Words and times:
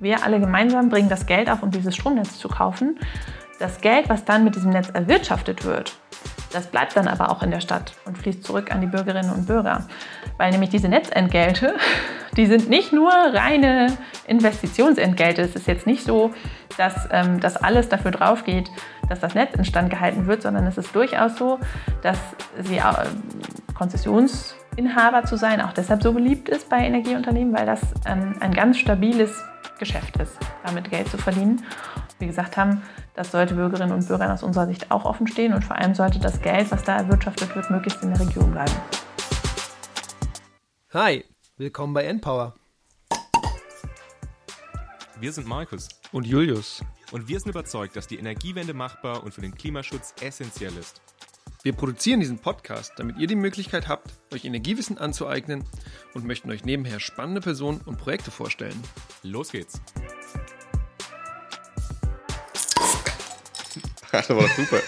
Wir 0.00 0.24
alle 0.24 0.40
gemeinsam 0.40 0.88
bringen 0.88 1.08
das 1.08 1.26
Geld 1.26 1.50
auf, 1.50 1.62
um 1.62 1.70
dieses 1.70 1.94
Stromnetz 1.94 2.38
zu 2.38 2.48
kaufen. 2.48 2.98
Das 3.58 3.80
Geld, 3.80 4.08
was 4.08 4.24
dann 4.24 4.44
mit 4.44 4.54
diesem 4.54 4.70
Netz 4.70 4.90
erwirtschaftet 4.90 5.64
wird, 5.64 5.96
das 6.52 6.66
bleibt 6.66 6.96
dann 6.96 7.08
aber 7.08 7.30
auch 7.30 7.42
in 7.42 7.50
der 7.50 7.60
Stadt 7.60 7.92
und 8.04 8.16
fließt 8.18 8.44
zurück 8.44 8.72
an 8.72 8.80
die 8.80 8.86
Bürgerinnen 8.86 9.30
und 9.30 9.46
Bürger. 9.46 9.86
Weil 10.36 10.50
nämlich 10.50 10.70
diese 10.70 10.88
Netzentgelte, 10.88 11.74
die 12.36 12.46
sind 12.46 12.68
nicht 12.68 12.92
nur 12.92 13.10
reine 13.10 13.88
Investitionsentgelte. 14.26 15.42
Es 15.42 15.56
ist 15.56 15.66
jetzt 15.66 15.86
nicht 15.86 16.04
so, 16.04 16.32
dass 16.76 17.08
ähm, 17.10 17.40
das 17.40 17.56
alles 17.56 17.88
dafür 17.88 18.10
drauf 18.10 18.44
geht, 18.44 18.70
dass 19.08 19.20
das 19.20 19.34
Netz 19.34 19.54
instand 19.54 19.90
gehalten 19.90 20.26
wird, 20.26 20.42
sondern 20.42 20.66
es 20.66 20.78
ist 20.78 20.94
durchaus 20.94 21.36
so, 21.36 21.58
dass 22.02 22.18
sie 22.62 22.78
äh, 22.78 22.82
Konzessionsinhaber 23.74 25.24
zu 25.24 25.36
sein 25.36 25.60
auch 25.60 25.72
deshalb 25.72 26.02
so 26.02 26.12
beliebt 26.12 26.48
ist 26.48 26.68
bei 26.68 26.78
Energieunternehmen, 26.78 27.54
weil 27.54 27.66
das 27.66 27.80
ähm, 28.06 28.34
ein 28.40 28.52
ganz 28.52 28.78
stabiles 28.78 29.44
Geschäft 29.78 30.16
ist, 30.16 30.38
damit 30.64 30.90
Geld 30.90 31.08
zu 31.08 31.18
verdienen. 31.18 31.64
Wie 32.18 32.26
gesagt 32.26 32.56
haben, 32.56 32.82
das 33.14 33.30
sollte 33.30 33.54
Bürgerinnen 33.54 33.92
und 33.92 34.06
Bürgern 34.08 34.30
aus 34.30 34.42
unserer 34.42 34.66
Sicht 34.66 34.90
auch 34.90 35.04
offen 35.04 35.26
stehen 35.26 35.52
und 35.52 35.64
vor 35.64 35.76
allem 35.76 35.94
sollte 35.94 36.18
das 36.18 36.40
Geld, 36.40 36.70
was 36.70 36.82
da 36.82 36.96
erwirtschaftet 36.96 37.54
wird, 37.54 37.70
möglichst 37.70 38.02
in 38.02 38.10
der 38.10 38.20
Region 38.20 38.52
bleiben. 38.52 38.72
Hi, 40.92 41.24
willkommen 41.56 41.92
bei 41.92 42.04
Npower. 42.04 42.54
Wir 45.18 45.32
sind 45.32 45.46
Markus 45.46 45.88
und 46.12 46.26
Julius 46.26 46.82
und 47.10 47.28
wir 47.28 47.40
sind 47.40 47.50
überzeugt, 47.50 47.96
dass 47.96 48.06
die 48.06 48.18
Energiewende 48.18 48.74
machbar 48.74 49.22
und 49.22 49.32
für 49.32 49.40
den 49.40 49.54
Klimaschutz 49.54 50.14
essentiell 50.20 50.76
ist. 50.76 51.00
Wir 51.62 51.72
produzieren 51.72 52.20
diesen 52.20 52.38
Podcast, 52.38 52.92
damit 52.96 53.18
ihr 53.18 53.26
die 53.26 53.34
Möglichkeit 53.34 53.88
habt, 53.88 54.12
euch 54.32 54.44
Energiewissen 54.44 54.98
anzueignen 54.98 55.64
und 56.14 56.24
möchten 56.24 56.50
euch 56.50 56.64
nebenher 56.64 57.00
spannende 57.00 57.40
Personen 57.40 57.80
und 57.84 57.98
Projekte 57.98 58.30
vorstellen. 58.30 58.80
Los 59.22 59.52
geht's! 59.52 59.80
Das 64.12 64.30
war 64.30 64.42
doch 64.42 64.50
super. 64.50 64.80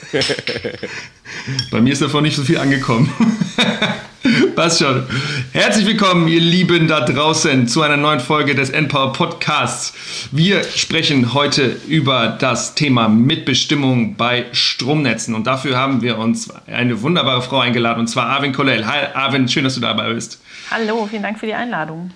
Bei 1.71 1.81
mir 1.83 1.93
ist 1.93 2.01
davon 2.01 2.23
nicht 2.23 2.37
so 2.37 2.45
viel 2.45 2.57
angekommen. 2.57 3.13
Passt 4.55 4.81
schon. 4.81 5.07
Herzlich 5.53 5.87
willkommen, 5.87 6.29
ihr 6.29 6.41
Lieben 6.41 6.89
da 6.89 7.01
draußen, 7.01 7.69
zu 7.69 7.83
einer 7.83 7.97
neuen 7.97 8.21
Folge 8.21 8.55
des 8.55 8.71
Npower 8.71 9.13
Podcasts. 9.13 9.95
Wir 10.33 10.63
sprechen 10.65 11.35
heute 11.35 11.77
über 11.87 12.37
das 12.39 12.75
Thema 12.75 13.09
Mitbestimmung 13.09 14.17
bei 14.17 14.47
Stromnetzen. 14.53 15.35
Und 15.35 15.47
dafür 15.47 15.77
haben 15.77 16.03
wir 16.03 16.19
uns 16.19 16.49
eine 16.67 17.01
wunderbare 17.03 17.43
Frau 17.43 17.61
eingeladen, 17.61 18.01
und 18.01 18.09
zwar 18.09 18.27
Arvin 18.27 18.53
Kollel. 18.53 18.87
Hi, 18.87 19.07
Arvin, 19.15 19.49
schön, 19.49 19.65
dass 19.65 19.75
du 19.75 19.81
dabei 19.81 20.13
bist. 20.13 20.41
Hallo, 20.71 21.07
vielen 21.09 21.23
Dank 21.23 21.39
für 21.39 21.47
die 21.47 21.55
Einladung. 21.55 22.11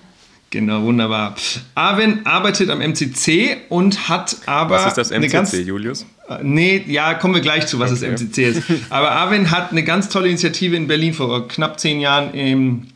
Genau, 0.49 0.83
wunderbar. 0.83 1.35
Arvin 1.73 2.25
arbeitet 2.25 2.69
am 2.69 2.79
MCC 2.79 3.57
und 3.69 4.07
hat 4.09 4.37
aber. 4.45 4.75
Was 4.75 4.87
ist 4.87 4.97
das 4.97 5.11
MCC, 5.11 5.31
ganz, 5.31 5.53
Julius? 5.53 6.05
Äh, 6.27 6.37
nee, 6.43 6.83
ja, 6.87 7.13
kommen 7.13 7.33
wir 7.33 7.41
gleich 7.41 7.67
zu, 7.67 7.79
was 7.79 7.91
okay. 7.91 8.11
das 8.11 8.21
MCC 8.21 8.37
ist. 8.49 8.63
Aber 8.89 9.11
Arvin 9.11 9.51
hat 9.51 9.71
eine 9.71 9.83
ganz 9.83 10.09
tolle 10.09 10.29
Initiative 10.29 10.75
in 10.75 10.87
Berlin 10.87 11.13
vor 11.13 11.47
knapp 11.47 11.79
zehn 11.79 11.99
Jahren 11.99 12.33
im, 12.33 12.87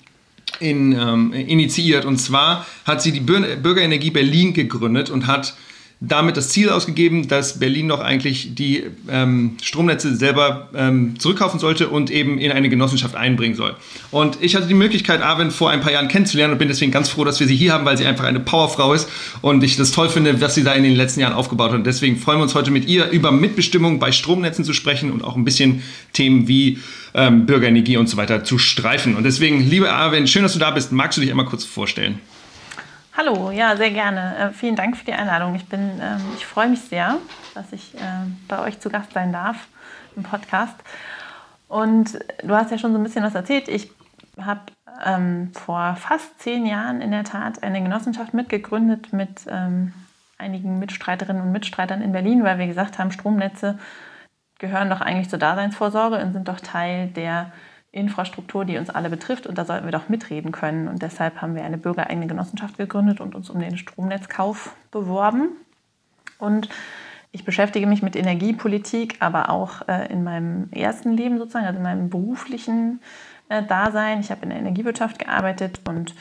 in, 0.59 0.94
ähm, 0.94 1.34
initiiert. 1.34 2.06
Und 2.06 2.17
zwar 2.17 2.66
hat 2.86 3.02
sie 3.02 3.11
die 3.11 3.19
Bürgerenergie 3.19 4.11
Berlin 4.11 4.53
gegründet 4.53 5.09
und 5.09 5.28
hat 5.28 5.56
damit 6.00 6.38
das 6.38 6.50
Ziel 6.50 6.70
ausgegeben, 6.70 7.28
dass 7.28 7.59
Berlin 7.59 7.88
doch 7.88 8.00
eigentlich 8.00 8.53
die 8.53 8.84
ähm, 9.09 9.58
Stromnetze 9.64 10.16
selber 10.16 10.70
ähm, 10.76 11.20
zurückkaufen 11.20 11.59
sollte 11.59 11.90
und 11.90 12.12
eben 12.12 12.38
in 12.38 12.52
eine 12.52 12.70
Genossenschaft 12.70 13.16
einbringen 13.16 13.56
soll. 13.56 13.76
Und 14.12 14.38
ich 14.42 14.56
hatte 14.56 14.68
die 14.68 14.75
Möglichkeit, 14.75 15.23
Arwen 15.23 15.50
vor 15.50 15.72
ein 15.72 15.81
paar 15.81 15.92
Jahren 15.92 16.08
kennenzulernen 16.08 16.53
und 16.53 16.59
bin 16.59 16.68
deswegen 16.68 16.92
ganz 16.92 17.09
froh, 17.09 17.23
dass 17.23 17.40
wir 17.40 17.48
sie 17.48 17.56
hier 17.56 17.73
haben, 17.73 17.84
weil 17.84 17.98
sie 17.98 18.06
einfach 18.06 18.25
eine 18.25 18.40
Powerfrau 18.40 18.94
ist 18.94 19.09
und 19.42 19.64
ich 19.64 19.75
das 19.75 19.92
toll 19.92 20.09
finde, 20.09 20.40
was 20.40 20.53
sie 20.53 20.64
da 20.64 20.73
in 20.73 20.84
den 20.84 20.95
letzten 20.95 21.20
Jahren 21.22 21.34
aufgebaut 21.34 21.72
hat. 21.72 21.78
Und 21.78 21.88
deswegen 21.88 22.18
freuen 22.18 22.38
wir 22.38 22.44
uns 22.44 22.53
heute 22.53 22.70
mit 22.70 22.88
ihr 22.88 23.09
über 23.09 23.31
Mitbestimmung 23.31 23.98
bei 23.98 24.12
Stromnetzen 24.12 24.64
zu 24.64 24.73
sprechen 24.73 25.12
und 25.12 25.23
auch 25.23 25.36
ein 25.36 25.45
bisschen 25.45 25.81
Themen 26.14 26.48
wie 26.48 26.78
ähm, 27.16 27.47
Bürgerenergie 27.47 27.97
und 27.97 28.07
so 28.07 28.18
weiter 28.18 28.44
zu 28.44 28.59
streifen. 28.59 29.16
Und 29.16 29.24
deswegen, 29.24 29.68
liebe 29.68 29.91
Arwen, 29.91 30.28
schön, 30.28 30.44
dass 30.44 30.53
du 30.53 30.59
da 30.59 30.69
bist. 30.69 30.91
Magst 30.91 31.18
du 31.18 31.22
dich 31.22 31.31
einmal 31.31 31.47
kurz 31.47 31.66
vorstellen? 31.66 32.19
Hallo, 33.17 33.50
ja, 33.50 33.75
sehr 33.75 33.89
gerne. 33.89 34.38
Äh, 34.38 34.51
vielen 34.51 34.75
Dank 34.75 34.95
für 34.95 35.03
die 35.03 35.11
Einladung. 35.11 35.55
Ich, 35.55 35.66
ähm, 35.72 36.22
ich 36.35 36.45
freue 36.45 36.69
mich 36.69 36.81
sehr, 36.81 37.17
dass 37.55 37.73
ich 37.73 37.95
äh, 37.95 38.00
bei 38.47 38.59
euch 38.59 38.79
zu 38.79 38.91
Gast 38.91 39.11
sein 39.11 39.33
darf 39.33 39.67
im 40.16 40.22
Podcast. 40.22 40.75
Und 41.67 42.19
du 42.44 42.53
hast 42.53 42.69
ja 42.69 42.77
schon 42.77 42.91
so 42.91 43.00
ein 43.00 43.03
bisschen 43.03 43.23
was 43.23 43.33
erzählt. 43.33 43.69
Ich 43.69 43.89
habe 44.39 44.61
ähm, 45.03 45.51
vor 45.56 45.95
fast 45.95 46.39
zehn 46.39 46.67
Jahren 46.67 47.01
in 47.01 47.09
der 47.09 47.23
Tat 47.23 47.63
eine 47.63 47.81
Genossenschaft 47.81 48.35
mitgegründet 48.35 49.11
mit 49.13 49.47
ähm, 49.50 49.94
einigen 50.38 50.77
Mitstreiterinnen 50.77 51.41
und 51.41 51.51
Mitstreitern 51.51 52.03
in 52.03 52.11
Berlin, 52.11 52.44
weil 52.44 52.59
wir 52.59 52.67
gesagt 52.67 53.00
haben, 53.00 53.11
Stromnetze 53.11 53.79
gehören 54.59 54.91
doch 54.91 55.01
eigentlich 55.01 55.31
zur 55.31 55.39
Daseinsvorsorge 55.39 56.19
und 56.19 56.33
sind 56.33 56.47
doch 56.47 56.59
Teil 56.59 57.07
der 57.07 57.51
Infrastruktur, 57.92 58.66
die 58.66 58.78
uns 58.78 58.90
alle 58.90 59.09
betrifft 59.09 59.48
und 59.48 59.58
da 59.58 59.66
sollten 59.66 59.86
wir 59.86 59.92
doch 59.92 60.09
mitreden 60.09 60.52
können. 60.52 60.88
Und 60.88 61.02
deshalb 61.02 61.42
haben 61.42 61.56
wir 61.56 61.64
eine 61.64 61.78
bürgereigene 61.78 62.28
Genossenschaft 62.28 62.78
gegründet 62.78 63.22
und 63.22 63.34
uns 63.34 63.50
um 63.50 63.59
den 63.59 63.78
Stromnetzkauf 63.78 64.75
beworben. 64.92 65.50
Und 66.38 66.70
ich 67.31 67.46
beschäftige 67.46 67.88
mich 67.88 68.02
mit 68.02 68.16
Energiepolitik, 68.16 69.18
aber 69.20 69.50
auch 69.50 69.88
äh, 69.88 70.12
in 70.12 70.24
meinem 70.24 70.70
ersten 70.72 71.12
Leben 71.12 71.38
sozusagen, 71.38 71.66
also 71.66 71.78
in 71.78 71.84
meinem 71.84 72.09
beruflichen 72.09 73.02
äh, 73.50 73.64
Dasein. 73.64 74.19
Ich 74.19 74.31
habe 74.31 74.44
in 74.44 74.50
der 74.50 74.59
Energiewirtschaft 74.59 75.19
gearbeitet 75.19 75.81
und 75.88 76.16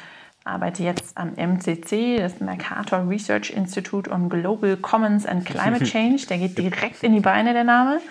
arbeite 0.47 0.83
jetzt 0.83 1.17
am 1.19 1.35
MCC, 1.35 2.19
das 2.19 2.41
Mercator 2.41 3.09
Research 3.09 3.51
Institute 3.51 4.11
on 4.11 4.29
Global 4.29 4.77
Commons 4.77 5.27
and 5.27 5.45
Climate 5.45 5.85
Change. 5.91 6.27
Der 6.29 6.39
geht 6.39 6.57
direkt 6.57 7.03
in 7.03 7.13
die 7.13 7.21
Beine, 7.21 7.53
der 7.53 7.65
Name. 7.65 8.01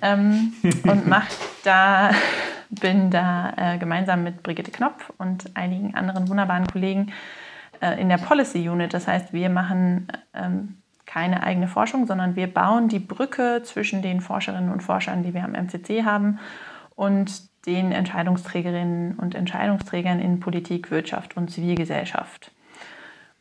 Ähm, 0.00 0.52
und 0.84 1.06
macht 1.06 1.36
da 1.64 2.10
bin 2.80 3.10
da 3.10 3.52
äh, 3.56 3.78
gemeinsam 3.78 4.24
mit 4.24 4.42
Brigitte 4.42 4.70
Knopf 4.70 5.12
und 5.18 5.54
einigen 5.54 5.94
anderen 5.94 6.28
wunderbaren 6.28 6.66
Kollegen 6.66 7.12
äh, 7.80 8.00
in 8.00 8.08
der 8.08 8.16
Policy 8.16 8.68
Unit. 8.68 8.94
Das 8.94 9.06
heißt, 9.06 9.32
wir 9.32 9.50
machen 9.50 10.08
ähm, 10.32 10.78
keine 11.04 11.42
eigene 11.42 11.68
Forschung, 11.68 12.06
sondern 12.06 12.34
wir 12.36 12.46
bauen 12.46 12.88
die 12.88 12.98
Brücke 12.98 13.62
zwischen 13.64 14.00
den 14.00 14.20
Forscherinnen 14.20 14.72
und 14.72 14.82
Forschern, 14.82 15.22
die 15.22 15.34
wir 15.34 15.44
am 15.44 15.52
MCC 15.52 16.04
haben, 16.04 16.38
und 16.94 17.51
den 17.66 17.92
Entscheidungsträgerinnen 17.92 19.18
und 19.18 19.34
Entscheidungsträgern 19.34 20.20
in 20.20 20.40
Politik, 20.40 20.90
Wirtschaft 20.90 21.36
und 21.36 21.50
Zivilgesellschaft. 21.50 22.50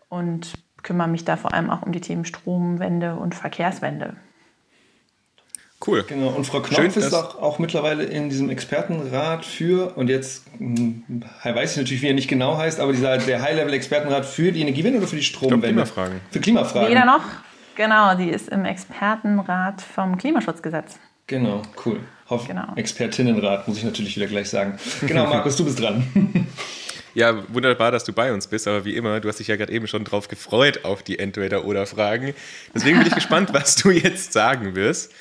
Und 0.10 0.54
kümmere 0.84 1.08
mich 1.08 1.26
da 1.26 1.38
vor 1.38 1.54
allem 1.54 1.70
auch 1.70 1.82
um 1.84 1.92
die 1.92 2.02
Themen 2.02 2.26
Stromwende 2.26 3.16
und 3.16 3.36
Verkehrswende. 3.36 4.16
Cool. 5.86 6.04
Genau, 6.08 6.28
und 6.28 6.46
Frau 6.46 6.60
Knopf 6.60 6.76
Schön, 6.76 6.92
ist 6.92 7.14
auch, 7.14 7.42
auch, 7.42 7.58
mittlerweile 7.58 8.04
in 8.04 8.30
diesem 8.30 8.52
Expertenrat 8.52 9.46
für, 9.46 9.98
und 9.98 10.10
jetzt 10.10 10.46
hm, 10.60 11.24
weiß 11.44 11.72
ich 11.72 11.78
natürlich, 11.78 12.02
wie 12.04 12.08
er 12.08 12.14
nicht 12.14 12.28
genau 12.28 12.58
heißt, 12.58 12.80
aber 12.80 12.92
dieser, 12.92 13.18
der 13.18 13.42
High-Level-Expertenrat 13.42 14.26
für 14.26 14.52
die 14.52 14.62
Energiewende 14.62 15.00
oder 15.00 15.08
für 15.08 15.16
die 15.16 15.24
Stromwende? 15.24 15.68
Für 15.68 15.74
Klimafragen. 15.74 16.22
Für 16.30 16.40
Klimafragen. 16.40 16.90
Weder 16.90 17.06
noch. 17.06 17.24
Genau, 17.76 18.14
die 18.16 18.30
ist 18.30 18.50
im 18.50 18.66
Expertenrat 18.66 19.82
vom 19.82 20.18
Klimaschutzgesetz. 20.18 21.00
Genau, 21.32 21.62
cool. 21.86 22.02
Hoff 22.30 22.46
genau. 22.46 22.76
Expertinnenrat, 22.76 23.66
muss 23.66 23.78
ich 23.78 23.86
natürlich 23.86 24.18
wieder 24.18 24.28
gleich 24.28 24.50
sagen. 24.50 24.78
Genau, 25.08 25.28
Markus, 25.28 25.56
du 25.56 25.64
bist 25.64 25.80
dran. 25.80 26.06
Ja, 27.14 27.44
wunderbar, 27.54 27.92
dass 27.92 28.06
du 28.06 28.14
bei 28.14 28.32
uns 28.32 28.48
bist, 28.48 28.70
aber 28.70 28.86
wie 28.86 28.96
immer, 28.96 29.20
du 29.20 29.28
hast 29.28 29.38
dich 29.38 29.50
ja 29.50 29.58
gerade 29.58 29.74
eben 29.74 29.86
schon 29.86 30.06
drauf 30.06 30.30
gefreut 30.30 30.86
auf 30.86 31.04
die 31.04 31.20
Entweder-Oder-Fragen. 31.20 32.34
Deswegen 32.74 33.00
bin 33.00 33.08
ich 33.08 33.16
gespannt, 33.16 33.52
was 33.52 33.76
du 33.76 33.92
jetzt 33.92 34.32
sagen 34.32 34.76
wirst. 34.76 35.12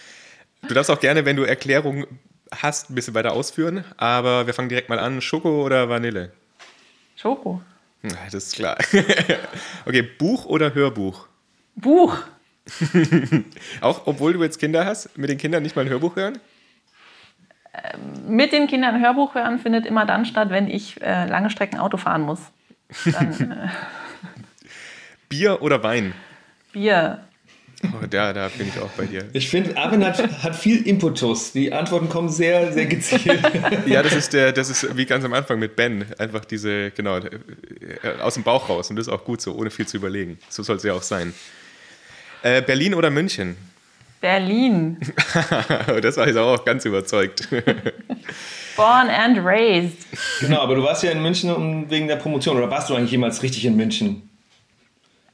Du 0.69 0.73
darfst 0.73 0.89
auch 0.89 1.01
gerne, 1.01 1.25
wenn 1.25 1.35
du 1.35 1.43
Erklärungen 1.43 2.07
hast, 2.53 2.91
ein 2.91 2.95
bisschen 2.95 3.15
weiter 3.15 3.33
ausführen, 3.33 3.83
aber 3.97 4.47
wir 4.47 4.55
fangen 4.55 4.69
direkt 4.69 4.89
mal 4.89 5.01
an. 5.01 5.21
Schoko 5.21 5.65
oder 5.65 5.89
Vanille? 5.89 6.31
Schoko. 7.17 7.61
Das 8.03 8.35
ist 8.35 8.55
klar. 8.55 8.79
Okay, 9.85 10.03
Buch 10.03 10.45
oder 10.45 10.73
Hörbuch? 10.75 11.27
Buch. 11.75 12.19
auch 13.81 14.03
obwohl 14.07 14.33
du 14.33 14.43
jetzt 14.43 14.59
Kinder 14.59 14.85
hast, 14.85 15.17
mit 15.19 15.31
den 15.31 15.39
Kindern 15.39 15.63
nicht 15.63 15.77
mal 15.77 15.83
ein 15.83 15.89
Hörbuch 15.89 16.17
hören? 16.17 16.39
Ähm, 17.73 18.37
mit 18.37 18.53
den 18.53 18.67
Kindern 18.67 18.97
ein 18.97 19.03
Hörbuch 19.03 19.35
hören 19.35 19.59
findet 19.59 19.87
immer 19.87 20.07
dann 20.07 20.25
statt, 20.25 20.51
wenn 20.51 20.69
ich 20.69 21.01
äh, 21.03 21.27
lange 21.27 21.51
Strecken 21.51 21.79
Auto 21.79 21.97
fahren 21.97 22.23
muss. 22.23 22.41
Dann, 23.05 23.51
äh 23.51 23.69
Bier 25.29 25.63
oder 25.63 25.83
Wein? 25.83 26.13
Bier. 26.73 27.21
Oh, 27.83 28.05
da, 28.11 28.35
da 28.35 28.49
bin 28.49 28.69
ich 28.69 28.79
auch 28.79 28.91
bei 28.91 29.07
dir. 29.07 29.27
Ich 29.33 29.49
finde, 29.49 29.77
Armin 29.77 30.05
hat, 30.05 30.43
hat 30.43 30.55
viel 30.55 30.87
Impetus. 30.87 31.53
Die 31.53 31.73
Antworten 31.73 32.11
kommen 32.11 32.29
sehr, 32.29 32.73
sehr 32.73 32.85
gezielt. 32.85 33.41
ja, 33.87 34.03
das 34.03 34.13
ist, 34.13 34.33
der, 34.35 34.53
das 34.53 34.69
ist 34.69 34.97
wie 34.99 35.07
ganz 35.07 35.25
am 35.25 35.33
Anfang 35.33 35.59
mit 35.59 35.77
Ben. 35.77 36.05
Einfach 36.19 36.45
diese, 36.45 36.91
genau, 36.91 37.17
äh, 37.17 38.21
aus 38.21 38.35
dem 38.35 38.43
Bauch 38.43 38.69
raus. 38.69 38.91
Und 38.91 38.97
das 38.97 39.07
ist 39.07 39.13
auch 39.13 39.25
gut 39.25 39.41
so, 39.41 39.55
ohne 39.55 39.71
viel 39.71 39.87
zu 39.87 39.97
überlegen. 39.97 40.39
So 40.51 40.63
soll 40.63 40.77
es 40.77 40.83
ja 40.83 40.93
auch 40.93 41.03
sein. 41.03 41.33
Äh, 42.43 42.63
Berlin 42.63 42.95
oder 42.95 43.11
München? 43.11 43.57
Berlin. 44.21 44.99
das 46.03 46.17
war 46.17 46.29
ich 46.29 46.37
auch 46.37 46.65
ganz 46.65 46.85
überzeugt. 46.85 47.49
Born 48.77 49.09
and 49.09 49.39
raised. 49.45 50.07
Genau, 50.41 50.61
aber 50.61 50.75
du 50.75 50.83
warst 50.83 51.03
ja 51.03 51.11
in 51.11 51.23
München 51.23 51.91
wegen 51.91 52.07
der 52.07 52.17
Promotion. 52.17 52.57
Oder 52.57 52.71
warst 52.71 52.91
du 52.91 52.95
eigentlich 52.95 53.11
jemals 53.13 53.43
richtig 53.43 53.65
in 53.65 53.77
München? 53.77 54.29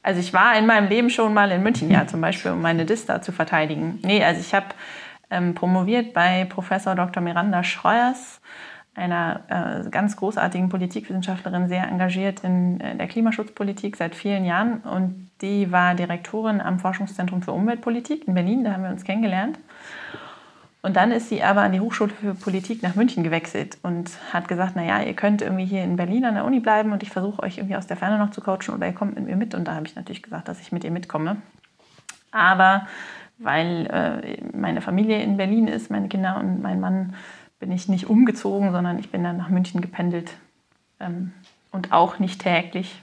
Also 0.03 0.21
ich 0.21 0.33
war 0.33 0.57
in 0.57 0.65
meinem 0.65 0.87
Leben 0.87 1.09
schon 1.09 1.33
mal 1.33 1.51
in 1.51 1.61
München, 1.63 1.91
ja, 1.91 2.07
zum 2.07 2.21
Beispiel, 2.21 2.51
um 2.51 2.61
meine 2.61 2.85
Dista 2.85 3.21
zu 3.21 3.33
verteidigen. 3.33 3.99
Nee, 4.03 4.23
also 4.23 4.39
ich 4.39 4.53
habe 4.53 4.67
ähm, 5.29 5.53
promoviert 5.53 6.13
bei 6.13 6.45
Professor 6.45 6.95
Dr. 6.95 7.21
Miranda 7.21 7.61
Schreuers, 7.63 8.39
einer 8.97 9.41
äh, 9.85 9.89
ganz 9.89 10.15
großartigen 10.15 10.69
Politikwissenschaftlerin, 10.69 11.69
sehr 11.69 11.87
engagiert 11.87 12.43
in 12.43 12.79
äh, 12.81 12.95
der 12.95 13.07
Klimaschutzpolitik 13.07 13.95
seit 13.95 14.15
vielen 14.15 14.43
Jahren. 14.43 14.79
Und 14.79 15.29
die 15.41 15.71
war 15.71 15.95
Direktorin 15.95 16.61
am 16.61 16.79
Forschungszentrum 16.79 17.41
für 17.41 17.51
Umweltpolitik 17.51 18.27
in 18.27 18.33
Berlin, 18.33 18.63
da 18.63 18.73
haben 18.73 18.83
wir 18.83 18.89
uns 18.89 19.03
kennengelernt. 19.03 19.59
Und 20.81 20.95
dann 20.95 21.11
ist 21.11 21.29
sie 21.29 21.43
aber 21.43 21.61
an 21.61 21.73
die 21.73 21.79
Hochschule 21.79 22.11
für 22.11 22.33
Politik 22.33 22.81
nach 22.81 22.95
München 22.95 23.23
gewechselt 23.23 23.77
und 23.83 24.09
hat 24.31 24.47
gesagt, 24.47 24.75
naja, 24.75 25.01
ihr 25.01 25.15
könnt 25.15 25.41
irgendwie 25.41 25.65
hier 25.65 25.83
in 25.83 25.95
Berlin 25.95 26.23
an 26.23 26.35
der 26.35 26.45
Uni 26.45 26.59
bleiben 26.59 26.91
und 26.91 27.03
ich 27.03 27.09
versuche 27.09 27.43
euch 27.43 27.57
irgendwie 27.57 27.75
aus 27.75 27.87
der 27.87 27.97
Ferne 27.97 28.17
noch 28.17 28.31
zu 28.31 28.41
coachen 28.41 28.73
oder 28.73 28.87
ihr 28.87 28.93
kommt 28.93 29.15
mit 29.15 29.25
mir 29.25 29.35
mit. 29.35 29.53
Und 29.53 29.67
da 29.67 29.75
habe 29.75 29.85
ich 29.85 29.95
natürlich 29.95 30.23
gesagt, 30.23 30.47
dass 30.47 30.61
ich 30.61 30.71
mit 30.71 30.83
ihr 30.83 30.91
mitkomme. 30.91 31.37
Aber 32.31 32.87
weil 33.37 33.87
äh, 33.87 34.57
meine 34.57 34.81
Familie 34.81 35.21
in 35.21 35.37
Berlin 35.37 35.67
ist, 35.67 35.91
meine 35.91 36.07
Kinder 36.07 36.37
und 36.37 36.61
mein 36.61 36.79
Mann, 36.79 37.13
bin 37.59 37.71
ich 37.71 37.87
nicht 37.87 38.07
umgezogen, 38.07 38.71
sondern 38.71 38.99
ich 38.99 39.09
bin 39.09 39.23
dann 39.23 39.37
nach 39.37 39.49
München 39.49 39.81
gependelt. 39.81 40.31
Ähm, 40.99 41.33
und 41.71 41.91
auch 41.91 42.19
nicht 42.19 42.41
täglich. 42.41 43.01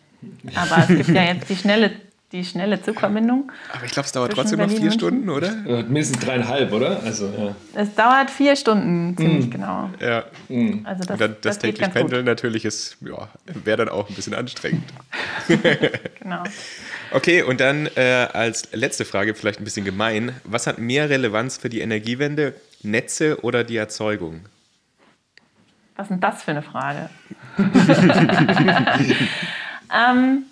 Aber 0.54 0.78
es 0.78 0.88
gibt 0.88 1.08
ja 1.08 1.22
jetzt 1.32 1.48
die 1.48 1.56
schnelle 1.56 1.92
die 2.34 2.44
schnelle 2.44 2.82
Zugverbindung. 2.82 3.52
Aber 3.72 3.84
ich 3.84 3.92
glaube, 3.92 4.06
es 4.06 4.12
dauert 4.12 4.32
trotzdem 4.32 4.58
Berlin 4.58 4.74
noch 4.74 4.82
vier 4.82 4.90
Stunden, 4.90 5.30
oder? 5.30 5.52
mindestens 5.84 6.18
dreieinhalb, 6.18 6.72
oder? 6.72 7.00
Also, 7.04 7.26
ja. 7.26 7.54
Es 7.80 7.94
dauert 7.94 8.28
vier 8.28 8.56
Stunden, 8.56 9.16
ziemlich 9.16 9.46
mm. 9.46 9.50
genau. 9.50 9.90
Ja. 10.00 10.24
Mm. 10.48 10.84
Also 10.84 11.04
das, 11.04 11.16
das, 11.16 11.30
das 11.40 11.58
täglich 11.60 11.88
Pendeln 11.92 12.22
gut. 12.22 12.26
natürlich 12.26 12.64
ist, 12.64 12.96
ja, 13.02 13.28
wäre 13.62 13.76
dann 13.76 13.88
auch 13.88 14.08
ein 14.08 14.16
bisschen 14.16 14.34
anstrengend. 14.34 14.82
genau. 16.20 16.42
Okay, 17.12 17.42
und 17.42 17.60
dann 17.60 17.88
äh, 17.94 18.26
als 18.32 18.68
letzte 18.72 19.04
Frage, 19.04 19.36
vielleicht 19.36 19.60
ein 19.60 19.64
bisschen 19.64 19.84
gemein. 19.84 20.32
Was 20.42 20.66
hat 20.66 20.78
mehr 20.78 21.08
Relevanz 21.08 21.56
für 21.58 21.68
die 21.68 21.82
Energiewende? 21.82 22.54
Netze 22.84 23.42
oder 23.42 23.64
die 23.64 23.76
Erzeugung? 23.76 24.46
Was 25.96 26.06
ist 26.06 26.10
denn 26.10 26.20
das 26.20 26.42
für 26.42 26.50
eine 26.50 26.62
Frage? 26.62 27.08
ähm, 29.94 30.44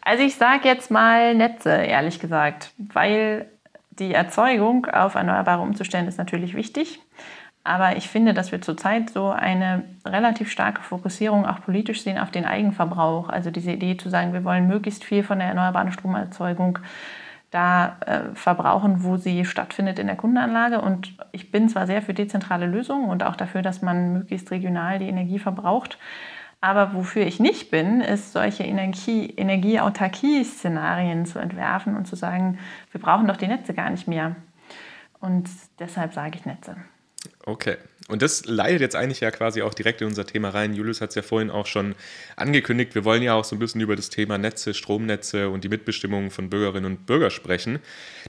also 0.00 0.22
ich 0.22 0.36
sage 0.36 0.68
jetzt 0.68 0.90
mal 0.90 1.34
Netze, 1.34 1.70
ehrlich 1.70 2.20
gesagt, 2.20 2.72
weil 2.78 3.46
die 3.90 4.14
Erzeugung 4.14 4.86
auf 4.86 5.14
Erneuerbare 5.16 5.62
umzustellen 5.62 6.06
ist 6.06 6.18
natürlich 6.18 6.54
wichtig. 6.54 7.00
Aber 7.64 7.96
ich 7.96 8.08
finde, 8.08 8.32
dass 8.32 8.52
wir 8.52 8.62
zurzeit 8.62 9.10
so 9.10 9.30
eine 9.30 9.82
relativ 10.04 10.52
starke 10.52 10.82
Fokussierung 10.82 11.44
auch 11.44 11.62
politisch 11.62 12.02
sehen 12.02 12.16
auf 12.16 12.30
den 12.30 12.44
Eigenverbrauch. 12.44 13.28
Also 13.28 13.50
diese 13.50 13.72
Idee 13.72 13.96
zu 13.96 14.08
sagen, 14.08 14.32
wir 14.32 14.44
wollen 14.44 14.68
möglichst 14.68 15.02
viel 15.02 15.24
von 15.24 15.40
der 15.40 15.48
erneuerbaren 15.48 15.90
Stromerzeugung 15.90 16.78
da 17.56 17.96
äh, 18.04 18.34
verbrauchen, 18.34 19.02
wo 19.02 19.16
sie 19.16 19.46
stattfindet 19.46 19.98
in 19.98 20.06
der 20.06 20.16
Kundenanlage. 20.16 20.80
Und 20.82 21.16
ich 21.32 21.50
bin 21.50 21.70
zwar 21.70 21.86
sehr 21.86 22.02
für 22.02 22.12
dezentrale 22.12 22.66
Lösungen 22.66 23.08
und 23.08 23.22
auch 23.22 23.34
dafür, 23.34 23.62
dass 23.62 23.80
man 23.80 24.12
möglichst 24.12 24.50
regional 24.50 24.98
die 24.98 25.08
Energie 25.08 25.38
verbraucht. 25.38 25.98
Aber 26.60 26.92
wofür 26.92 27.26
ich 27.26 27.40
nicht 27.40 27.70
bin, 27.70 28.02
ist 28.02 28.32
solche 28.32 28.64
Energie, 28.64 29.30
Energieautarkie-Szenarien 29.30 31.24
zu 31.24 31.38
entwerfen 31.38 31.96
und 31.96 32.06
zu 32.06 32.14
sagen, 32.14 32.58
wir 32.92 33.00
brauchen 33.00 33.26
doch 33.26 33.38
die 33.38 33.46
Netze 33.46 33.72
gar 33.72 33.88
nicht 33.88 34.06
mehr. 34.06 34.36
Und 35.20 35.48
deshalb 35.78 36.12
sage 36.12 36.38
ich 36.38 36.44
Netze. 36.44 36.76
Okay. 37.46 37.76
Und 38.08 38.22
das 38.22 38.44
leitet 38.46 38.80
jetzt 38.80 38.94
eigentlich 38.94 39.20
ja 39.20 39.32
quasi 39.32 39.62
auch 39.62 39.74
direkt 39.74 40.00
in 40.00 40.06
unser 40.06 40.26
Thema 40.26 40.50
rein. 40.50 40.74
Julius 40.74 41.00
hat 41.00 41.08
es 41.10 41.16
ja 41.16 41.22
vorhin 41.22 41.50
auch 41.50 41.66
schon 41.66 41.96
angekündigt. 42.36 42.94
Wir 42.94 43.04
wollen 43.04 43.22
ja 43.22 43.34
auch 43.34 43.44
so 43.44 43.56
ein 43.56 43.58
bisschen 43.58 43.80
über 43.80 43.96
das 43.96 44.10
Thema 44.10 44.38
Netze, 44.38 44.74
Stromnetze 44.74 45.50
und 45.50 45.64
die 45.64 45.68
Mitbestimmung 45.68 46.30
von 46.30 46.48
Bürgerinnen 46.48 46.86
und 46.86 47.06
Bürgern 47.06 47.32
sprechen. 47.32 47.80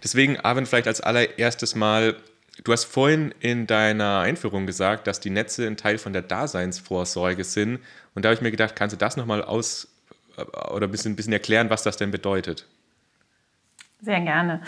Deswegen, 0.03 0.39
Arvin, 0.39 0.65
vielleicht 0.65 0.88
als 0.88 1.01
allererstes 1.01 1.75
Mal 1.75 2.15
Du 2.63 2.71
hast 2.71 2.85
vorhin 2.85 3.33
in 3.39 3.68
deiner 3.68 4.19
Einführung 4.19 4.65
gesagt, 4.65 5.06
dass 5.06 5.19
die 5.19 5.29
Netze 5.29 5.68
ein 5.68 5.77
Teil 5.77 6.00
von 6.00 6.12
der 6.12 6.24
Daseinsvorsorge 6.24 7.44
sind. 7.44 7.79
Und 8.15 8.25
da 8.25 8.29
habe 8.29 8.33
ich 8.35 8.41
mir 8.41 8.51
gedacht, 8.51 8.75
kannst 8.75 8.94
du 8.94 8.97
das 8.97 9.15
nochmal 9.15 9.44
aus 9.44 9.88
äh, 10.38 10.41
oder 10.71 10.88
ein 10.88 10.91
bisschen, 10.91 11.13
ein 11.13 11.15
bisschen 11.15 11.33
erklären, 11.33 11.69
was 11.69 11.83
das 11.83 11.97
denn 11.97 12.09
bedeutet? 12.09 12.65
Sehr 14.01 14.21
gerne. 14.21 14.62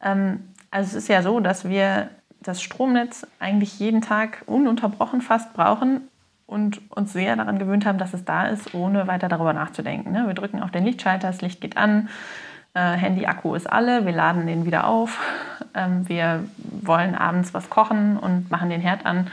Ähm, 0.00 0.52
also 0.70 0.96
es 0.96 1.04
ist 1.04 1.08
ja 1.08 1.22
so, 1.22 1.38
dass 1.38 1.68
wir 1.68 2.10
das 2.46 2.62
Stromnetz 2.62 3.26
eigentlich 3.38 3.78
jeden 3.78 4.02
Tag 4.02 4.42
ununterbrochen 4.46 5.20
fast 5.20 5.52
brauchen 5.54 6.08
und 6.46 6.80
uns 6.90 7.12
sehr 7.12 7.34
daran 7.36 7.58
gewöhnt 7.58 7.86
haben, 7.86 7.98
dass 7.98 8.14
es 8.14 8.24
da 8.24 8.46
ist, 8.46 8.74
ohne 8.74 9.06
weiter 9.06 9.28
darüber 9.28 9.52
nachzudenken. 9.52 10.12
Ne? 10.12 10.26
Wir 10.26 10.34
drücken 10.34 10.62
auf 10.62 10.70
den 10.70 10.84
Lichtschalter, 10.84 11.26
das 11.26 11.40
Licht 11.40 11.60
geht 11.60 11.76
an, 11.76 12.08
äh, 12.74 12.92
Handy-Akku 12.92 13.54
ist 13.54 13.70
alle, 13.70 14.04
wir 14.04 14.12
laden 14.12 14.46
den 14.46 14.66
wieder 14.66 14.86
auf. 14.86 15.18
Ähm, 15.74 16.08
wir 16.08 16.44
wollen 16.82 17.14
abends 17.14 17.54
was 17.54 17.70
kochen 17.70 18.16
und 18.16 18.50
machen 18.50 18.70
den 18.70 18.80
Herd 18.80 19.06
an. 19.06 19.28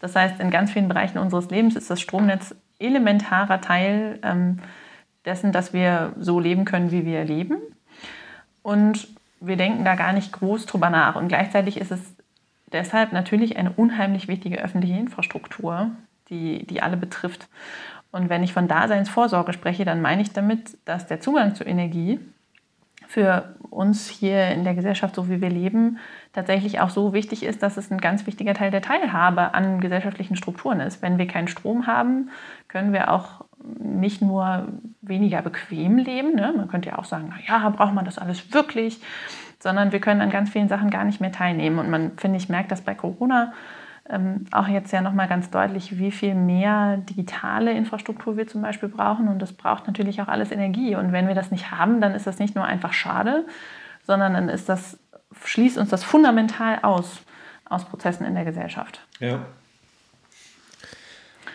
Das 0.00 0.16
heißt, 0.16 0.40
in 0.40 0.50
ganz 0.50 0.70
vielen 0.70 0.88
Bereichen 0.88 1.18
unseres 1.18 1.50
Lebens 1.50 1.76
ist 1.76 1.90
das 1.90 2.00
Stromnetz 2.00 2.54
elementarer 2.78 3.60
Teil 3.60 4.18
ähm, 4.22 4.60
dessen, 5.24 5.52
dass 5.52 5.72
wir 5.72 6.12
so 6.18 6.38
leben 6.40 6.64
können, 6.64 6.90
wie 6.90 7.04
wir 7.04 7.24
leben. 7.24 7.58
Und 8.62 9.08
wir 9.40 9.56
denken 9.56 9.84
da 9.84 9.94
gar 9.94 10.12
nicht 10.12 10.32
groß 10.32 10.66
drüber 10.66 10.88
nach. 10.88 11.16
Und 11.16 11.28
gleichzeitig 11.28 11.78
ist 11.78 11.90
es 11.90 12.00
deshalb 12.74 13.12
natürlich 13.12 13.56
eine 13.56 13.72
unheimlich 13.72 14.28
wichtige 14.28 14.62
öffentliche 14.62 14.98
Infrastruktur, 14.98 15.92
die, 16.28 16.66
die 16.66 16.82
alle 16.82 16.98
betrifft. 16.98 17.48
Und 18.12 18.28
wenn 18.28 18.42
ich 18.44 18.52
von 18.52 18.68
Daseinsvorsorge 18.68 19.52
spreche, 19.52 19.84
dann 19.84 20.02
meine 20.02 20.22
ich 20.22 20.32
damit, 20.32 20.76
dass 20.84 21.06
der 21.06 21.20
Zugang 21.20 21.54
zur 21.54 21.66
Energie 21.66 22.20
für 23.06 23.54
uns 23.70 24.08
hier 24.08 24.48
in 24.48 24.64
der 24.64 24.74
Gesellschaft, 24.74 25.14
so 25.14 25.28
wie 25.28 25.40
wir 25.40 25.50
leben, 25.50 25.98
tatsächlich 26.32 26.80
auch 26.80 26.90
so 26.90 27.12
wichtig 27.12 27.42
ist, 27.42 27.62
dass 27.62 27.76
es 27.76 27.90
ein 27.90 27.98
ganz 27.98 28.26
wichtiger 28.26 28.54
Teil 28.54 28.70
der 28.70 28.82
Teilhabe 28.82 29.54
an 29.54 29.80
gesellschaftlichen 29.80 30.36
Strukturen 30.36 30.80
ist. 30.80 31.02
Wenn 31.02 31.18
wir 31.18 31.26
keinen 31.26 31.48
Strom 31.48 31.86
haben, 31.86 32.30
können 32.68 32.92
wir 32.92 33.12
auch 33.12 33.44
nicht 33.78 34.20
nur 34.20 34.68
weniger 35.00 35.42
bequem 35.42 35.98
leben. 35.98 36.34
Ne? 36.34 36.52
Man 36.56 36.68
könnte 36.68 36.90
ja 36.90 36.98
auch 36.98 37.04
sagen, 37.04 37.32
ja, 37.46 37.68
braucht 37.70 37.94
man 37.94 38.04
das 38.04 38.18
alles 38.18 38.52
wirklich? 38.52 39.00
Sondern 39.64 39.92
wir 39.92 40.00
können 40.00 40.20
an 40.20 40.28
ganz 40.28 40.50
vielen 40.50 40.68
Sachen 40.68 40.90
gar 40.90 41.04
nicht 41.04 41.22
mehr 41.22 41.32
teilnehmen. 41.32 41.78
Und 41.78 41.88
man, 41.88 42.18
finde 42.18 42.36
ich, 42.36 42.50
merkt 42.50 42.70
das 42.70 42.82
bei 42.82 42.94
Corona 42.94 43.54
ähm, 44.10 44.44
auch 44.52 44.68
jetzt 44.68 44.92
ja 44.92 45.00
nochmal 45.00 45.26
ganz 45.26 45.48
deutlich, 45.48 45.98
wie 45.98 46.10
viel 46.10 46.34
mehr 46.34 46.98
digitale 46.98 47.72
Infrastruktur 47.72 48.36
wir 48.36 48.46
zum 48.46 48.60
Beispiel 48.60 48.90
brauchen. 48.90 49.26
Und 49.28 49.40
das 49.40 49.54
braucht 49.54 49.86
natürlich 49.86 50.20
auch 50.20 50.28
alles 50.28 50.50
Energie. 50.50 50.94
Und 50.96 51.12
wenn 51.12 51.26
wir 51.26 51.34
das 51.34 51.50
nicht 51.50 51.70
haben, 51.70 52.02
dann 52.02 52.14
ist 52.14 52.26
das 52.26 52.38
nicht 52.38 52.54
nur 52.54 52.66
einfach 52.66 52.92
schade, 52.92 53.46
sondern 54.02 54.34
dann 54.34 54.50
ist 54.50 54.68
das, 54.68 54.98
schließt 55.42 55.78
uns 55.78 55.88
das 55.88 56.04
fundamental 56.04 56.80
aus, 56.82 57.22
aus 57.64 57.86
Prozessen 57.86 58.26
in 58.26 58.34
der 58.34 58.44
Gesellschaft. 58.44 59.00
Ja. 59.18 59.46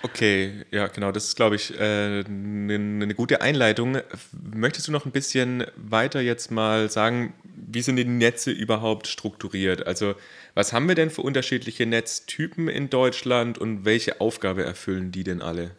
Okay, 0.01 0.65
ja, 0.71 0.87
genau, 0.87 1.11
das 1.11 1.25
ist, 1.25 1.35
glaube 1.35 1.57
ich, 1.57 1.77
eine 1.77 2.23
äh, 2.25 2.29
ne, 2.29 2.79
ne 2.79 3.13
gute 3.15 3.41
Einleitung. 3.41 3.97
Möchtest 4.31 4.87
du 4.87 4.93
noch 4.93 5.05
ein 5.05 5.11
bisschen 5.11 5.65
weiter 5.75 6.21
jetzt 6.21 6.51
mal 6.51 6.89
sagen, 6.89 7.33
wie 7.43 7.81
sind 7.81 7.97
die 7.97 8.05
Netze 8.05 8.51
überhaupt 8.51 9.07
strukturiert? 9.07 9.85
Also 9.87 10.15
was 10.53 10.71
haben 10.71 10.87
wir 10.87 10.95
denn 10.95 11.09
für 11.09 11.21
unterschiedliche 11.21 11.85
Netztypen 11.85 12.69
in 12.69 12.89
Deutschland 12.89 13.57
und 13.57 13.83
welche 13.83 14.21
Aufgabe 14.21 14.63
erfüllen 14.63 15.11
die 15.11 15.25
denn 15.25 15.41
alle? 15.41 15.71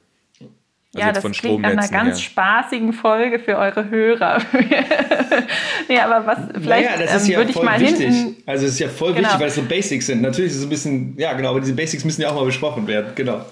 Also 0.93 1.07
ja, 1.07 1.13
das 1.13 1.23
von 1.23 1.31
klingt 1.31 1.63
nach 1.63 1.71
einer 1.71 1.87
ganz 1.89 2.17
her. 2.17 2.25
spaßigen 2.25 2.93
Folge 2.93 3.39
für 3.39 3.57
eure 3.57 3.89
Hörer. 3.91 4.39
nee, 5.89 6.01
aber 6.01 6.27
was 6.27 6.39
vielleicht 6.53 6.99
naja, 6.99 7.17
ähm, 7.17 7.27
ja 7.27 7.39
würde 7.39 7.51
ich 7.51 7.63
mal 7.63 7.81
wichtig. 7.81 8.07
hinten... 8.07 8.43
Also 8.45 8.67
es 8.67 8.73
ist 8.73 8.81
ja 8.81 8.89
voll 8.89 9.15
genau. 9.15 9.29
wichtig, 9.29 9.41
weil 9.41 9.49
es 9.49 9.55
so 9.55 9.63
Basics 9.63 10.07
sind. 10.07 10.21
Natürlich 10.21 10.51
ist 10.51 10.59
es 10.59 10.65
ein 10.65 10.69
bisschen... 10.69 11.15
Ja, 11.17 11.33
genau, 11.35 11.51
aber 11.51 11.61
diese 11.61 11.75
Basics 11.75 12.05
müssen 12.05 12.23
ja 12.23 12.31
auch 12.31 12.35
mal 12.35 12.45
besprochen 12.45 12.89
werden. 12.89 13.13
Genau. 13.15 13.45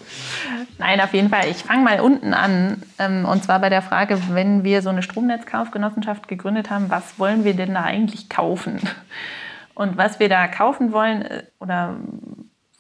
Nein, 0.79 1.01
auf 1.01 1.15
jeden 1.15 1.29
Fall. 1.29 1.49
Ich 1.49 1.59
fange 1.59 1.85
mal 1.85 2.01
unten 2.01 2.35
an. 2.35 2.83
Ähm, 2.99 3.25
und 3.25 3.45
zwar 3.45 3.61
bei 3.61 3.69
der 3.69 3.83
Frage, 3.83 4.19
wenn 4.31 4.65
wir 4.65 4.83
so 4.83 4.89
eine 4.89 5.03
Stromnetzkaufgenossenschaft 5.03 6.27
gegründet 6.27 6.71
haben, 6.71 6.91
was 6.91 7.21
wollen 7.21 7.45
wir 7.45 7.55
denn 7.55 7.75
da 7.75 7.83
eigentlich 7.83 8.29
kaufen? 8.29 8.81
Und 9.75 9.97
was 9.97 10.19
wir 10.19 10.29
da 10.29 10.49
kaufen 10.49 10.93
wollen 10.93 11.23
äh, 11.23 11.45
oder 11.61 11.97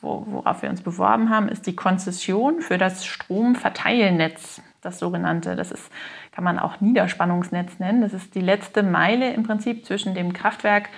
worauf 0.00 0.62
wir 0.62 0.70
uns 0.70 0.82
beworben 0.82 1.30
haben, 1.30 1.48
ist 1.48 1.66
die 1.66 1.74
Konzession 1.74 2.60
für 2.60 2.78
das 2.78 3.04
Stromverteilnetz, 3.04 4.62
das 4.80 4.98
sogenannte. 4.98 5.56
Das 5.56 5.72
ist, 5.72 5.90
kann 6.32 6.44
man 6.44 6.58
auch 6.58 6.80
Niederspannungsnetz 6.80 7.78
nennen. 7.78 8.02
Das 8.02 8.12
ist 8.12 8.34
die 8.34 8.40
letzte 8.40 8.82
Meile 8.82 9.32
im 9.32 9.42
Prinzip 9.42 9.84
zwischen 9.84 10.14
dem 10.14 10.32
Kraftwerk 10.32 10.88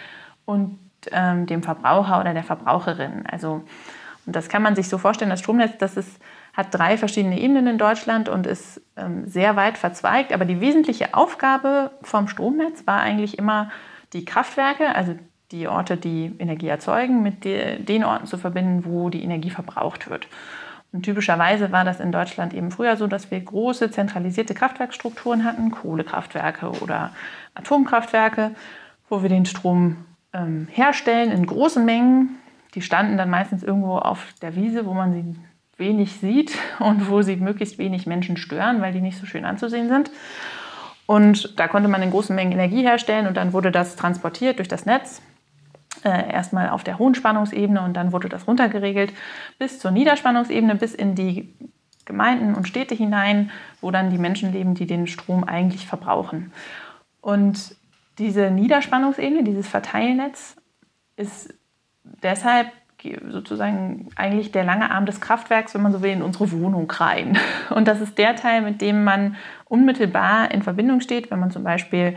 und 0.44 0.78
ähm, 1.12 1.46
dem 1.46 1.62
Verbraucher 1.62 2.20
oder 2.20 2.34
der 2.34 2.44
Verbraucherin. 2.44 3.24
Also, 3.26 3.62
und 4.26 4.36
das 4.36 4.48
kann 4.48 4.62
man 4.62 4.76
sich 4.76 4.88
so 4.88 4.98
vorstellen, 4.98 5.30
das 5.30 5.40
Stromnetz, 5.40 5.78
das 5.78 5.96
ist, 5.96 6.20
hat 6.52 6.66
drei 6.70 6.98
verschiedene 6.98 7.40
Ebenen 7.40 7.66
in 7.68 7.78
Deutschland 7.78 8.28
und 8.28 8.46
ist 8.46 8.82
ähm, 8.96 9.26
sehr 9.26 9.56
weit 9.56 9.78
verzweigt. 9.78 10.32
Aber 10.32 10.44
die 10.44 10.60
wesentliche 10.60 11.14
Aufgabe 11.14 11.90
vom 12.02 12.28
Stromnetz 12.28 12.86
war 12.86 13.00
eigentlich 13.00 13.38
immer, 13.38 13.70
die 14.12 14.24
Kraftwerke, 14.24 14.94
also 14.94 15.16
die 15.52 15.66
Orte, 15.66 15.96
die 15.96 16.32
Energie 16.38 16.68
erzeugen, 16.68 17.22
mit 17.22 17.44
den 17.44 18.04
Orten 18.04 18.26
zu 18.26 18.38
verbinden, 18.38 18.84
wo 18.84 19.08
die 19.10 19.22
Energie 19.22 19.50
verbraucht 19.50 20.08
wird. 20.08 20.28
Und 20.92 21.02
typischerweise 21.04 21.70
war 21.70 21.84
das 21.84 22.00
in 22.00 22.10
Deutschland 22.10 22.52
eben 22.52 22.70
früher 22.70 22.96
so, 22.96 23.06
dass 23.06 23.30
wir 23.30 23.40
große 23.40 23.90
zentralisierte 23.90 24.54
Kraftwerkstrukturen 24.54 25.44
hatten, 25.44 25.70
Kohlekraftwerke 25.70 26.70
oder 26.82 27.12
Atomkraftwerke, 27.54 28.52
wo 29.08 29.22
wir 29.22 29.28
den 29.28 29.46
Strom 29.46 29.98
ähm, 30.32 30.66
herstellen 30.70 31.30
in 31.30 31.46
großen 31.46 31.84
Mengen. 31.84 32.38
Die 32.74 32.82
standen 32.82 33.16
dann 33.16 33.30
meistens 33.30 33.62
irgendwo 33.62 33.98
auf 33.98 34.34
der 34.42 34.56
Wiese, 34.56 34.84
wo 34.84 34.94
man 34.94 35.12
sie 35.12 35.36
wenig 35.76 36.14
sieht 36.14 36.56
und 36.80 37.08
wo 37.08 37.22
sie 37.22 37.36
möglichst 37.36 37.78
wenig 37.78 38.06
Menschen 38.06 38.36
stören, 38.36 38.80
weil 38.80 38.92
die 38.92 39.00
nicht 39.00 39.18
so 39.18 39.26
schön 39.26 39.44
anzusehen 39.44 39.88
sind. 39.88 40.10
Und 41.06 41.58
da 41.58 41.66
konnte 41.66 41.88
man 41.88 42.02
in 42.02 42.10
großen 42.10 42.34
Mengen 42.34 42.52
Energie 42.52 42.82
herstellen 42.82 43.26
und 43.26 43.36
dann 43.36 43.52
wurde 43.52 43.72
das 43.72 43.96
transportiert 43.96 44.58
durch 44.58 44.68
das 44.68 44.86
Netz 44.86 45.20
äh, 46.04 46.30
erstmal 46.32 46.70
auf 46.70 46.84
der 46.84 46.98
hohen 46.98 47.14
Spannungsebene 47.14 47.82
und 47.82 47.94
dann 47.94 48.12
wurde 48.12 48.28
das 48.28 48.46
runtergeregelt 48.46 49.12
bis 49.58 49.78
zur 49.78 49.90
Niederspannungsebene, 49.90 50.74
bis 50.74 50.94
in 50.94 51.14
die 51.14 51.54
Gemeinden 52.04 52.54
und 52.54 52.66
Städte 52.66 52.94
hinein, 52.94 53.50
wo 53.80 53.90
dann 53.90 54.10
die 54.10 54.18
Menschen 54.18 54.52
leben, 54.52 54.74
die 54.74 54.86
den 54.86 55.06
Strom 55.06 55.44
eigentlich 55.44 55.86
verbrauchen. 55.86 56.52
Und 57.20 57.76
diese 58.18 58.50
Niederspannungsebene, 58.50 59.44
dieses 59.44 59.68
Verteilnetz, 59.68 60.56
ist 61.16 61.54
deshalb 62.02 62.68
sozusagen 63.28 64.08
eigentlich 64.16 64.52
der 64.52 64.64
lange 64.64 64.90
Arm 64.90 65.06
des 65.06 65.20
Kraftwerks, 65.20 65.74
wenn 65.74 65.82
man 65.82 65.92
so 65.92 66.02
will, 66.02 66.10
in 66.10 66.22
unsere 66.22 66.52
Wohnung 66.52 66.90
rein. 66.90 67.38
Und 67.70 67.88
das 67.88 68.00
ist 68.00 68.18
der 68.18 68.36
Teil, 68.36 68.62
mit 68.62 68.80
dem 68.80 69.04
man 69.04 69.36
unmittelbar 69.66 70.50
in 70.50 70.62
Verbindung 70.62 71.00
steht, 71.00 71.30
wenn 71.30 71.40
man 71.40 71.50
zum 71.50 71.64
Beispiel 71.64 72.16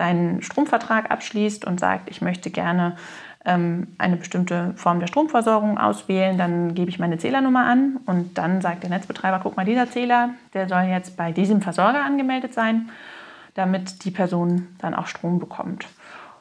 seinen 0.00 0.40
Stromvertrag 0.40 1.10
abschließt 1.10 1.66
und 1.66 1.78
sagt, 1.78 2.08
ich 2.08 2.22
möchte 2.22 2.50
gerne 2.50 2.96
ähm, 3.44 3.88
eine 3.98 4.16
bestimmte 4.16 4.72
Form 4.76 4.98
der 4.98 5.08
Stromversorgung 5.08 5.76
auswählen, 5.76 6.38
dann 6.38 6.74
gebe 6.74 6.88
ich 6.88 6.98
meine 6.98 7.18
Zählernummer 7.18 7.66
an 7.66 7.98
und 8.06 8.38
dann 8.38 8.62
sagt 8.62 8.82
der 8.82 8.88
Netzbetreiber, 8.88 9.40
guck 9.42 9.58
mal, 9.58 9.66
dieser 9.66 9.90
Zähler, 9.90 10.30
der 10.54 10.70
soll 10.70 10.84
jetzt 10.84 11.18
bei 11.18 11.32
diesem 11.32 11.60
Versorger 11.60 12.02
angemeldet 12.02 12.54
sein, 12.54 12.88
damit 13.52 14.06
die 14.06 14.10
Person 14.10 14.68
dann 14.78 14.94
auch 14.94 15.06
Strom 15.06 15.38
bekommt. 15.38 15.86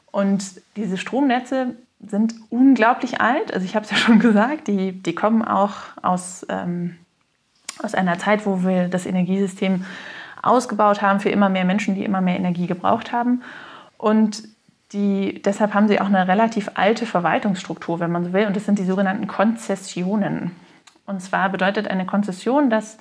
Und 0.09 0.61
diese 0.77 0.97
Stromnetze 0.97 1.75
sind 1.99 2.35
unglaublich 2.49 3.19
alt. 3.19 3.53
Also 3.53 3.65
ich 3.65 3.75
habe 3.75 3.83
es 3.83 3.91
ja 3.91 3.97
schon 4.05 4.19
gesagt, 4.19 4.69
die, 4.69 4.93
die 4.93 5.15
kommen 5.15 5.43
auch 5.43 5.73
aus, 6.01 6.45
ähm, 6.47 6.95
aus 7.83 7.93
einer 7.93 8.19
Zeit, 8.19 8.45
wo 8.45 8.63
wir 8.63 8.87
das 8.87 9.05
Energiesystem 9.05 9.83
ausgebaut 10.41 11.01
haben 11.01 11.19
für 11.19 11.29
immer 11.29 11.49
mehr 11.49 11.65
Menschen, 11.65 11.95
die 11.95 12.03
immer 12.03 12.21
mehr 12.21 12.37
Energie 12.37 12.67
gebraucht 12.67 13.11
haben. 13.11 13.43
Und 13.97 14.43
die, 14.91 15.41
deshalb 15.43 15.73
haben 15.73 15.87
sie 15.87 16.01
auch 16.01 16.07
eine 16.07 16.27
relativ 16.27 16.71
alte 16.73 17.05
Verwaltungsstruktur, 17.05 17.99
wenn 17.99 18.11
man 18.11 18.25
so 18.25 18.33
will. 18.33 18.47
Und 18.47 18.55
das 18.55 18.65
sind 18.65 18.79
die 18.79 18.85
sogenannten 18.85 19.27
Konzessionen. 19.27 20.51
Und 21.05 21.21
zwar 21.21 21.49
bedeutet 21.49 21.87
eine 21.87 22.05
Konzession, 22.05 22.69
dass 22.69 22.97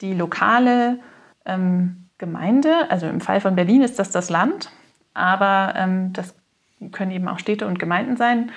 die 0.00 0.14
lokale 0.14 0.98
ähm, 1.44 2.08
Gemeinde, 2.18 2.90
also 2.90 3.06
im 3.06 3.20
Fall 3.20 3.40
von 3.40 3.56
Berlin 3.56 3.82
ist 3.82 3.98
das 3.98 4.10
das 4.10 4.30
Land, 4.30 4.70
aber 5.14 5.74
ähm, 5.76 6.12
das 6.12 6.34
können 6.92 7.10
eben 7.10 7.28
auch 7.28 7.38
Städte 7.38 7.66
und 7.66 7.78
Gemeinden 7.78 8.16
sein, 8.16 8.50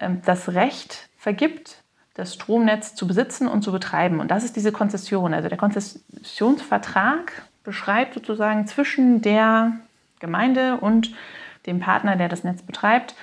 ähm, 0.00 0.20
das 0.24 0.50
Recht 0.50 1.08
vergibt, 1.16 1.82
das 2.14 2.34
Stromnetz 2.34 2.94
zu 2.94 3.06
besitzen 3.06 3.48
und 3.48 3.62
zu 3.62 3.72
betreiben. 3.72 4.20
Und 4.20 4.30
das 4.30 4.44
ist 4.44 4.54
diese 4.56 4.72
Konzession. 4.72 5.34
Also 5.34 5.48
der 5.48 5.58
Konzessionsvertrag 5.58 7.32
beschreibt 7.64 8.14
sozusagen 8.14 8.66
zwischen 8.66 9.22
der 9.22 9.72
Gemeinde 10.20 10.76
und 10.76 11.12
dem 11.66 11.80
Partner, 11.80 12.16
der 12.16 12.28
das 12.28 12.44
Netz 12.44 12.62
betreibt, 12.62 13.14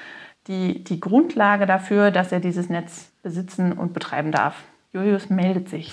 die, 0.47 0.83
die 0.83 0.99
Grundlage 0.99 1.65
dafür, 1.65 2.11
dass 2.11 2.31
er 2.31 2.39
dieses 2.39 2.69
Netz 2.69 3.11
besitzen 3.21 3.71
und 3.73 3.93
betreiben 3.93 4.31
darf. 4.31 4.63
Julius 4.93 5.29
meldet 5.29 5.69
sich. 5.69 5.89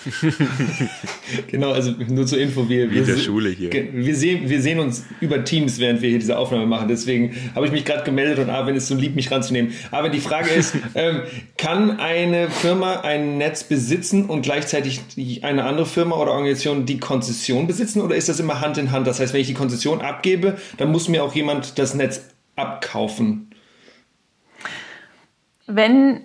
genau, 1.47 1.71
also 1.71 1.93
nur 2.09 2.26
zur 2.26 2.40
Info, 2.40 2.69
wir, 2.69 2.90
wir, 2.90 3.05
der 3.05 3.17
Schule 3.17 3.50
hier. 3.50 3.71
Wir, 3.73 4.17
sehen, 4.17 4.49
wir 4.50 4.61
sehen 4.61 4.81
uns 4.81 5.07
über 5.21 5.45
Teams, 5.45 5.78
während 5.78 6.02
wir 6.02 6.11
hier 6.11 6.19
diese 6.19 6.37
Aufnahme 6.37 6.67
machen. 6.67 6.88
Deswegen 6.88 7.33
habe 7.55 7.64
ich 7.64 7.71
mich 7.71 7.85
gerade 7.85 8.02
gemeldet 8.02 8.40
und 8.40 8.50
Arvin 8.50 8.75
ist 8.75 8.88
so 8.88 8.97
lieb, 8.97 9.14
mich 9.14 9.31
ranzunehmen. 9.31 9.73
Aber 9.93 10.09
die 10.09 10.19
Frage 10.19 10.50
ist, 10.50 10.75
ähm, 10.97 11.23
kann 11.57 12.00
eine 12.00 12.50
Firma 12.50 13.02
ein 13.02 13.38
Netz 13.38 13.62
besitzen 13.62 14.25
und 14.25 14.43
gleichzeitig 14.43 15.00
eine 15.43 15.62
andere 15.62 15.87
Firma 15.87 16.17
oder 16.17 16.33
Organisation 16.33 16.85
die 16.85 16.99
Konzession 16.99 17.69
besitzen 17.69 18.00
oder 18.00 18.17
ist 18.17 18.28
das 18.28 18.40
immer 18.40 18.61
Hand 18.61 18.78
in 18.78 18.90
Hand? 18.90 19.07
Das 19.07 19.21
heißt, 19.21 19.33
wenn 19.33 19.40
ich 19.40 19.47
die 19.47 19.55
Konzession 19.55 20.00
abgebe, 20.00 20.59
dann 20.76 20.90
muss 20.90 21.09
mir 21.09 21.23
auch 21.23 21.37
jemand 21.37 21.78
das 21.78 21.95
Netz 21.95 22.31
abkaufen. 22.57 23.50
Wenn 25.69 26.23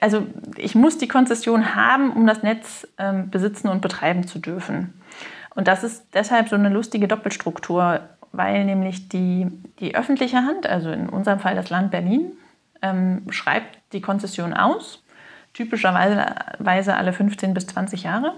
also 0.00 0.26
ich 0.56 0.74
muss 0.74 0.98
die 0.98 1.08
Konzession 1.08 1.74
haben, 1.74 2.12
um 2.12 2.26
das 2.26 2.42
Netz 2.42 2.86
ähm, 2.98 3.30
besitzen 3.30 3.68
und 3.68 3.82
betreiben 3.82 4.26
zu 4.26 4.38
dürfen. 4.38 4.94
Und 5.54 5.68
das 5.68 5.84
ist 5.84 6.06
deshalb 6.14 6.48
so 6.48 6.56
eine 6.56 6.68
lustige 6.68 7.08
Doppelstruktur, 7.08 8.00
weil 8.32 8.64
nämlich 8.64 9.08
die, 9.08 9.46
die 9.80 9.94
öffentliche 9.94 10.38
Hand, 10.38 10.66
also 10.66 10.90
in 10.90 11.08
unserem 11.08 11.40
Fall 11.40 11.54
das 11.54 11.70
Land 11.70 11.90
Berlin, 11.90 12.32
ähm, 12.82 13.22
schreibt 13.30 13.78
die 13.92 14.00
Konzession 14.00 14.52
aus, 14.52 15.02
typischerweise 15.54 16.94
alle 16.94 17.12
15 17.14 17.54
bis 17.54 17.66
20 17.68 18.02
Jahre. 18.02 18.34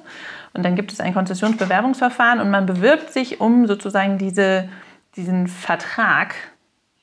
Und 0.53 0.63
dann 0.65 0.77
gibt 0.77 0.93
es 0.93 1.01
ein 1.01 1.15
Konzessionsbewerbungsverfahren 1.15 2.41
und 2.41 2.51
man 2.51 2.67
bewirbt 2.67 3.13
sich 3.13 3.41
um 3.41 3.67
sozusagen 3.67 4.19
diese, 4.19 4.69
diesen 5.17 5.49
Vertrag, 5.49 6.37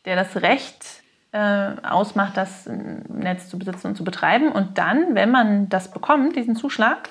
der 0.05 0.15
das 0.15 0.37
Recht 0.37 1.03
ausmacht, 1.35 2.37
das 2.37 2.69
Netz 3.07 3.49
zu 3.49 3.59
besitzen 3.59 3.87
und 3.87 3.95
zu 3.95 4.03
betreiben. 4.03 4.51
Und 4.51 4.77
dann, 4.77 5.15
wenn 5.15 5.31
man 5.31 5.69
das 5.69 5.91
bekommt, 5.91 6.35
diesen 6.35 6.55
Zuschlag, 6.55 7.09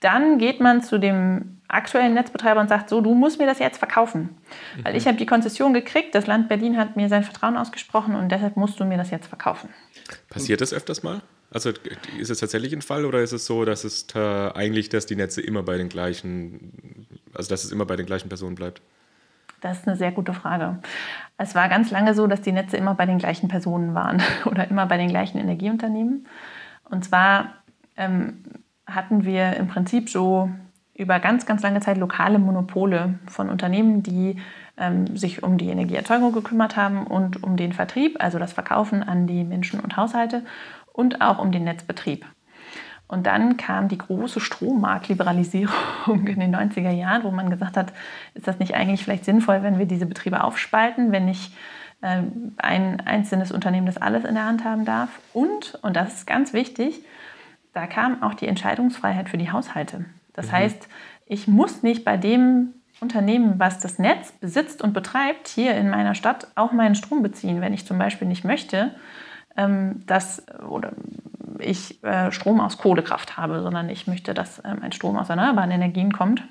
dann 0.00 0.38
geht 0.38 0.60
man 0.60 0.82
zu 0.82 0.98
dem 0.98 1.58
aktuellen 1.68 2.14
Netzbetreiber 2.14 2.60
und 2.60 2.68
sagt, 2.68 2.88
so, 2.88 3.00
du 3.00 3.14
musst 3.14 3.38
mir 3.38 3.46
das 3.46 3.58
jetzt 3.58 3.78
verkaufen. 3.78 4.38
Mhm. 4.76 4.84
Weil 4.84 4.96
ich 4.96 5.06
habe 5.06 5.18
die 5.18 5.26
Konzession 5.26 5.74
gekriegt, 5.74 6.14
das 6.14 6.26
Land 6.26 6.48
Berlin 6.48 6.78
hat 6.78 6.96
mir 6.96 7.08
sein 7.08 7.24
Vertrauen 7.24 7.56
ausgesprochen 7.56 8.14
und 8.14 8.30
deshalb 8.30 8.56
musst 8.56 8.80
du 8.80 8.84
mir 8.84 8.96
das 8.96 9.10
jetzt 9.10 9.26
verkaufen. 9.26 9.68
Passiert 10.30 10.60
das 10.60 10.72
öfters 10.72 11.02
mal? 11.02 11.20
Also 11.50 11.70
ist 12.18 12.30
es 12.30 12.38
tatsächlich 12.38 12.72
ein 12.72 12.82
Fall 12.82 13.04
oder 13.04 13.22
ist 13.22 13.32
es 13.32 13.46
so, 13.46 13.64
dass 13.64 13.84
es 13.84 14.06
äh, 14.14 14.18
eigentlich, 14.18 14.88
dass 14.88 15.06
die 15.06 15.16
Netze 15.16 15.40
immer 15.40 15.62
bei 15.62 15.78
den 15.78 15.88
gleichen, 15.88 17.06
also 17.34 17.48
dass 17.48 17.64
es 17.64 17.72
immer 17.72 17.86
bei 17.86 17.96
den 17.96 18.06
gleichen 18.06 18.28
Personen 18.28 18.54
bleibt? 18.54 18.82
Das 19.60 19.78
ist 19.78 19.88
eine 19.88 19.96
sehr 19.96 20.12
gute 20.12 20.32
Frage. 20.32 20.78
Es 21.36 21.54
war 21.54 21.68
ganz 21.68 21.90
lange 21.90 22.14
so, 22.14 22.26
dass 22.26 22.40
die 22.40 22.52
Netze 22.52 22.76
immer 22.76 22.94
bei 22.94 23.06
den 23.06 23.18
gleichen 23.18 23.48
Personen 23.48 23.94
waren 23.94 24.22
oder 24.44 24.68
immer 24.68 24.86
bei 24.86 24.96
den 24.96 25.08
gleichen 25.08 25.38
Energieunternehmen. 25.38 26.26
Und 26.84 27.04
zwar 27.04 27.54
ähm, 27.96 28.44
hatten 28.86 29.24
wir 29.24 29.54
im 29.56 29.68
Prinzip 29.68 30.08
so 30.08 30.50
über 30.94 31.20
ganz, 31.20 31.46
ganz 31.46 31.62
lange 31.62 31.80
Zeit 31.80 31.96
lokale 31.96 32.38
Monopole 32.38 33.18
von 33.26 33.48
Unternehmen, 33.48 34.02
die 34.02 34.36
ähm, 34.76 35.16
sich 35.16 35.42
um 35.42 35.58
die 35.58 35.68
Energieerzeugung 35.68 36.32
gekümmert 36.32 36.76
haben 36.76 37.06
und 37.06 37.42
um 37.42 37.56
den 37.56 37.72
Vertrieb, 37.72 38.16
also 38.20 38.38
das 38.38 38.52
Verkaufen 38.52 39.02
an 39.02 39.26
die 39.26 39.44
Menschen 39.44 39.80
und 39.80 39.96
Haushalte 39.96 40.44
und 40.92 41.20
auch 41.20 41.38
um 41.38 41.52
den 41.52 41.64
Netzbetrieb. 41.64 42.26
Und 43.08 43.26
dann 43.26 43.56
kam 43.56 43.88
die 43.88 43.98
große 43.98 44.38
Strommarktliberalisierung 44.38 46.26
in 46.26 46.40
den 46.40 46.54
90er 46.54 46.90
Jahren, 46.90 47.24
wo 47.24 47.30
man 47.30 47.50
gesagt 47.50 47.76
hat, 47.76 47.92
ist 48.34 48.46
das 48.46 48.58
nicht 48.58 48.74
eigentlich 48.74 49.02
vielleicht 49.02 49.24
sinnvoll, 49.24 49.62
wenn 49.62 49.78
wir 49.78 49.86
diese 49.86 50.06
Betriebe 50.06 50.44
aufspalten, 50.44 51.10
wenn 51.10 51.24
nicht 51.24 51.52
äh, 52.02 52.22
ein 52.58 53.00
einzelnes 53.00 53.50
Unternehmen 53.50 53.86
das 53.86 53.96
alles 53.96 54.24
in 54.24 54.34
der 54.34 54.44
Hand 54.44 54.62
haben 54.62 54.84
darf. 54.84 55.08
Und, 55.32 55.78
und 55.82 55.96
das 55.96 56.14
ist 56.14 56.26
ganz 56.26 56.52
wichtig, 56.52 57.02
da 57.72 57.86
kam 57.86 58.22
auch 58.22 58.34
die 58.34 58.46
Entscheidungsfreiheit 58.46 59.28
für 59.30 59.38
die 59.38 59.50
Haushalte. 59.50 60.04
Das 60.34 60.48
mhm. 60.48 60.52
heißt, 60.52 60.88
ich 61.26 61.48
muss 61.48 61.82
nicht 61.82 62.04
bei 62.04 62.16
dem 62.16 62.74
Unternehmen, 63.00 63.58
was 63.58 63.80
das 63.80 63.98
Netz 63.98 64.32
besitzt 64.32 64.82
und 64.82 64.92
betreibt, 64.92 65.48
hier 65.48 65.74
in 65.76 65.88
meiner 65.88 66.14
Stadt 66.14 66.48
auch 66.56 66.72
meinen 66.72 66.94
Strom 66.94 67.22
beziehen, 67.22 67.60
wenn 67.60 67.72
ich 67.72 67.86
zum 67.86 67.98
Beispiel 67.98 68.28
nicht 68.28 68.44
möchte, 68.44 68.94
dass 70.06 70.46
oder 70.68 70.92
ich 71.58 72.02
äh, 72.04 72.30
Strom 72.30 72.60
aus 72.60 72.78
Kohlekraft 72.78 73.36
habe, 73.36 73.62
sondern 73.62 73.88
ich 73.90 74.06
möchte, 74.06 74.34
dass 74.34 74.62
ähm, 74.64 74.78
ein 74.82 74.92
Strom 74.92 75.16
aus 75.16 75.28
erneuerbaren 75.28 75.70
Energien 75.70 76.12
kommt. 76.12 76.42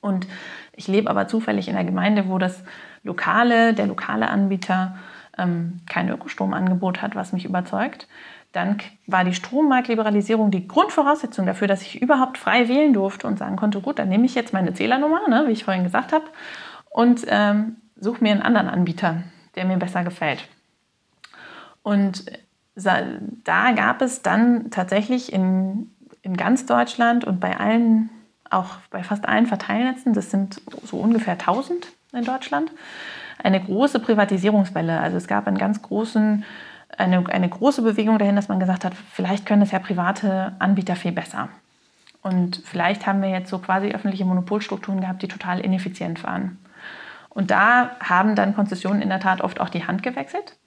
Und 0.00 0.26
ich 0.72 0.86
lebe 0.86 1.10
aber 1.10 1.28
zufällig 1.28 1.68
in 1.68 1.76
einer 1.76 1.88
Gemeinde, 1.88 2.28
wo 2.28 2.38
das 2.38 2.62
lokale, 3.02 3.74
der 3.74 3.86
lokale 3.86 4.28
Anbieter 4.28 4.96
ähm, 5.36 5.80
kein 5.88 6.08
Ökostromangebot 6.08 7.02
hat, 7.02 7.14
was 7.14 7.32
mich 7.32 7.44
überzeugt. 7.44 8.06
Dann 8.52 8.78
war 9.06 9.24
die 9.24 9.34
Strommarktliberalisierung 9.34 10.50
die 10.50 10.68
Grundvoraussetzung 10.68 11.46
dafür, 11.46 11.68
dass 11.68 11.82
ich 11.82 12.00
überhaupt 12.00 12.38
frei 12.38 12.68
wählen 12.68 12.92
durfte 12.92 13.26
und 13.26 13.38
sagen 13.38 13.56
konnte, 13.56 13.80
gut, 13.80 13.98
dann 13.98 14.08
nehme 14.08 14.24
ich 14.24 14.34
jetzt 14.34 14.52
meine 14.52 14.72
Zählernummer, 14.72 15.28
ne, 15.28 15.44
wie 15.46 15.52
ich 15.52 15.64
vorhin 15.64 15.84
gesagt 15.84 16.12
habe, 16.12 16.24
und 16.90 17.24
ähm, 17.28 17.76
suche 17.96 18.22
mir 18.22 18.32
einen 18.32 18.42
anderen 18.42 18.68
Anbieter, 18.68 19.22
der 19.54 19.64
mir 19.64 19.76
besser 19.76 20.02
gefällt. 20.02 20.48
Und 21.82 22.24
da 23.44 23.72
gab 23.72 24.02
es 24.02 24.22
dann 24.22 24.70
tatsächlich 24.70 25.32
in, 25.32 25.90
in 26.22 26.36
ganz 26.36 26.66
Deutschland 26.66 27.24
und 27.24 27.40
bei 27.40 27.58
allen, 27.58 28.10
auch 28.50 28.76
bei 28.90 29.02
fast 29.02 29.28
allen 29.28 29.46
Verteilnetzen, 29.46 30.12
das 30.12 30.30
sind 30.30 30.60
so 30.84 30.98
ungefähr 30.98 31.34
1000 31.34 31.88
in 32.12 32.24
Deutschland, 32.24 32.70
eine 33.42 33.62
große 33.62 34.00
Privatisierungswelle. 34.00 35.00
Also 35.00 35.16
es 35.16 35.26
gab 35.26 35.46
einen 35.46 35.58
ganz 35.58 35.82
großen, 35.82 36.44
eine, 36.96 37.28
eine 37.28 37.48
große 37.48 37.82
Bewegung 37.82 38.18
dahin, 38.18 38.36
dass 38.36 38.48
man 38.48 38.60
gesagt 38.60 38.84
hat, 38.84 38.94
vielleicht 39.12 39.46
können 39.46 39.62
es 39.62 39.70
ja 39.70 39.78
private 39.78 40.54
Anbieter 40.58 40.96
viel 40.96 41.12
besser. 41.12 41.48
Und 42.22 42.62
vielleicht 42.64 43.06
haben 43.06 43.22
wir 43.22 43.30
jetzt 43.30 43.50
so 43.50 43.58
quasi 43.58 43.88
öffentliche 43.88 44.24
Monopolstrukturen 44.24 45.00
gehabt, 45.00 45.22
die 45.22 45.28
total 45.28 45.60
ineffizient 45.60 46.24
waren. 46.24 46.58
Und 47.30 47.50
da 47.50 47.96
haben 48.00 48.34
dann 48.34 48.54
Konzessionen 48.54 49.00
in 49.00 49.08
der 49.08 49.20
Tat 49.20 49.40
oft 49.40 49.60
auch 49.60 49.68
die 49.68 49.86
Hand 49.86 50.02
gewechselt. 50.02 50.57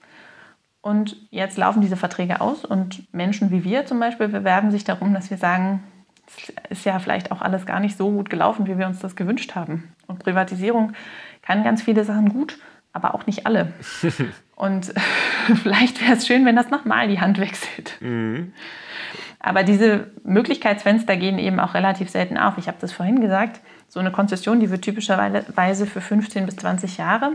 Und 0.81 1.15
jetzt 1.29 1.57
laufen 1.57 1.81
diese 1.81 1.95
Verträge 1.95 2.41
aus 2.41 2.65
und 2.65 3.13
Menschen 3.13 3.51
wie 3.51 3.63
wir 3.63 3.85
zum 3.85 3.99
Beispiel 3.99 4.27
bewerben 4.27 4.71
sich 4.71 4.83
darum, 4.83 5.13
dass 5.13 5.29
wir 5.29 5.37
sagen, 5.37 5.83
es 6.25 6.79
ist 6.79 6.85
ja 6.85 6.97
vielleicht 6.99 7.31
auch 7.31 7.41
alles 7.41 7.65
gar 7.65 7.79
nicht 7.79 7.97
so 7.97 8.09
gut 8.09 8.29
gelaufen, 8.29 8.65
wie 8.65 8.77
wir 8.77 8.87
uns 8.87 8.99
das 8.99 9.15
gewünscht 9.15 9.53
haben. 9.53 9.93
Und 10.07 10.19
Privatisierung 10.19 10.93
kann 11.41 11.63
ganz 11.63 11.83
viele 11.83 12.03
Sachen 12.03 12.29
gut, 12.29 12.57
aber 12.93 13.13
auch 13.13 13.27
nicht 13.27 13.45
alle. 13.45 13.73
und 14.55 14.93
vielleicht 15.61 16.01
wäre 16.01 16.13
es 16.13 16.25
schön, 16.25 16.45
wenn 16.45 16.55
das 16.55 16.69
nochmal 16.69 17.07
die 17.07 17.19
Hand 17.19 17.39
wechselt. 17.39 17.97
Mhm. 18.01 18.53
Aber 19.39 19.63
diese 19.63 20.11
Möglichkeitsfenster 20.23 21.17
gehen 21.17 21.39
eben 21.39 21.59
auch 21.59 21.73
relativ 21.73 22.09
selten 22.09 22.37
auf. 22.37 22.57
Ich 22.57 22.67
habe 22.67 22.77
das 22.79 22.91
vorhin 22.91 23.21
gesagt, 23.21 23.59
so 23.87 23.99
eine 23.99 24.11
Konzession, 24.11 24.59
die 24.59 24.69
wird 24.69 24.83
typischerweise 24.83 25.85
für 25.85 26.01
15 26.01 26.45
bis 26.45 26.55
20 26.57 26.97
Jahre 26.97 27.33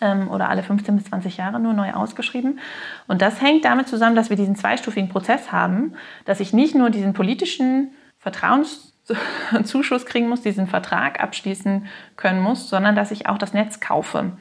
ähm, 0.00 0.28
oder 0.28 0.48
alle 0.48 0.62
15 0.62 0.96
bis 0.96 1.06
20 1.06 1.36
Jahre 1.36 1.60
nur 1.60 1.72
neu 1.72 1.92
ausgeschrieben. 1.92 2.60
Und 3.06 3.22
das 3.22 3.40
hängt 3.40 3.64
damit 3.64 3.88
zusammen, 3.88 4.16
dass 4.16 4.30
wir 4.30 4.36
diesen 4.36 4.56
zweistufigen 4.56 5.08
Prozess 5.08 5.52
haben, 5.52 5.94
dass 6.24 6.40
ich 6.40 6.52
nicht 6.52 6.74
nur 6.74 6.90
diesen 6.90 7.12
politischen 7.12 7.92
Vertrauenszuschuss 8.18 10.06
kriegen 10.06 10.28
muss, 10.28 10.42
diesen 10.42 10.66
Vertrag 10.66 11.20
abschließen 11.22 11.86
können 12.16 12.40
muss, 12.40 12.68
sondern 12.68 12.96
dass 12.96 13.10
ich 13.10 13.26
auch 13.26 13.38
das 13.38 13.52
Netz 13.52 13.80
kaufe. 13.80 14.32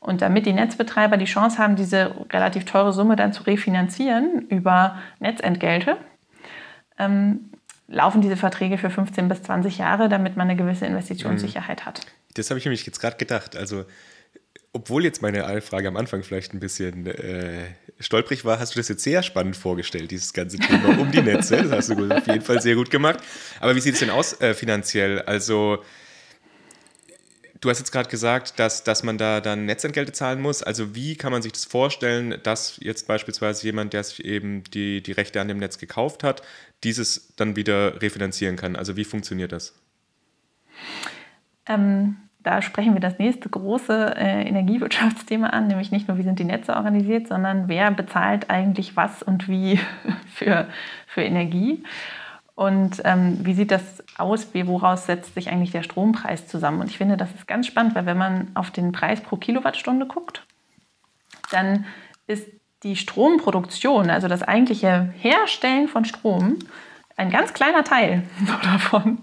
Und 0.00 0.22
damit 0.22 0.46
die 0.46 0.54
Netzbetreiber 0.54 1.18
die 1.18 1.26
Chance 1.26 1.58
haben, 1.58 1.76
diese 1.76 2.14
relativ 2.32 2.64
teure 2.64 2.92
Summe 2.92 3.16
dann 3.16 3.32
zu 3.32 3.42
refinanzieren 3.42 4.46
über 4.48 4.98
Netzentgelte, 5.18 5.98
ähm, 6.98 7.50
laufen 7.86 8.22
diese 8.22 8.36
Verträge 8.36 8.78
für 8.78 8.88
15 8.88 9.28
bis 9.28 9.42
20 9.42 9.78
Jahre, 9.78 10.08
damit 10.08 10.36
man 10.36 10.48
eine 10.48 10.56
gewisse 10.56 10.86
Investitionssicherheit 10.86 11.84
hat. 11.84 12.00
Das 12.34 12.50
habe 12.50 12.58
ich 12.58 12.64
nämlich 12.64 12.86
jetzt 12.86 13.00
gerade 13.00 13.16
gedacht. 13.16 13.56
Also 13.56 13.84
obwohl 14.72 15.04
jetzt 15.04 15.20
meine 15.20 15.60
Frage 15.62 15.88
am 15.88 15.96
Anfang 15.96 16.22
vielleicht 16.22 16.54
ein 16.54 16.60
bisschen 16.60 17.06
äh, 17.06 17.64
stolprig 17.98 18.44
war, 18.44 18.60
hast 18.60 18.74
du 18.74 18.78
das 18.78 18.88
jetzt 18.88 19.02
sehr 19.02 19.22
spannend 19.22 19.56
vorgestellt, 19.56 20.10
dieses 20.10 20.32
ganze 20.32 20.58
Thema 20.58 20.98
um 20.98 21.10
die 21.10 21.22
Netze. 21.22 21.62
Das 21.62 21.70
hast 21.72 21.88
du 21.90 22.08
auf 22.08 22.26
jeden 22.26 22.42
Fall 22.42 22.62
sehr 22.62 22.76
gut 22.76 22.90
gemacht. 22.90 23.18
Aber 23.58 23.74
wie 23.74 23.80
sieht 23.80 23.94
es 23.94 24.00
denn 24.00 24.10
aus 24.10 24.40
äh, 24.40 24.54
finanziell? 24.54 25.22
Also, 25.22 25.82
du 27.60 27.68
hast 27.68 27.80
jetzt 27.80 27.90
gerade 27.90 28.08
gesagt, 28.08 28.60
dass, 28.60 28.84
dass 28.84 29.02
man 29.02 29.18
da 29.18 29.40
dann 29.40 29.64
Netzentgelte 29.64 30.12
zahlen 30.12 30.40
muss. 30.40 30.62
Also, 30.62 30.94
wie 30.94 31.16
kann 31.16 31.32
man 31.32 31.42
sich 31.42 31.52
das 31.52 31.64
vorstellen, 31.64 32.38
dass 32.44 32.78
jetzt 32.80 33.08
beispielsweise 33.08 33.64
jemand, 33.66 33.92
der 33.92 34.04
sich 34.04 34.24
eben 34.24 34.62
die, 34.62 35.02
die 35.02 35.12
Rechte 35.12 35.40
an 35.40 35.48
dem 35.48 35.58
Netz 35.58 35.78
gekauft 35.78 36.22
hat, 36.22 36.42
dieses 36.84 37.34
dann 37.34 37.56
wieder 37.56 38.00
refinanzieren 38.00 38.54
kann? 38.54 38.76
Also, 38.76 38.96
wie 38.96 39.04
funktioniert 39.04 39.50
das? 39.50 39.74
Ähm 41.66 42.29
da 42.42 42.62
sprechen 42.62 42.94
wir 42.94 43.00
das 43.00 43.18
nächste 43.18 43.48
große 43.48 44.16
äh, 44.16 44.48
Energiewirtschaftsthema 44.48 45.48
an, 45.48 45.66
nämlich 45.66 45.90
nicht 45.90 46.08
nur, 46.08 46.16
wie 46.18 46.22
sind 46.22 46.38
die 46.38 46.44
Netze 46.44 46.74
organisiert, 46.74 47.28
sondern 47.28 47.68
wer 47.68 47.90
bezahlt 47.90 48.48
eigentlich 48.48 48.96
was 48.96 49.22
und 49.22 49.48
wie 49.48 49.78
für, 50.34 50.66
für 51.06 51.22
Energie. 51.22 51.84
Und 52.54 53.00
ähm, 53.04 53.38
wie 53.42 53.54
sieht 53.54 53.70
das 53.70 54.02
aus? 54.18 54.52
Wie, 54.52 54.66
woraus 54.66 55.06
setzt 55.06 55.34
sich 55.34 55.50
eigentlich 55.50 55.70
der 55.70 55.82
Strompreis 55.82 56.46
zusammen? 56.46 56.80
Und 56.80 56.90
ich 56.90 56.98
finde, 56.98 57.16
das 57.16 57.32
ist 57.34 57.46
ganz 57.46 57.66
spannend, 57.66 57.94
weil 57.94 58.06
wenn 58.06 58.18
man 58.18 58.48
auf 58.54 58.70
den 58.70 58.92
Preis 58.92 59.20
pro 59.20 59.36
Kilowattstunde 59.36 60.06
guckt, 60.06 60.44
dann 61.50 61.86
ist 62.26 62.46
die 62.82 62.96
Stromproduktion, 62.96 64.10
also 64.10 64.28
das 64.28 64.42
eigentliche 64.42 65.12
Herstellen 65.18 65.88
von 65.88 66.04
Strom, 66.04 66.58
ein 67.16 67.30
ganz 67.30 67.52
kleiner 67.52 67.84
Teil 67.84 68.24
davon. 68.62 69.18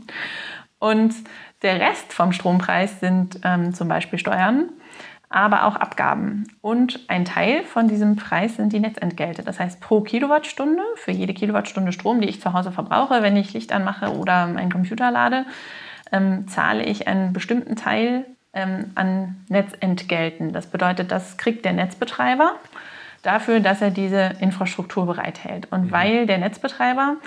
Und 0.79 1.13
der 1.61 1.79
Rest 1.79 2.13
vom 2.13 2.31
Strompreis 2.31 2.99
sind 2.99 3.39
ähm, 3.43 3.73
zum 3.73 3.87
Beispiel 3.87 4.19
Steuern, 4.19 4.69
aber 5.29 5.65
auch 5.65 5.75
Abgaben. 5.75 6.47
Und 6.61 7.01
ein 7.07 7.25
Teil 7.25 7.63
von 7.63 7.87
diesem 7.87 8.15
Preis 8.15 8.55
sind 8.55 8.71
die 8.71 8.79
Netzentgelte. 8.79 9.43
Das 9.43 9.59
heißt, 9.59 9.81
pro 9.81 10.01
Kilowattstunde, 10.01 10.82
für 10.95 11.12
jede 11.12 11.34
Kilowattstunde 11.34 11.91
Strom, 11.91 12.21
die 12.21 12.29
ich 12.29 12.41
zu 12.41 12.53
Hause 12.53 12.71
verbrauche, 12.71 13.23
wenn 13.23 13.36
ich 13.36 13.53
Licht 13.53 13.73
anmache 13.73 14.15
oder 14.15 14.47
meinen 14.47 14.71
Computer 14.71 15.12
lade, 15.12 15.45
ähm, 16.12 16.47
zahle 16.47 16.84
ich 16.86 17.08
einen 17.08 17.34
bestimmten 17.34 17.75
Teil 17.75 18.25
ähm, 18.53 18.91
an 18.95 19.43
Netzentgelten. 19.49 20.53
Das 20.53 20.67
bedeutet, 20.67 21.12
das 21.12 21.38
kriegt 21.38 21.65
der 21.65 21.73
Netzbetreiber 21.73 22.53
dafür, 23.23 23.60
dass 23.60 23.82
er 23.82 23.91
diese 23.91 24.36
Infrastruktur 24.39 25.05
bereithält. 25.05 25.67
Und 25.71 25.88
mhm. 25.88 25.91
weil 25.91 26.25
der 26.27 26.38
Netzbetreiber 26.38 27.17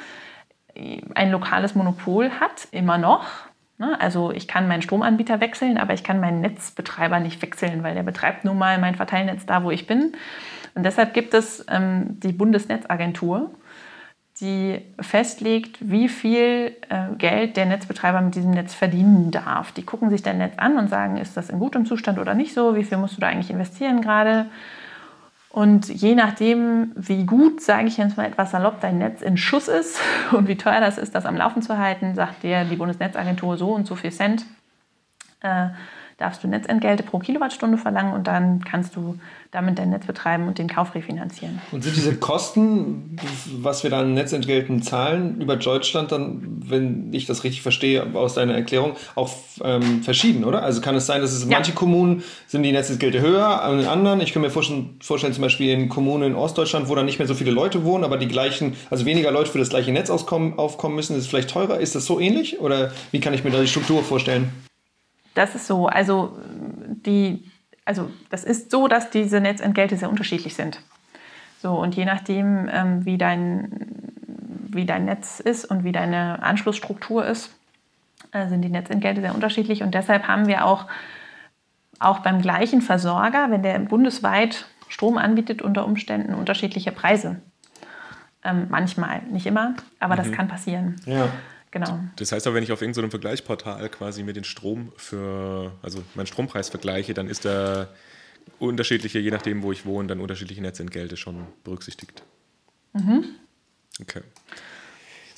ein 1.15 1.31
lokales 1.31 1.75
Monopol 1.75 2.31
hat, 2.41 2.69
immer 2.71 2.97
noch? 2.97 3.27
Also 3.81 4.31
ich 4.31 4.47
kann 4.47 4.69
meinen 4.69 4.83
Stromanbieter 4.83 5.41
wechseln, 5.41 5.79
aber 5.79 5.95
ich 5.95 6.05
kann 6.05 6.21
meinen 6.21 6.41
Netzbetreiber 6.41 7.19
nicht 7.21 7.41
wechseln, 7.43 7.83
weil 7.83 7.95
der 7.95 8.03
betreibt 8.03 8.45
nun 8.45 8.59
mal 8.59 8.79
mein 8.79 8.95
Verteilnetz 8.95 9.47
da, 9.47 9.65
wo 9.65 9.71
ich 9.71 9.87
bin. 9.87 10.13
Und 10.75 10.85
deshalb 10.85 11.15
gibt 11.15 11.35
es 11.35 11.65
ähm, 11.69 12.21
die 12.21 12.33
Bundesnetzagentur, 12.33 13.51
die 14.41 14.81
festlegt, 15.01 15.79
wie 15.81 16.09
viel 16.09 16.77
äh, 16.89 17.15
Geld 17.17 17.57
der 17.57 17.67
Netzbetreiber 17.67 18.21
mit 18.21 18.35
diesem 18.35 18.53
Netz 18.53 18.75
verdienen 18.75 19.31
darf. 19.31 19.73
Die 19.73 19.85
gucken 19.85 20.11
sich 20.11 20.23
dein 20.23 20.39
Netz 20.39 20.55
an 20.59 20.79
und 20.79 20.89
sagen, 20.89 21.17
ist 21.17 21.37
das 21.37 21.51
in 21.51 21.59
gutem 21.59 21.87
Zustand 21.87 22.19
oder 22.19 22.35
nicht 22.35 22.55
so, 22.55 22.77
wie 22.77 22.85
viel 22.85 22.99
musst 22.99 23.17
du 23.17 23.21
da 23.21 23.29
eigentlich 23.29 23.51
investieren 23.51 24.01
gerade. 24.01 24.47
Und 25.53 25.89
je 25.89 26.15
nachdem, 26.15 26.93
wie 26.95 27.27
gut, 27.27 27.61
sage 27.61 27.89
ich 27.89 27.97
jetzt 27.97 28.17
mal 28.17 28.27
etwas 28.27 28.53
salopp, 28.53 28.81
dein 28.81 28.99
Netz 28.99 29.21
in 29.21 29.37
Schuss 29.37 29.67
ist 29.67 29.99
und 30.33 30.47
wie 30.47 30.57
teuer 30.57 30.81
das 30.81 30.97
ist, 30.97 31.15
das 31.15 31.27
am 31.27 31.37
Laufen 31.37 31.61
zu 31.61 31.77
halten, 31.77 32.15
sagt 32.15 32.45
dir 32.45 32.65
die 32.65 32.77
Bundesnetzagentur 32.77 33.57
so 33.57 33.73
und 33.73 33.87
so 33.87 33.97
viel 33.97 34.13
Cent. 34.13 34.45
Äh, 35.43 35.71
darfst 36.21 36.45
du 36.45 36.49
Netzentgelte 36.49 37.03
pro 37.03 37.19
Kilowattstunde 37.19 37.79
verlangen 37.79 38.13
und 38.13 38.27
dann 38.27 38.63
kannst 38.65 38.95
du 38.95 39.19
damit 39.51 39.79
dein 39.79 39.91
Netz 39.91 40.07
betreiben 40.07 40.47
und 40.47 40.59
den 40.59 40.69
Kauf 40.69 40.95
refinanzieren. 40.95 41.61
Und 41.73 41.83
sind 41.83 41.97
diese 41.97 42.15
Kosten, 42.17 43.17
was 43.61 43.83
wir 43.83 43.91
da 43.91 44.01
an 44.01 44.15
Netzentgelten 44.15 44.83
zahlen, 44.83 45.41
über 45.41 45.57
Deutschland 45.57 46.13
dann, 46.13 46.63
wenn 46.65 47.13
ich 47.13 47.27
das 47.27 47.43
richtig 47.43 47.63
verstehe 47.63 48.15
aus 48.15 48.35
deiner 48.35 48.55
Erklärung, 48.55 48.93
auch 49.17 49.31
ähm, 49.65 50.03
verschieden, 50.03 50.45
oder? 50.45 50.63
Also 50.63 50.81
kann 50.81 50.95
es 50.95 51.07
sein, 51.07 51.21
dass 51.21 51.33
es 51.33 51.43
in 51.43 51.51
ja. 51.51 51.57
manchen 51.57 51.75
Kommunen 51.75 52.23
sind 52.47 52.63
die 52.63 52.71
Netzentgelte 52.71 53.21
höher, 53.21 53.63
an 53.63 53.81
in 53.81 53.87
anderen, 53.87 54.21
ich 54.21 54.33
kann 54.33 54.43
mir 54.43 54.51
vorstellen, 54.51 54.97
vorstellen, 55.03 55.33
zum 55.33 55.43
Beispiel 55.43 55.71
in 55.71 55.89
Kommunen 55.89 56.33
in 56.33 56.35
Ostdeutschland, 56.37 56.89
wo 56.89 56.95
dann 56.95 57.07
nicht 57.07 57.19
mehr 57.19 57.27
so 57.27 57.35
viele 57.35 57.51
Leute 57.51 57.85
wohnen, 57.85 58.05
aber 58.05 58.19
die 58.19 58.29
gleichen, 58.29 58.77
also 58.91 59.05
weniger 59.05 59.33
Leute 59.33 59.51
für 59.51 59.59
das 59.59 59.71
gleiche 59.71 59.91
Netz 59.91 60.11
aufkommen 60.11 60.95
müssen, 60.95 61.17
ist 61.17 61.25
es 61.25 61.29
vielleicht 61.29 61.51
teurer? 61.51 61.81
Ist 61.81 61.97
das 61.97 62.05
so 62.05 62.21
ähnlich? 62.21 62.61
Oder 62.61 62.93
wie 63.11 63.21
kann 63.21 63.35
ich 63.35 63.43
mir 63.43 63.51
da 63.51 63.61
die 63.61 63.67
Struktur 63.67 64.05
vorstellen? 64.05 64.53
Das 65.35 65.55
ist 65.55 65.67
so. 65.67 65.87
Also, 65.87 66.39
die, 67.07 67.51
also 67.85 68.11
das 68.31 68.45
ist 68.45 68.71
so, 68.71 68.89
dass 68.89 69.11
diese 69.11 69.41
Netzentgelte 69.41 69.97
sehr 69.97 70.11
unterschiedlich 70.11 70.55
sind. 70.55 70.81
So, 71.63 71.75
und 71.79 71.95
je 71.95 72.05
nachdem, 72.05 72.69
ähm, 72.73 73.05
wie, 73.05 73.19
dein, 73.19 73.71
wie 74.69 74.87
dein 74.87 75.05
Netz 75.05 75.41
ist 75.41 75.67
und 75.67 75.85
wie 75.85 75.93
deine 75.93 76.43
Anschlussstruktur 76.43 77.27
ist, 77.27 77.55
äh, 78.33 78.49
sind 78.49 78.63
die 78.63 78.71
Netzentgelte 78.71 79.21
sehr 79.21 79.35
unterschiedlich. 79.35 79.83
Und 79.83 79.95
deshalb 79.95 80.27
haben 80.27 80.47
wir 80.47 80.65
auch, 80.65 80.87
auch 81.99 82.21
beim 82.21 82.41
gleichen 82.41 82.81
Versorger, 82.81 83.51
wenn 83.51 83.63
der 83.63 83.79
bundesweit 83.79 84.67
Strom 84.89 85.19
anbietet, 85.19 85.63
unter 85.63 85.85
Umständen 85.85 86.35
unterschiedliche 86.35 86.93
Preise. 86.93 87.41
Ähm, 88.43 88.67
manchmal, 88.71 89.21
nicht 89.31 89.47
immer, 89.47 89.75
aber 89.99 90.15
mhm. 90.15 90.19
das 90.19 90.33
kann 90.33 90.49
passieren. 90.49 90.97
Ja. 91.05 91.29
Genau. 91.71 92.01
Das 92.17 92.33
heißt 92.33 92.47
aber, 92.47 92.57
wenn 92.57 92.65
ich 92.65 92.73
auf 92.73 92.83
irgendeinem 92.83 93.11
Vergleichsportal 93.11 93.89
quasi 93.91 94.23
mir 94.23 94.33
den 94.33 94.45
Strom 94.45 94.93
für, 94.97 95.73
also 95.83 96.03
meinen 96.15 96.27
Strompreis 96.27 96.69
vergleiche, 96.69 97.15
dann 97.15 97.29
ist 97.29 97.45
der 97.45 97.89
unterschiedliche, 98.59 99.19
je 99.19 99.31
nachdem, 99.31 99.63
wo 99.63 99.71
ich 99.71 99.87
wohne, 99.87 100.09
dann 100.09 100.21
unterschiedliche 100.21 100.61
Netzentgelte 100.63 101.17
schon 101.17 101.47
berücksichtigt. 101.63 102.23
Mhm. 102.93 103.25
Okay. 104.01 104.23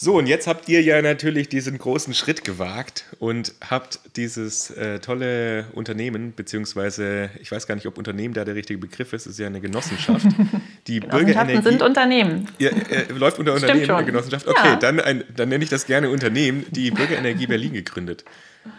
So, 0.02 0.16
und 0.16 0.26
jetzt 0.26 0.48
habt 0.48 0.68
ihr 0.68 0.82
ja 0.82 1.00
natürlich 1.00 1.48
diesen 1.48 1.78
großen 1.78 2.12
Schritt 2.12 2.42
gewagt 2.42 3.04
und 3.20 3.54
habt 3.70 4.00
dieses 4.16 4.72
äh, 4.72 4.98
tolle 4.98 5.66
Unternehmen, 5.74 6.32
beziehungsweise 6.34 7.30
ich 7.40 7.52
weiß 7.52 7.68
gar 7.68 7.76
nicht, 7.76 7.86
ob 7.86 7.98
Unternehmen 7.98 8.34
da 8.34 8.44
der 8.44 8.56
richtige 8.56 8.80
Begriff 8.80 9.12
ist, 9.12 9.26
es 9.26 9.34
ist 9.34 9.38
ja 9.38 9.46
eine 9.46 9.60
Genossenschaft. 9.60 10.26
Die 10.88 10.98
Bürgerenergie 10.98 11.62
sind 11.62 11.82
Unternehmen. 11.82 12.48
Ja, 12.58 12.70
äh, 12.70 13.12
läuft 13.12 13.38
unter 13.38 13.54
Unternehmen 13.54 13.88
eine 13.88 14.04
Genossenschaft. 14.04 14.48
Okay, 14.48 14.70
ja. 14.70 14.74
dann, 14.74 14.98
ein, 14.98 15.22
dann 15.36 15.48
nenne 15.48 15.62
ich 15.62 15.70
das 15.70 15.86
gerne 15.86 16.10
Unternehmen, 16.10 16.66
die 16.70 16.90
Bürgerenergie 16.90 17.46
Berlin 17.46 17.72
gegründet. 17.72 18.24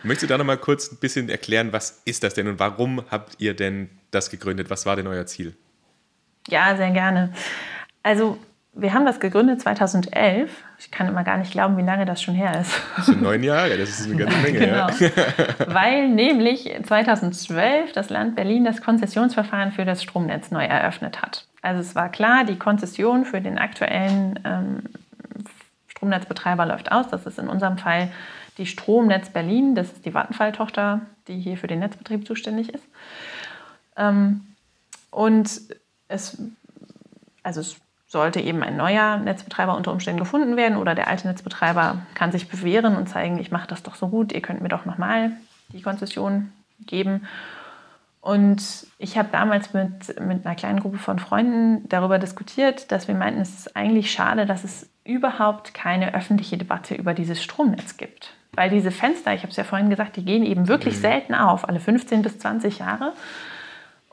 Möchtest 0.04 0.24
du 0.24 0.28
da 0.28 0.38
nochmal 0.38 0.58
kurz 0.58 0.92
ein 0.92 0.98
bisschen 0.98 1.30
erklären, 1.30 1.72
was 1.72 2.02
ist 2.04 2.26
das 2.26 2.34
denn 2.34 2.50
und 2.50 2.60
warum 2.60 3.02
habt 3.10 3.36
ihr 3.40 3.54
denn 3.54 3.90
das 4.12 4.30
gegründet? 4.30 4.70
Was 4.70 4.86
war 4.86 4.98
denn 4.98 5.08
euer 5.08 5.26
Ziel? 5.26 5.56
Ja, 6.50 6.76
sehr 6.76 6.92
gerne. 6.92 7.32
Also 8.02 8.40
wir 8.76 8.94
haben 8.94 9.06
das 9.06 9.20
gegründet 9.20 9.62
2011. 9.62 10.52
Ich 10.80 10.90
kann 10.90 11.08
immer 11.08 11.24
gar 11.24 11.38
nicht 11.38 11.52
glauben, 11.52 11.78
wie 11.78 11.84
lange 11.84 12.06
das 12.06 12.22
schon 12.22 12.34
her 12.34 12.60
ist. 12.60 12.72
Das 12.98 13.06
sind 13.06 13.22
neun 13.22 13.44
Jahre, 13.44 13.78
das 13.78 13.90
ist 13.90 14.08
eine 14.08 14.16
ganze 14.16 14.38
Menge. 14.40 14.60
genau. 14.60 14.88
Ja. 14.90 15.10
Weil 15.68 16.10
nämlich 16.10 16.72
2012 16.84 17.92
das 17.94 18.10
Land 18.10 18.36
Berlin 18.36 18.66
das 18.66 18.82
Konzessionsverfahren 18.82 19.72
für 19.72 19.86
das 19.86 20.02
Stromnetz 20.02 20.50
neu 20.50 20.66
eröffnet 20.66 21.22
hat. 21.22 21.46
Also 21.62 21.82
es 21.82 21.94
war 21.94 22.10
klar, 22.10 22.46
die 22.46 22.58
Konzession 22.58 23.26
für 23.26 23.42
den 23.42 23.60
aktuellen 23.60 24.40
ähm, 24.44 24.84
Stromnetzbetreiber 25.88 26.66
läuft 26.66 26.92
aus. 26.92 27.08
Das 27.10 27.28
ist 27.28 27.38
in 27.38 27.48
unserem 27.48 27.78
Fall 27.78 28.10
die 28.58 28.66
Stromnetz 28.66 29.30
Berlin. 29.30 29.76
Das 29.76 29.92
ist 29.92 30.06
die 30.06 30.14
Vattenfall-Tochter, 30.14 31.02
die 31.28 31.40
hier 31.40 31.58
für 31.58 31.68
den 31.68 31.80
Netzbetrieb 31.80 32.26
zuständig 32.26 32.74
ist. 32.74 32.84
Ähm, 33.98 34.42
und 35.12 35.62
es, 36.08 36.42
also 37.44 37.62
es 37.62 37.78
sollte 38.14 38.40
eben 38.40 38.62
ein 38.62 38.78
neuer 38.78 39.18
Netzbetreiber 39.18 39.76
unter 39.76 39.92
Umständen 39.92 40.20
gefunden 40.20 40.56
werden 40.56 40.78
oder 40.78 40.94
der 40.94 41.08
alte 41.08 41.28
Netzbetreiber 41.28 41.98
kann 42.14 42.32
sich 42.32 42.48
bewähren 42.48 42.96
und 42.96 43.10
zeigen, 43.10 43.40
ich 43.40 43.52
mache 43.52 43.68
das 43.68 43.82
doch 43.82 43.96
so 43.96 44.08
gut, 44.08 44.32
ihr 44.32 44.42
könnt 44.42 44.62
mir 44.62 44.70
doch 44.70 44.86
nochmal 44.86 45.32
die 45.70 45.82
Konzession 45.82 46.54
geben. 46.86 47.28
Und 48.22 48.86
ich 49.00 49.18
habe 49.18 49.30
damals 49.32 49.74
mit, 49.74 50.22
mit 50.22 50.46
einer 50.46 50.56
kleinen 50.56 50.80
Gruppe 50.80 51.00
von 51.00 51.18
Freunden 51.18 51.90
darüber 51.90 52.20
diskutiert, 52.20 52.92
dass 52.92 53.08
wir 53.08 53.16
meinten, 53.16 53.42
es 53.42 53.50
ist 53.50 53.76
eigentlich 53.76 54.12
schade, 54.12 54.46
dass 54.46 54.64
es 54.64 54.88
überhaupt 55.04 55.74
keine 55.74 56.14
öffentliche 56.14 56.58
Debatte 56.58 56.94
über 56.94 57.16
dieses 57.16 57.42
Stromnetz 57.42 57.98
gibt. 57.98 58.36
Weil 58.54 58.70
diese 58.70 58.92
Fenster, 58.92 59.34
ich 59.34 59.42
habe 59.42 59.50
es 59.50 59.58
ja 59.58 59.64
vorhin 59.64 59.90
gesagt, 59.90 60.18
die 60.18 60.24
gehen 60.24 60.46
eben 60.46 60.68
wirklich 60.68 60.98
mhm. 60.98 61.02
selten 61.02 61.34
auf, 61.34 61.68
alle 61.68 61.80
15 61.80 62.22
bis 62.22 62.38
20 62.38 62.78
Jahre. 62.78 63.14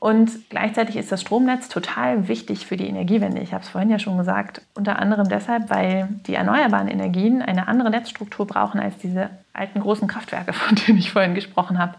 Und 0.01 0.49
gleichzeitig 0.49 0.97
ist 0.97 1.13
das 1.13 1.21
Stromnetz 1.21 1.69
total 1.69 2.27
wichtig 2.27 2.67
für 2.67 2.79
die 2.79 2.89
Energiewende. 2.89 3.43
Ich 3.43 3.53
habe 3.53 3.63
es 3.63 3.69
vorhin 3.69 3.91
ja 3.91 3.99
schon 3.99 4.17
gesagt, 4.17 4.63
unter 4.75 4.99
anderem 4.99 5.29
deshalb, 5.29 5.69
weil 5.69 6.09
die 6.27 6.35
erneuerbaren 6.35 6.89
Energien 6.89 7.43
eine 7.43 7.69
andere 7.69 7.91
Netzstruktur 7.91 8.47
brauchen 8.47 8.81
als 8.81 8.97
diese 8.97 9.29
alten 9.53 9.79
großen 9.81 10.09
Kraftwerke, 10.09 10.53
von 10.55 10.75
denen 10.75 10.99
ich 10.99 11.13
vorhin 11.13 11.35
gesprochen 11.35 11.79
habe. 11.79 11.97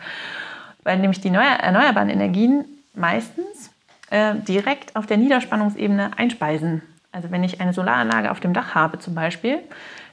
Weil 0.82 0.98
nämlich 0.98 1.22
die 1.22 1.30
erneuerbaren 1.30 2.10
Energien 2.10 2.66
meistens 2.96 3.70
äh, 4.10 4.34
direkt 4.34 4.96
auf 4.96 5.06
der 5.06 5.18
Niederspannungsebene 5.18 6.18
einspeisen. 6.18 6.82
Also 7.12 7.30
wenn 7.30 7.44
ich 7.44 7.62
eine 7.62 7.72
Solaranlage 7.72 8.32
auf 8.32 8.40
dem 8.40 8.54
Dach 8.54 8.74
habe 8.74 8.98
zum 8.98 9.14
Beispiel, 9.14 9.60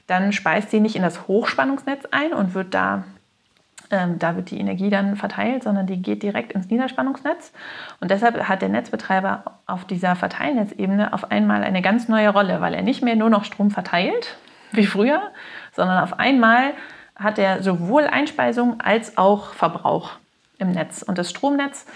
dann 0.06 0.32
speist 0.32 0.70
sie 0.70 0.80
nicht 0.80 0.94
in 0.94 1.02
das 1.02 1.26
Hochspannungsnetz 1.26 2.04
ein 2.10 2.34
und 2.34 2.52
wird 2.52 2.74
da 2.74 3.04
ähm, 3.90 4.18
da 4.18 4.36
wird 4.36 4.50
die 4.50 4.58
Energie 4.58 4.90
dann 4.90 5.16
verteilt, 5.16 5.62
sondern 5.62 5.86
die 5.86 6.00
geht 6.00 6.22
direkt 6.22 6.52
ins 6.52 6.68
Niederspannungsnetz. 6.68 7.52
Und 8.00 8.10
deshalb 8.10 8.48
hat 8.48 8.62
der 8.62 8.68
Netzbetreiber 8.68 9.58
auf 9.66 9.84
dieser 9.84 10.16
Verteilnetzebene 10.16 11.12
auf 11.12 11.30
einmal 11.30 11.62
eine 11.62 11.82
ganz 11.82 12.08
neue 12.08 12.30
Rolle, 12.30 12.60
weil 12.60 12.74
er 12.74 12.82
nicht 12.82 13.02
mehr 13.02 13.16
nur 13.16 13.30
noch 13.30 13.44
Strom 13.44 13.70
verteilt, 13.70 14.36
wie 14.72 14.86
früher, 14.86 15.22
sondern 15.74 16.02
auf 16.02 16.18
einmal 16.18 16.74
hat 17.16 17.38
er 17.38 17.62
sowohl 17.62 18.06
Einspeisung 18.06 18.80
als 18.80 19.18
auch 19.18 19.52
Verbrauch 19.52 20.12
im 20.58 20.72
Netz. 20.72 21.02
Und 21.02 21.18
das 21.18 21.30
Stromnetz 21.30 21.86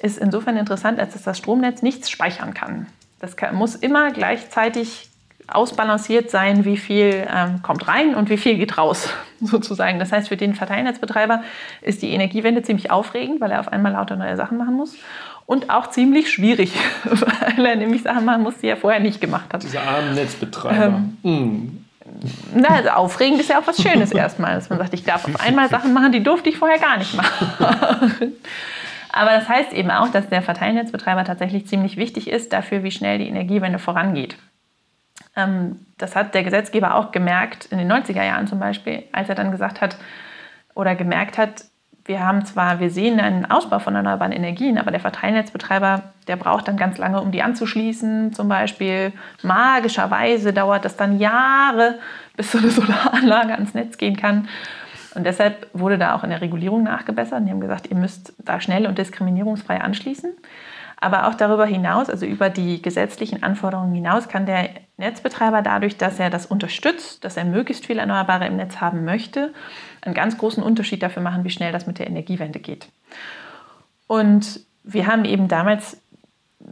ist 0.00 0.18
insofern 0.18 0.56
interessant, 0.56 0.98
als 0.98 1.12
dass 1.12 1.22
das 1.22 1.38
Stromnetz 1.38 1.82
nichts 1.82 2.10
speichern 2.10 2.54
kann. 2.54 2.86
Das 3.20 3.36
kann, 3.36 3.54
muss 3.54 3.76
immer 3.76 4.10
gleichzeitig 4.10 5.11
ausbalanciert 5.54 6.30
sein, 6.30 6.64
wie 6.64 6.76
viel 6.76 7.26
ähm, 7.32 7.62
kommt 7.62 7.88
rein 7.88 8.14
und 8.14 8.30
wie 8.30 8.36
viel 8.36 8.56
geht 8.56 8.78
raus, 8.78 9.08
sozusagen. 9.40 9.98
Das 9.98 10.12
heißt, 10.12 10.28
für 10.28 10.36
den 10.36 10.54
Verteilnetzbetreiber 10.54 11.42
ist 11.80 12.02
die 12.02 12.12
Energiewende 12.12 12.62
ziemlich 12.62 12.90
aufregend, 12.90 13.40
weil 13.40 13.50
er 13.50 13.60
auf 13.60 13.68
einmal 13.68 13.92
lauter 13.92 14.16
neue 14.16 14.36
Sachen 14.36 14.58
machen 14.58 14.74
muss. 14.74 14.96
Und 15.44 15.70
auch 15.70 15.90
ziemlich 15.90 16.30
schwierig, 16.30 16.72
weil 17.56 17.66
er 17.66 17.76
nämlich 17.76 18.02
Sachen 18.02 18.24
machen 18.24 18.42
muss, 18.42 18.58
die 18.58 18.68
er 18.68 18.76
vorher 18.76 19.00
nicht 19.00 19.20
gemacht 19.20 19.52
hat. 19.52 19.62
Diese 19.62 19.80
armen 19.80 20.14
Netzbetreiber. 20.14 21.00
Ähm, 21.24 21.30
mm. 21.30 21.84
Na, 22.54 22.68
also 22.68 22.90
aufregend 22.90 23.40
ist 23.40 23.50
ja 23.50 23.58
auch 23.58 23.66
was 23.66 23.82
Schönes 23.82 24.12
erstmal, 24.12 24.54
dass 24.54 24.70
man 24.70 24.78
sagt, 24.78 24.94
ich 24.94 25.04
darf 25.04 25.24
auf 25.24 25.40
einmal 25.40 25.68
Sachen 25.68 25.92
machen, 25.92 26.12
die 26.12 26.22
durfte 26.22 26.48
ich 26.48 26.56
vorher 26.56 26.78
gar 26.78 26.96
nicht 26.98 27.14
machen. 27.14 28.32
Aber 29.12 29.30
das 29.30 29.48
heißt 29.48 29.72
eben 29.72 29.90
auch, 29.90 30.08
dass 30.08 30.28
der 30.28 30.42
Verteilnetzbetreiber 30.42 31.24
tatsächlich 31.24 31.66
ziemlich 31.66 31.96
wichtig 31.96 32.28
ist 32.28 32.52
dafür, 32.52 32.82
wie 32.82 32.90
schnell 32.90 33.18
die 33.18 33.28
Energiewende 33.28 33.78
vorangeht. 33.78 34.36
Ähm, 35.36 35.86
das 35.98 36.16
hat 36.16 36.34
der 36.34 36.44
Gesetzgeber 36.44 36.94
auch 36.94 37.12
gemerkt 37.12 37.66
in 37.66 37.78
den 37.78 37.90
90er 37.90 38.24
Jahren 38.24 38.46
zum 38.46 38.58
Beispiel, 38.58 39.04
als 39.12 39.28
er 39.28 39.34
dann 39.34 39.50
gesagt 39.50 39.80
hat 39.80 39.96
oder 40.74 40.94
gemerkt 40.94 41.38
hat, 41.38 41.64
wir 42.04 42.26
haben 42.26 42.44
zwar, 42.44 42.80
wir 42.80 42.90
sehen 42.90 43.20
einen 43.20 43.48
Ausbau 43.48 43.78
von 43.78 43.94
erneuerbaren 43.94 44.32
Energien, 44.32 44.76
aber 44.76 44.90
der 44.90 44.98
Verteilnetzbetreiber, 44.98 46.02
der 46.26 46.36
braucht 46.36 46.66
dann 46.66 46.76
ganz 46.76 46.98
lange, 46.98 47.20
um 47.20 47.30
die 47.30 47.42
anzuschließen. 47.42 48.32
Zum 48.32 48.48
Beispiel 48.48 49.12
magischerweise 49.42 50.52
dauert 50.52 50.84
das 50.84 50.96
dann 50.96 51.18
Jahre, 51.20 52.00
bis 52.36 52.50
so 52.50 52.58
eine 52.58 52.70
Solaranlage 52.70 53.52
ans 53.52 53.74
Netz 53.74 53.98
gehen 53.98 54.16
kann. 54.16 54.48
Und 55.14 55.24
deshalb 55.24 55.68
wurde 55.74 55.98
da 55.98 56.14
auch 56.14 56.24
in 56.24 56.30
der 56.30 56.40
Regulierung 56.40 56.82
nachgebessert. 56.82 57.46
Die 57.46 57.50
haben 57.50 57.60
gesagt, 57.60 57.86
ihr 57.88 57.96
müsst 57.96 58.32
da 58.38 58.60
schnell 58.60 58.86
und 58.86 58.98
diskriminierungsfrei 58.98 59.80
anschließen. 59.80 60.32
Aber 61.02 61.26
auch 61.26 61.34
darüber 61.34 61.66
hinaus, 61.66 62.08
also 62.08 62.26
über 62.26 62.48
die 62.48 62.80
gesetzlichen 62.80 63.42
Anforderungen 63.42 63.92
hinaus, 63.92 64.28
kann 64.28 64.46
der 64.46 64.70
Netzbetreiber 64.98 65.60
dadurch, 65.60 65.96
dass 65.96 66.20
er 66.20 66.30
das 66.30 66.46
unterstützt, 66.46 67.24
dass 67.24 67.36
er 67.36 67.44
möglichst 67.44 67.86
viel 67.86 67.98
Erneuerbare 67.98 68.46
im 68.46 68.54
Netz 68.54 68.80
haben 68.80 69.04
möchte, 69.04 69.52
einen 70.02 70.14
ganz 70.14 70.38
großen 70.38 70.62
Unterschied 70.62 71.02
dafür 71.02 71.20
machen, 71.20 71.42
wie 71.42 71.50
schnell 71.50 71.72
das 71.72 71.88
mit 71.88 71.98
der 71.98 72.06
Energiewende 72.06 72.60
geht. 72.60 72.86
Und 74.06 74.60
wir 74.84 75.08
haben 75.08 75.24
eben 75.24 75.48
damals 75.48 76.00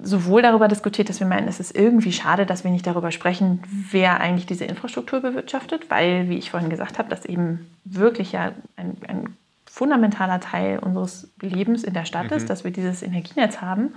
sowohl 0.00 0.42
darüber 0.42 0.68
diskutiert, 0.68 1.08
dass 1.08 1.18
wir 1.18 1.26
meinen, 1.26 1.48
es 1.48 1.58
ist 1.58 1.76
irgendwie 1.76 2.12
schade, 2.12 2.46
dass 2.46 2.62
wir 2.62 2.70
nicht 2.70 2.86
darüber 2.86 3.10
sprechen, 3.10 3.64
wer 3.90 4.20
eigentlich 4.20 4.46
diese 4.46 4.64
Infrastruktur 4.64 5.22
bewirtschaftet, 5.22 5.90
weil, 5.90 6.28
wie 6.28 6.38
ich 6.38 6.52
vorhin 6.52 6.70
gesagt 6.70 7.00
habe, 7.00 7.08
das 7.08 7.24
eben 7.24 7.66
wirklich 7.84 8.30
ja 8.30 8.52
ein, 8.76 8.96
ein 9.08 9.36
fundamentaler 9.80 10.40
Teil 10.40 10.78
unseres 10.78 11.32
Lebens 11.40 11.84
in 11.84 11.94
der 11.94 12.04
Stadt 12.04 12.30
mhm. 12.30 12.36
ist, 12.36 12.50
dass 12.50 12.64
wir 12.64 12.70
dieses 12.70 13.02
Energienetz 13.02 13.62
haben. 13.62 13.94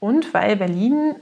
Und 0.00 0.34
weil 0.34 0.56
Berlin 0.56 1.14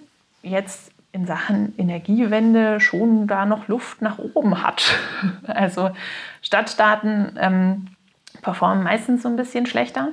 jetzt 0.42 0.90
in 1.12 1.24
Sachen 1.24 1.72
Energiewende 1.78 2.80
schon 2.80 3.28
da 3.28 3.46
noch 3.46 3.68
Luft 3.68 4.02
nach 4.02 4.18
oben 4.18 4.60
hat. 4.60 4.82
Also 5.46 5.90
Stadtstaaten 6.42 7.38
ähm, 7.40 7.86
performen 8.42 8.82
meistens 8.82 9.22
so 9.22 9.28
ein 9.28 9.36
bisschen 9.36 9.66
schlechter 9.66 10.08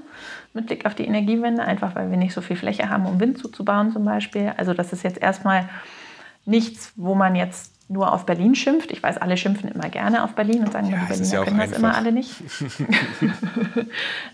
mit 0.53 0.67
Blick 0.67 0.85
auf 0.85 0.93
die 0.93 1.07
Energiewende, 1.07 1.63
einfach 1.63 1.95
weil 1.95 2.11
wir 2.11 2.17
nicht 2.17 2.35
so 2.35 2.41
viel 2.41 2.55
Fläche 2.55 2.91
haben, 2.91 3.07
um 3.07 3.19
Wind 3.19 3.39
zuzubauen 3.39 3.91
zum 3.91 4.05
Beispiel. 4.05 4.53
Also 4.55 4.75
das 4.75 4.93
ist 4.93 5.01
jetzt 5.01 5.19
erstmal 5.19 5.67
nichts, 6.45 6.93
wo 6.95 7.15
man 7.15 7.35
jetzt 7.35 7.72
nur 7.87 8.13
auf 8.13 8.25
Berlin 8.25 8.55
schimpft. 8.55 8.91
Ich 8.91 9.03
weiß, 9.03 9.17
alle 9.17 9.37
schimpfen 9.37 9.69
immer 9.69 9.89
gerne 9.89 10.23
auf 10.23 10.35
Berlin 10.35 10.63
und 10.63 10.71
sagen, 10.71 10.89
ja, 10.89 10.97
die 10.97 11.07
Berliner 11.07 11.33
ja 11.33 11.43
können 11.43 11.59
einfach. 11.59 11.71
das 11.71 11.79
immer 11.79 11.95
alle 11.95 12.11
nicht. 12.11 12.33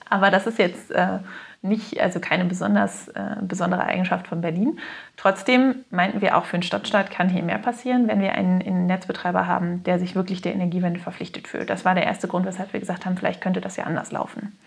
Aber 0.09 0.31
das 0.31 0.47
ist 0.47 0.59
jetzt 0.59 0.91
äh, 0.91 1.19
nicht, 1.61 1.99
also 1.99 2.19
keine 2.19 2.45
besonders, 2.45 3.09
äh, 3.09 3.35
besondere 3.41 3.83
Eigenschaft 3.83 4.27
von 4.27 4.41
Berlin. 4.41 4.79
Trotzdem 5.17 5.75
meinten 5.89 6.21
wir 6.21 6.37
auch, 6.37 6.45
für 6.45 6.53
einen 6.53 6.63
Stadtstaat 6.63 7.11
kann 7.11 7.27
hier 7.27 7.43
mehr 7.43 7.57
passieren, 7.57 8.07
wenn 8.07 8.21
wir 8.21 8.33
einen, 8.33 8.61
einen 8.61 8.85
Netzbetreiber 8.85 9.45
haben, 9.45 9.83
der 9.83 9.99
sich 9.99 10.15
wirklich 10.15 10.41
der 10.41 10.53
Energiewende 10.53 10.99
verpflichtet 10.99 11.47
fühlt. 11.47 11.69
Das 11.69 11.83
war 11.83 11.95
der 11.95 12.05
erste 12.05 12.27
Grund, 12.27 12.45
weshalb 12.45 12.71
wir 12.71 12.79
gesagt 12.79 13.05
haben, 13.05 13.17
vielleicht 13.17 13.41
könnte 13.41 13.61
das 13.61 13.75
ja 13.75 13.83
anders 13.83 14.11
laufen. 14.11 14.57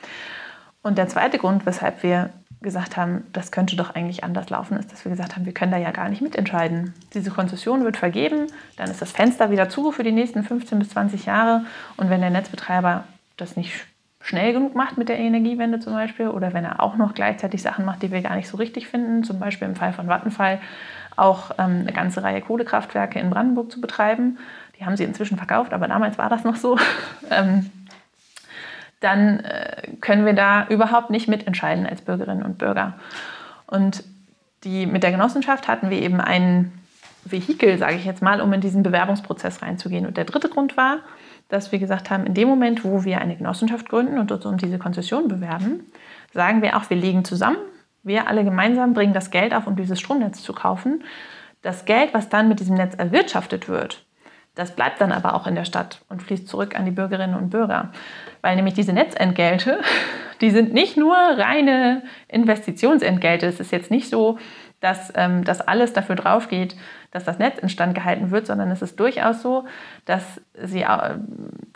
Und 0.83 0.99
der 0.99 1.09
zweite 1.09 1.38
Grund, 1.38 1.64
weshalb 1.64 2.03
wir 2.03 2.31
gesagt 2.61 2.97
haben, 2.97 3.25
das 3.33 3.51
könnte 3.51 3.77
doch 3.77 3.95
eigentlich 3.95 4.25
anders 4.25 4.49
laufen, 4.51 4.77
ist, 4.77 4.92
dass 4.92 5.05
wir 5.05 5.11
gesagt 5.11 5.35
haben, 5.35 5.47
wir 5.47 5.55
können 5.55 5.73
da 5.73 5.79
ja 5.79 5.90
gar 5.90 6.09
nicht 6.09 6.23
mitentscheiden. 6.23 6.95
Diese 7.14 7.31
Konzession 7.31 7.85
wird 7.85 7.97
vergeben, 7.97 8.47
dann 8.77 8.90
ist 8.90 9.03
das 9.03 9.12
Fenster 9.12 9.51
wieder 9.51 9.68
zu 9.68 9.90
für 9.90 10.05
die 10.05 10.12
nächsten 10.12 10.45
15 10.45 10.79
bis 10.79 10.90
20 10.90 11.27
Jahre. 11.27 11.64
Und 11.97 12.09
wenn 12.11 12.21
der 12.21 12.31
Netzbetreiber 12.31 13.05
das 13.37 13.57
nicht 13.57 13.87
schnell 14.21 14.53
genug 14.53 14.77
macht 14.77 14.99
mit 14.99 15.09
der 15.09 15.18
Energiewende 15.18 15.81
zum 15.81 15.95
Beispiel, 15.95 16.29
oder 16.29 16.53
wenn 16.53 16.64
er 16.64 16.81
auch 16.81 16.97
noch 16.97 17.14
gleichzeitig 17.14 17.61
Sachen 17.61 17.85
macht, 17.85 18.03
die 18.03 18.12
wir 18.12 18.23
gar 18.23 18.37
nicht 18.37 18.49
so 18.49 18.57
richtig 18.57 18.87
finden, 18.87 19.25
zum 19.25 19.40
Beispiel 19.40 19.66
im 19.66 19.75
Fall 19.75 19.92
von 19.92 20.07
Vattenfall 20.07 20.61
auch 21.16 21.51
ähm, 21.59 21.81
eine 21.81 21.92
ganze 21.92 22.23
Reihe 22.23 22.40
Kohlekraftwerke 22.40 23.18
in 23.18 23.31
Brandenburg 23.31 23.71
zu 23.71 23.81
betreiben. 23.81 24.38
Die 24.79 24.87
haben 24.87 24.97
sie 24.97 25.05
inzwischen 25.05 25.37
verkauft, 25.37 25.73
aber 25.73 25.88
damals 25.88 26.18
war 26.18 26.31
das 26.31 26.45
noch 26.45 26.57
so. 26.57 26.79
ähm, 27.31 27.71
dann 29.03 29.41
äh, 29.41 29.97
können 30.01 30.25
wir 30.25 30.35
da 30.35 30.67
überhaupt 30.69 31.11
nicht 31.11 31.29
mitentscheiden 31.29 31.87
als 31.87 32.03
Bürgerinnen 32.03 32.43
und 32.43 32.59
Bürger. 32.59 32.95
Und 33.67 34.05
die, 34.65 34.87
mit 34.87 35.03
der 35.03 35.11
Genossenschaft 35.11 35.69
hatten 35.69 35.91
wir 35.91 36.01
eben 36.01 36.21
ein 36.21 36.73
Vehikel, 37.25 37.79
sage 37.79 37.97
ich 37.97 38.05
jetzt 38.05 38.23
mal, 38.23 38.41
um 38.41 38.53
in 38.53 38.61
diesen 38.61 38.83
Bewerbungsprozess 38.83 39.62
reinzugehen. 39.62 40.07
Und 40.07 40.17
der 40.17 40.25
dritte 40.25 40.49
Grund 40.49 40.77
war, 40.77 40.99
dass 41.49 41.73
wir 41.73 41.79
gesagt 41.79 42.11
haben, 42.11 42.27
in 42.27 42.35
dem 42.35 42.49
Moment, 42.49 42.85
wo 42.85 43.05
wir 43.05 43.21
eine 43.21 43.37
Genossenschaft 43.37 43.88
gründen 43.88 44.19
und 44.19 44.33
uns 44.33 44.45
um 44.47 44.57
diese 44.57 44.79
Konzession 44.79 45.29
bewerben, 45.29 45.87
sagen 46.33 46.62
wir 46.62 46.77
auch, 46.77 46.88
wir 46.91 46.97
legen 46.97 47.25
zusammen, 47.25 47.59
wir 48.03 48.27
alle 48.27 48.45
gemeinsam 48.45 48.95
bringen 48.95 49.12
das 49.12 49.31
Geld 49.31 49.55
auf, 49.55 49.67
um 49.67 49.77
dieses 49.77 50.01
Stromnetz 50.01 50.43
zu 50.43 50.53
kaufen. 50.53 51.05
Das 51.61 51.85
Geld, 51.85 52.15
was 52.15 52.29
dann 52.29 52.49
mit 52.49 52.59
diesem 52.59 52.77
Netz 52.77 52.95
erwirtschaftet 52.95 53.69
wird, 53.69 54.05
das 54.55 54.77
bleibt 54.77 55.01
dann 55.01 55.12
aber 55.12 55.35
auch 55.35 55.47
in 55.47 55.55
der 55.55 55.65
Stadt 55.65 56.03
und 56.09 56.23
fließt 56.23 56.47
zurück 56.47 56.79
an 56.79 56.85
die 56.85 56.91
Bürgerinnen 56.91 57.35
und 57.35 57.51
Bürger. 57.51 57.91
Weil 58.43 58.57
nämlich 58.57 58.75
diese 58.75 58.93
Netzentgelte, 58.93 59.81
die 60.41 60.51
sind 60.51 60.75
nicht 60.75 60.97
nur 60.97 61.15
reine 61.17 62.03
Investitionsentgelte. 62.29 63.47
Es 63.47 63.61
ist 63.61 63.73
jetzt 63.73 63.91
nicht 63.91 64.11
so, 64.11 64.38
dass 64.81 65.12
ähm, 65.15 65.45
das 65.45 65.61
alles 65.61 65.93
dafür 65.93 66.17
drauf 66.17 66.49
geht, 66.49 66.77
dass 67.12 67.25
das 67.25 67.38
Netz 67.38 67.59
instand 67.59 67.95
gehalten 67.95 68.31
wird, 68.31 68.47
sondern 68.47 68.71
es 68.71 68.83
ist 68.83 68.99
durchaus 68.99 69.41
so, 69.41 69.65
dass 70.05 70.41
sie 70.61 70.83
äh, 70.83 71.17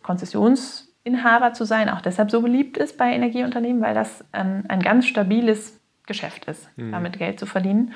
Konzessionsinhaber 0.02 1.52
zu 1.52 1.64
sein 1.64 1.88
auch 1.88 2.00
deshalb 2.00 2.30
so 2.30 2.42
beliebt 2.42 2.76
ist 2.76 2.98
bei 2.98 3.12
Energieunternehmen, 3.12 3.80
weil 3.80 3.94
das 3.94 4.24
ähm, 4.32 4.64
ein 4.68 4.80
ganz 4.80 5.06
stabiles 5.06 5.80
Geschäft 6.06 6.46
ist, 6.46 6.68
mhm. 6.76 6.92
damit 6.92 7.18
Geld 7.18 7.38
zu 7.38 7.46
verdienen. 7.46 7.92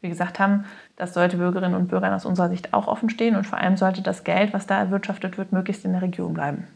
wir 0.00 0.10
gesagt 0.10 0.38
haben, 0.38 0.64
das 1.00 1.14
sollte 1.14 1.38
Bürgerinnen 1.38 1.74
und 1.74 1.88
Bürgern 1.88 2.12
aus 2.12 2.26
unserer 2.26 2.50
Sicht 2.50 2.74
auch 2.74 2.86
offen 2.86 3.08
stehen 3.08 3.34
und 3.34 3.46
vor 3.46 3.58
allem 3.58 3.78
sollte 3.78 4.02
das 4.02 4.22
Geld, 4.22 4.52
was 4.52 4.66
da 4.66 4.78
erwirtschaftet 4.78 5.38
wird, 5.38 5.50
möglichst 5.50 5.86
in 5.86 5.92
der 5.92 6.02
Region 6.02 6.34
bleiben. 6.34 6.66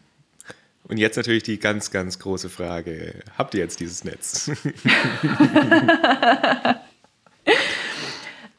Und 0.84 0.96
jetzt 0.96 1.16
natürlich 1.16 1.42
die 1.42 1.58
ganz, 1.58 1.90
ganz 1.90 2.18
große 2.18 2.48
Frage. 2.48 3.22
Habt 3.36 3.52
ihr 3.54 3.60
jetzt 3.60 3.80
dieses 3.80 4.02
Netz? 4.04 4.50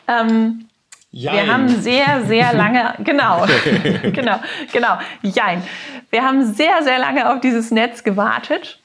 ähm, 0.08 0.68
wir 1.12 1.48
haben 1.48 1.68
sehr, 1.82 2.26
sehr 2.26 2.54
lange, 2.54 2.94
genau, 3.04 3.48
genau, 4.12 4.40
genau, 4.72 5.00
jein. 5.24 5.64
Wir 6.12 6.24
haben 6.24 6.54
sehr, 6.54 6.84
sehr 6.84 7.00
lange 7.00 7.34
auf 7.34 7.42
dieses 7.42 7.72
Netz 7.72 8.04
gewartet. 8.04 8.80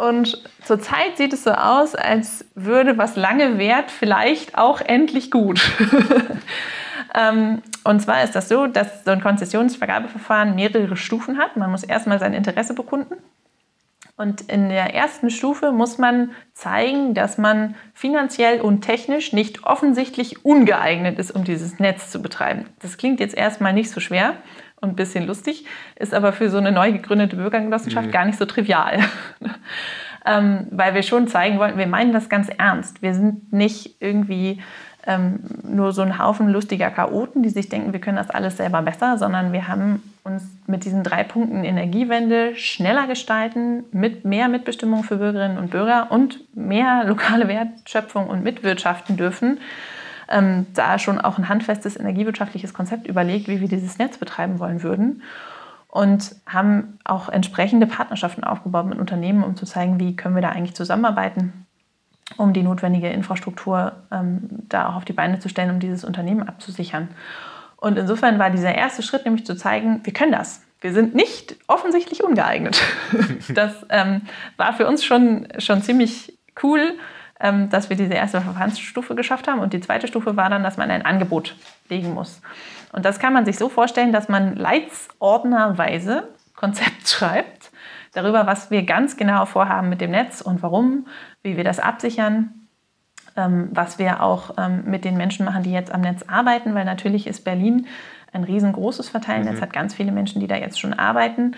Und 0.00 0.42
zurzeit 0.64 1.16
sieht 1.16 1.32
es 1.32 1.44
so 1.44 1.50
aus, 1.50 1.94
als 1.94 2.46
würde 2.54 2.96
was 2.96 3.16
lange 3.16 3.58
währt 3.58 3.90
vielleicht 3.90 4.56
auch 4.56 4.80
endlich 4.80 5.30
gut. 5.30 5.60
Ähm, 7.12 7.62
und 7.82 8.00
zwar 8.00 8.22
ist 8.22 8.36
das 8.36 8.48
so, 8.48 8.68
dass 8.68 9.04
so 9.04 9.10
ein 9.10 9.20
Konzessionsvergabeverfahren 9.20 10.54
mehrere 10.54 10.96
Stufen 10.96 11.38
hat. 11.38 11.56
Man 11.56 11.70
muss 11.70 11.82
erstmal 11.82 12.20
sein 12.20 12.34
Interesse 12.34 12.72
bekunden. 12.72 13.16
Und 14.16 14.42
in 14.42 14.68
der 14.68 14.94
ersten 14.94 15.30
Stufe 15.30 15.72
muss 15.72 15.98
man 15.98 16.32
zeigen, 16.52 17.14
dass 17.14 17.38
man 17.38 17.74
finanziell 17.94 18.60
und 18.60 18.82
technisch 18.82 19.32
nicht 19.32 19.64
offensichtlich 19.64 20.44
ungeeignet 20.44 21.18
ist, 21.18 21.30
um 21.30 21.42
dieses 21.42 21.78
Netz 21.78 22.10
zu 22.10 22.20
betreiben. 22.20 22.66
Das 22.80 22.98
klingt 22.98 23.18
jetzt 23.18 23.34
erstmal 23.34 23.72
nicht 23.72 23.90
so 23.90 23.98
schwer 23.98 24.34
und 24.80 24.90
ein 24.90 24.96
bisschen 24.96 25.26
lustig, 25.26 25.66
ist 25.96 26.14
aber 26.14 26.32
für 26.32 26.50
so 26.50 26.58
eine 26.58 26.72
neu 26.72 26.92
gegründete 26.92 27.36
Bürgergenossenschaft 27.36 28.08
mhm. 28.08 28.12
gar 28.12 28.24
nicht 28.24 28.38
so 28.38 28.46
trivial. 28.46 29.00
ähm, 30.26 30.66
weil 30.70 30.94
wir 30.94 31.02
schon 31.02 31.28
zeigen 31.28 31.58
wollen, 31.58 31.78
wir 31.78 31.86
meinen 31.86 32.12
das 32.12 32.28
ganz 32.28 32.48
ernst. 32.48 33.02
Wir 33.02 33.14
sind 33.14 33.52
nicht 33.52 33.96
irgendwie 34.00 34.60
ähm, 35.06 35.40
nur 35.62 35.92
so 35.92 36.02
ein 36.02 36.18
Haufen 36.18 36.48
lustiger 36.48 36.90
Chaoten, 36.90 37.42
die 37.42 37.48
sich 37.48 37.68
denken, 37.68 37.92
wir 37.92 38.00
können 38.00 38.16
das 38.16 38.30
alles 38.30 38.58
selber 38.58 38.82
besser, 38.82 39.18
sondern 39.18 39.52
wir 39.52 39.68
haben 39.68 40.02
uns 40.24 40.44
mit 40.66 40.84
diesen 40.84 41.02
drei 41.02 41.24
Punkten 41.24 41.64
Energiewende 41.64 42.54
schneller 42.56 43.06
gestalten, 43.06 43.84
mit 43.92 44.24
mehr 44.24 44.48
Mitbestimmung 44.48 45.02
für 45.02 45.16
Bürgerinnen 45.16 45.58
und 45.58 45.70
Bürger 45.70 46.08
und 46.10 46.40
mehr 46.54 47.04
lokale 47.04 47.48
Wertschöpfung 47.48 48.28
und 48.28 48.44
mitwirtschaften 48.44 49.16
dürfen, 49.16 49.58
ähm, 50.30 50.66
da 50.74 50.98
schon 50.98 51.20
auch 51.20 51.38
ein 51.38 51.48
handfestes 51.48 51.98
energiewirtschaftliches 51.98 52.72
Konzept 52.72 53.06
überlegt, 53.06 53.48
wie 53.48 53.60
wir 53.60 53.68
dieses 53.68 53.98
Netz 53.98 54.18
betreiben 54.18 54.58
wollen 54.58 54.82
würden. 54.82 55.22
Und 55.88 56.36
haben 56.46 56.98
auch 57.04 57.28
entsprechende 57.28 57.86
Partnerschaften 57.86 58.44
aufgebaut 58.44 58.86
mit 58.86 58.98
Unternehmen, 58.98 59.42
um 59.42 59.56
zu 59.56 59.66
zeigen, 59.66 59.98
wie 59.98 60.14
können 60.14 60.36
wir 60.36 60.42
da 60.42 60.50
eigentlich 60.50 60.76
zusammenarbeiten 60.76 61.66
um 62.36 62.52
die 62.52 62.62
notwendige 62.62 63.08
Infrastruktur 63.08 63.92
ähm, 64.12 64.48
da 64.68 64.88
auch 64.88 64.96
auf 64.96 65.04
die 65.04 65.12
Beine 65.12 65.38
zu 65.38 65.48
stellen, 65.48 65.70
um 65.70 65.80
dieses 65.80 66.04
Unternehmen 66.04 66.46
abzusichern. 66.46 67.08
Und 67.76 67.98
insofern 67.98 68.38
war 68.38 68.50
dieser 68.50 68.74
erste 68.74 69.02
Schritt 69.02 69.24
nämlich 69.24 69.46
zu 69.46 69.56
zeigen, 69.56 70.00
wir 70.04 70.12
können 70.12 70.32
das. 70.32 70.62
Wir 70.80 70.92
sind 70.92 71.14
nicht 71.14 71.56
offensichtlich 71.66 72.22
ungeeignet. 72.22 72.80
das 73.54 73.86
ähm, 73.88 74.22
war 74.56 74.72
für 74.74 74.86
uns 74.86 75.04
schon, 75.04 75.48
schon 75.58 75.82
ziemlich 75.82 76.38
cool, 76.62 76.94
dass 77.40 77.88
wir 77.88 77.96
diese 77.96 78.14
erste 78.14 78.40
Verfahrensstufe 78.40 79.14
geschafft 79.14 79.48
haben. 79.48 79.60
Und 79.60 79.72
die 79.72 79.80
zweite 79.80 80.06
Stufe 80.06 80.36
war 80.36 80.50
dann, 80.50 80.62
dass 80.62 80.76
man 80.76 80.90
ein 80.90 81.04
Angebot 81.04 81.56
legen 81.88 82.12
muss. 82.12 82.42
Und 82.92 83.04
das 83.04 83.18
kann 83.18 83.32
man 83.32 83.44
sich 83.46 83.56
so 83.56 83.68
vorstellen, 83.68 84.12
dass 84.12 84.28
man 84.28 84.56
leitsordnerweise 84.56 86.28
Konzept 86.54 87.08
schreibt 87.08 87.70
darüber, 88.12 88.46
was 88.46 88.70
wir 88.70 88.82
ganz 88.84 89.16
genau 89.16 89.46
vorhaben 89.46 89.88
mit 89.88 90.00
dem 90.00 90.10
Netz 90.10 90.40
und 90.40 90.62
warum, 90.62 91.06
wie 91.42 91.56
wir 91.56 91.64
das 91.64 91.78
absichern, 91.78 92.52
ähm, 93.36 93.68
was 93.72 93.98
wir 93.98 94.22
auch 94.22 94.54
ähm, 94.58 94.82
mit 94.86 95.04
den 95.04 95.16
Menschen 95.16 95.44
machen, 95.44 95.62
die 95.62 95.72
jetzt 95.72 95.92
am 95.92 96.00
Netz 96.00 96.24
arbeiten, 96.24 96.74
weil 96.74 96.84
natürlich 96.84 97.26
ist 97.26 97.44
Berlin 97.44 97.86
ein 98.32 98.44
riesengroßes 98.44 99.08
Verteilnetz, 99.08 99.56
mhm. 99.56 99.62
hat 99.62 99.72
ganz 99.72 99.94
viele 99.94 100.12
Menschen, 100.12 100.40
die 100.40 100.46
da 100.46 100.56
jetzt 100.56 100.80
schon 100.80 100.92
arbeiten. 100.92 101.56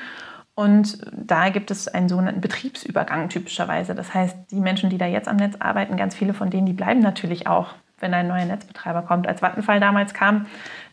Und 0.55 0.99
da 1.13 1.49
gibt 1.49 1.71
es 1.71 1.89
einen 1.89 2.09
sogenannten 2.09 2.43
Betriebsübergang 2.43 3.31
typischerweise. 3.31 3.95
Das 3.95 4.13
heißt, 4.13 4.51
die 4.51 4.61
Menschen, 4.61 4.91
die 4.91 4.99
da 4.99 5.07
jetzt 5.07 5.29
am 5.29 5.37
Netz 5.37 5.57
arbeiten, 5.59 5.97
ganz 5.97 6.15
viele 6.15 6.35
von 6.35 6.51
denen, 6.51 6.67
die 6.67 6.75
bleiben 6.75 7.01
natürlich 7.01 7.47
auch, 7.47 7.75
wenn 8.01 8.13
ein 8.13 8.29
neuer 8.29 8.45
Netzbetreiber 8.45 9.03
kommt. 9.03 9.27
Als 9.27 9.41
Vattenfall 9.41 9.81
damals 9.81 10.13
kam, 10.13 10.47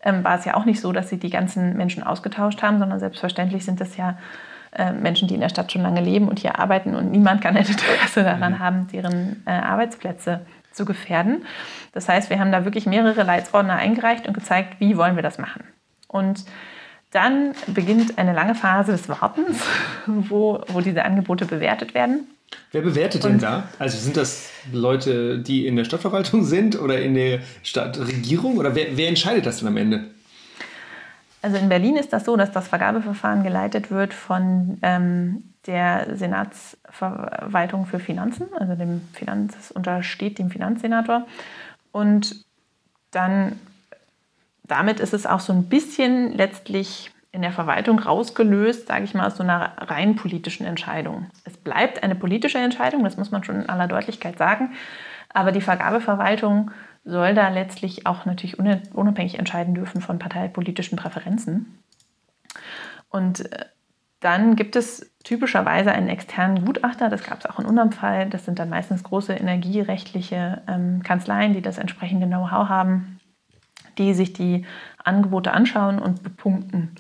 ähm, 0.04 0.24
war 0.24 0.38
es 0.38 0.46
ja 0.46 0.54
auch 0.56 0.66
nicht 0.66 0.80
so, 0.80 0.94
dass 0.94 1.10
sie 1.10 1.18
die 1.18 1.30
ganzen 1.30 1.76
Menschen 1.76 2.04
ausgetauscht 2.04 2.62
haben, 2.62 2.80
sondern 2.80 3.00
selbstverständlich 3.00 3.66
sind 3.66 3.82
das 3.82 3.98
ja 3.98 4.18
äh, 4.72 4.94
Menschen, 4.94 5.28
die 5.28 5.34
in 5.34 5.42
der 5.42 5.50
Stadt 5.50 5.72
schon 5.72 5.82
lange 5.82 6.02
leben 6.02 6.30
und 6.30 6.40
hier 6.40 6.60
arbeiten 6.60 6.96
und 6.96 7.12
niemand 7.12 7.42
kann 7.42 7.58
ein 7.58 7.66
Interesse 7.66 8.24
daran 8.24 8.54
mhm. 8.54 8.60
haben, 8.60 8.88
deren 8.88 9.44
äh, 9.46 9.52
Arbeitsplätze 9.52 10.46
zu 10.72 10.86
gefährden. 10.86 11.46
Das 11.92 12.08
heißt, 12.08 12.30
wir 12.30 12.40
haben 12.40 12.52
da 12.52 12.64
wirklich 12.64 12.86
mehrere 12.86 13.24
Leitsordner 13.24 13.76
eingereicht 13.76 14.28
und 14.28 14.34
gezeigt, 14.34 14.80
wie 14.80 14.96
wollen 14.96 15.16
wir 15.16 15.24
das 15.24 15.40
machen. 15.40 15.64
Und 16.08 16.46
dann 17.12 17.54
beginnt 17.68 18.18
eine 18.18 18.34
lange 18.34 18.56
Phase 18.56 18.92
des 18.92 19.10
Wartens, 19.10 19.62
wo, 20.06 20.62
wo 20.68 20.82
diese 20.82 21.04
Angebote 21.04 21.46
bewertet 21.46 21.94
werden. 21.94 22.28
Wer 22.72 22.82
bewertet 22.82 23.24
und 23.26 23.32
denn 23.32 23.40
da? 23.40 23.70
Also 23.80 23.98
sind 23.98 24.18
das 24.18 24.52
Leute, 24.72 25.40
die 25.40 25.68
in 25.68 25.76
der 25.76 25.86
Stadtverwaltung 25.86 26.44
sind 26.44 26.80
oder 26.80 27.02
in 27.02 27.16
der 27.16 27.40
Stadtregierung? 27.64 28.58
Oder 28.58 28.76
wer, 28.76 28.98
wer 28.98 29.08
entscheidet 29.08 29.46
das 29.46 29.60
denn 29.60 29.68
am 29.68 29.78
Ende? 29.78 30.06
Also 31.42 31.58
in 31.58 31.70
Berlin 31.70 31.96
ist 31.96 32.12
das 32.12 32.26
so, 32.26 32.36
dass 32.36 32.52
das 32.52 32.68
Vergabeverfahren 32.68 33.44
geleitet 33.44 33.92
wird 33.92 34.14
von 34.14 34.78
ähm, 34.82 35.44
der 35.66 36.16
Senatsverwaltung 36.16 37.86
für 37.86 38.00
Finanzen, 38.00 38.48
also 38.58 38.76
dem 38.76 39.02
Finanz, 39.14 39.54
das 39.56 39.72
untersteht 39.72 40.38
dem 40.38 40.50
Finanzsenator. 40.50 41.26
Und 41.92 42.44
dann 43.12 43.60
damit 44.70 45.00
ist 45.00 45.14
es 45.14 45.26
auch 45.26 45.40
so 45.42 45.52
ein 45.52 45.68
bisschen 45.68 46.32
letztlich 46.34 47.12
in 47.32 47.42
der 47.42 47.52
Verwaltung 47.52 48.00
rausgelöst, 48.00 48.88
sage 48.88 49.04
ich 49.04 49.14
mal, 49.14 49.28
aus 49.28 49.38
so 49.38 49.44
einer 49.44 49.74
rein 49.78 50.16
politischen 50.16 50.66
Entscheidung. 50.66 51.28
Es 51.44 51.58
bleibt 51.58 52.02
eine 52.02 52.16
politische 52.16 52.58
Entscheidung, 52.58 53.04
das 53.04 53.18
muss 53.18 53.32
man 53.32 53.44
schon 53.44 53.62
in 53.62 53.70
aller 53.70 53.88
Deutlichkeit 53.88 54.38
sagen, 54.38 54.74
aber 55.32 55.52
die 55.52 55.62
Vergabeverwaltung 55.62 56.72
soll 57.06 57.34
da 57.34 57.50
letztlich 57.50 58.06
auch 58.08 58.26
natürlich 58.26 58.58
unabhängig 58.60 59.38
entscheiden 59.38 59.76
dürfen 59.76 60.02
von 60.02 60.20
parteipolitischen 60.20 60.98
Präferenzen. 60.98 61.80
Und 63.10 63.52
äh, 63.52 63.66
dann 64.20 64.56
gibt 64.56 64.76
es 64.76 65.12
typischerweise 65.24 65.92
einen 65.92 66.10
externen 66.10 66.66
Gutachter, 66.66 67.10
das 67.10 67.24
gab 67.24 67.40
es 67.40 67.46
auch 67.46 67.60
in 67.60 67.66
unserem 67.66 67.92
Fall. 67.92 68.30
Das 68.30 68.46
sind 68.46 68.60
dann 68.60 68.70
meistens 68.70 69.04
große 69.04 69.34
energierechtliche 69.34 70.62
ähm, 70.68 71.04
Kanzleien, 71.04 71.54
die 71.54 71.62
das 71.62 71.78
entsprechende 71.78 72.28
Know-how 72.28 72.68
haben, 72.68 73.19
die 74.00 74.14
sich 74.14 74.34
die 74.34 74.66
Angebote 75.04 75.52
anschauen 75.52 76.00
und 76.00 76.24
bepunkten. 76.24 76.96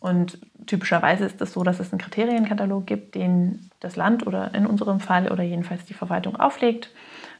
Und 0.00 0.38
typischerweise 0.66 1.24
ist 1.24 1.32
es 1.32 1.36
das 1.38 1.52
so, 1.52 1.64
dass 1.64 1.80
es 1.80 1.92
einen 1.92 2.00
Kriterienkatalog 2.00 2.86
gibt, 2.86 3.14
den 3.14 3.70
das 3.80 3.96
Land 3.96 4.26
oder 4.26 4.54
in 4.54 4.66
unserem 4.66 5.00
Fall 5.00 5.32
oder 5.32 5.42
jedenfalls 5.42 5.84
die 5.86 5.94
Verwaltung 5.94 6.36
auflegt 6.36 6.90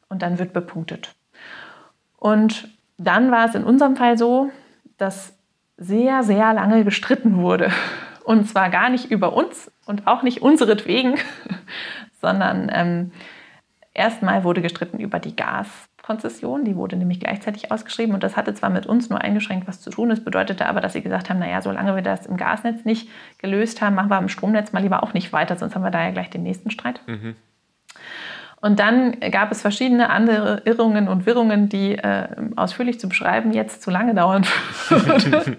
und 0.09 0.23
dann 0.23 0.39
wird 0.39 0.53
bepunktet. 0.53 1.15
Und 2.17 2.69
dann 2.99 3.31
war 3.31 3.47
es 3.47 3.55
in 3.55 3.65
unserem 3.65 3.97
Fall 3.97 4.17
so, 4.17 4.51
dass 4.97 5.35
sehr, 5.77 6.23
sehr 6.23 6.55
lange 6.55 6.85
gestritten 6.85 7.37
wurde. 7.37 7.71
Und 8.25 8.49
zwar 8.49 8.71
gar 8.71 8.89
nicht 8.89 9.11
über 9.11 9.35
uns 9.35 9.71
und 9.85 10.07
auch 10.07 10.23
nicht 10.23 10.43
unseretwegen, 10.43 11.15
sondern 12.21 12.71
ähm, 12.73 13.13
erstmal 13.95 14.43
wurde 14.43 14.63
gestritten 14.63 14.99
über 14.99 15.19
die 15.19 15.37
Gaskonzession. 16.07 16.65
Die 16.65 16.77
wurde 16.77 16.97
nämlich 16.97 17.21
gleichzeitig 17.21 17.73
ausgeschrieben 17.73 18.15
und 18.15 18.23
das 18.23 18.37
hatte 18.37 18.55
zwar 18.55 18.71
mit 18.71 18.87
uns 18.87 19.11
nur 19.11 19.21
eingeschränkt 19.21 19.67
was 19.67 19.81
zu 19.81 19.91
tun. 19.91 20.09
Das 20.09 20.23
bedeutete 20.23 20.67
aber, 20.67 20.81
dass 20.81 20.93
sie 20.93 21.03
gesagt 21.03 21.29
haben, 21.29 21.39
naja, 21.39 21.61
solange 21.61 21.95
wir 21.95 22.03
das 22.03 22.27
im 22.27 22.37
Gasnetz 22.37 22.85
nicht 22.85 23.09
gelöst 23.39 23.83
haben, 23.83 23.95
machen 23.95 24.11
wir 24.11 24.19
im 24.19 24.29
Stromnetz 24.29 24.73
mal 24.73 24.83
lieber 24.83 25.03
auch 25.03 25.15
nicht 25.15 25.33
weiter, 25.33 25.57
sonst 25.57 25.75
haben 25.75 25.83
wir 25.83 25.91
da 25.91 26.05
ja 26.05 26.11
gleich 26.11 26.31
den 26.31 26.43
nächsten 26.43 26.71
Streit. 26.71 27.01
Mhm. 27.07 27.35
Und 28.63 28.81
dann 28.81 29.21
gab 29.33 29.53
es 29.53 29.61
verschiedene 29.61 30.09
andere 30.09 30.63
Irrungen 30.65 31.09
und 31.09 31.27
Wirrungen, 31.27 31.69
die 31.69 31.99
äh, 31.99 32.29
ausführlich 32.57 32.99
zu 32.99 33.09
beschreiben 33.09 33.53
jetzt 33.53 33.83
zu 33.83 33.91
lange 33.91 34.15
dauern 34.15 34.47
würde. 34.89 35.59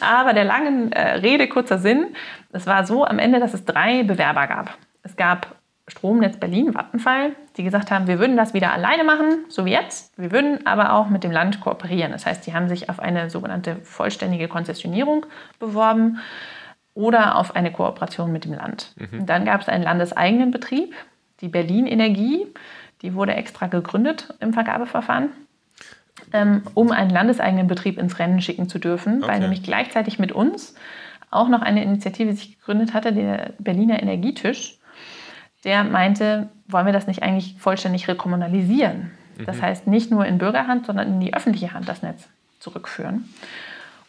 Aber 0.00 0.32
der 0.32 0.44
langen 0.44 0.92
äh, 0.92 1.18
Rede 1.18 1.46
kurzer 1.46 1.78
Sinn, 1.78 2.06
es 2.52 2.66
war 2.66 2.86
so 2.86 3.04
am 3.04 3.18
Ende, 3.18 3.38
dass 3.38 3.52
es 3.52 3.64
drei 3.64 4.02
Bewerber 4.02 4.46
gab. 4.46 4.78
Es 5.02 5.14
gab 5.16 5.55
Stromnetz 5.88 6.38
Berlin, 6.38 6.74
Vattenfall, 6.74 7.36
die 7.56 7.62
gesagt 7.62 7.90
haben, 7.90 8.08
wir 8.08 8.18
würden 8.18 8.36
das 8.36 8.54
wieder 8.54 8.72
alleine 8.72 9.04
machen, 9.04 9.44
so 9.48 9.64
wie 9.64 9.70
jetzt. 9.70 10.18
Wir 10.18 10.32
würden 10.32 10.66
aber 10.66 10.94
auch 10.94 11.08
mit 11.08 11.22
dem 11.22 11.30
Land 11.30 11.60
kooperieren. 11.60 12.10
Das 12.10 12.26
heißt, 12.26 12.44
die 12.46 12.54
haben 12.54 12.68
sich 12.68 12.90
auf 12.90 12.98
eine 12.98 13.30
sogenannte 13.30 13.76
vollständige 13.82 14.48
Konzessionierung 14.48 15.26
beworben 15.60 16.18
oder 16.94 17.36
auf 17.36 17.54
eine 17.54 17.70
Kooperation 17.70 18.32
mit 18.32 18.46
dem 18.46 18.54
Land. 18.54 18.94
Mhm. 18.96 19.26
Dann 19.26 19.44
gab 19.44 19.60
es 19.60 19.68
einen 19.68 19.84
landeseigenen 19.84 20.50
Betrieb, 20.50 20.94
die 21.40 21.48
Berlin 21.48 21.86
Energie, 21.86 22.46
die 23.02 23.14
wurde 23.14 23.34
extra 23.34 23.66
gegründet 23.66 24.34
im 24.40 24.52
Vergabeverfahren, 24.52 25.28
ähm, 26.32 26.62
um 26.74 26.90
einen 26.90 27.10
landeseigenen 27.10 27.68
Betrieb 27.68 27.98
ins 27.98 28.18
Rennen 28.18 28.40
schicken 28.40 28.68
zu 28.68 28.78
dürfen, 28.78 29.22
okay. 29.22 29.32
weil 29.32 29.40
nämlich 29.40 29.62
gleichzeitig 29.62 30.18
mit 30.18 30.32
uns 30.32 30.74
auch 31.30 31.48
noch 31.48 31.62
eine 31.62 31.82
Initiative 31.82 32.32
sich 32.32 32.58
gegründet 32.58 32.94
hatte, 32.94 33.12
der 33.12 33.52
Berliner 33.58 34.02
Energietisch, 34.02 34.78
der 35.66 35.84
meinte, 35.84 36.48
wollen 36.68 36.86
wir 36.86 36.94
das 36.94 37.06
nicht 37.06 37.22
eigentlich 37.22 37.56
vollständig 37.58 38.08
rekommunalisieren? 38.08 39.10
Das 39.44 39.60
heißt, 39.60 39.86
nicht 39.86 40.10
nur 40.10 40.24
in 40.24 40.38
Bürgerhand, 40.38 40.86
sondern 40.86 41.08
in 41.08 41.20
die 41.20 41.34
öffentliche 41.34 41.74
Hand 41.74 41.88
das 41.88 42.02
Netz 42.02 42.26
zurückführen. 42.58 43.28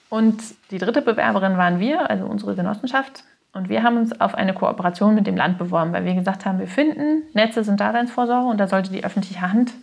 Und 0.10 0.42
die 0.72 0.78
dritte 0.78 1.02
Bewerberin 1.02 1.58
waren 1.58 1.80
wir, 1.80 2.10
also 2.10 2.26
unsere 2.26 2.56
Genossenschaft. 2.56 3.24
Und 3.54 3.70
wir 3.70 3.84
haben 3.84 3.98
uns 3.98 4.20
auf 4.22 4.36
eine 4.36 4.54
Kooperation 4.54 5.16
mit 5.16 5.28
dem 5.28 5.36
Land 5.36 5.58
beworben, 5.58 5.92
weil 5.92 6.06
wir 6.06 6.14
gesagt 6.14 6.46
haben, 6.46 6.60
wir 6.60 6.68
finden, 6.68 7.24
Netze 7.34 7.64
sind 7.64 7.80
Daseinsvorsorge 7.80 8.48
und 8.48 8.58
da 8.58 8.68
sollte 8.68 8.92
die 8.92 9.04
öffentliche 9.04 9.42
Hand 9.42 9.74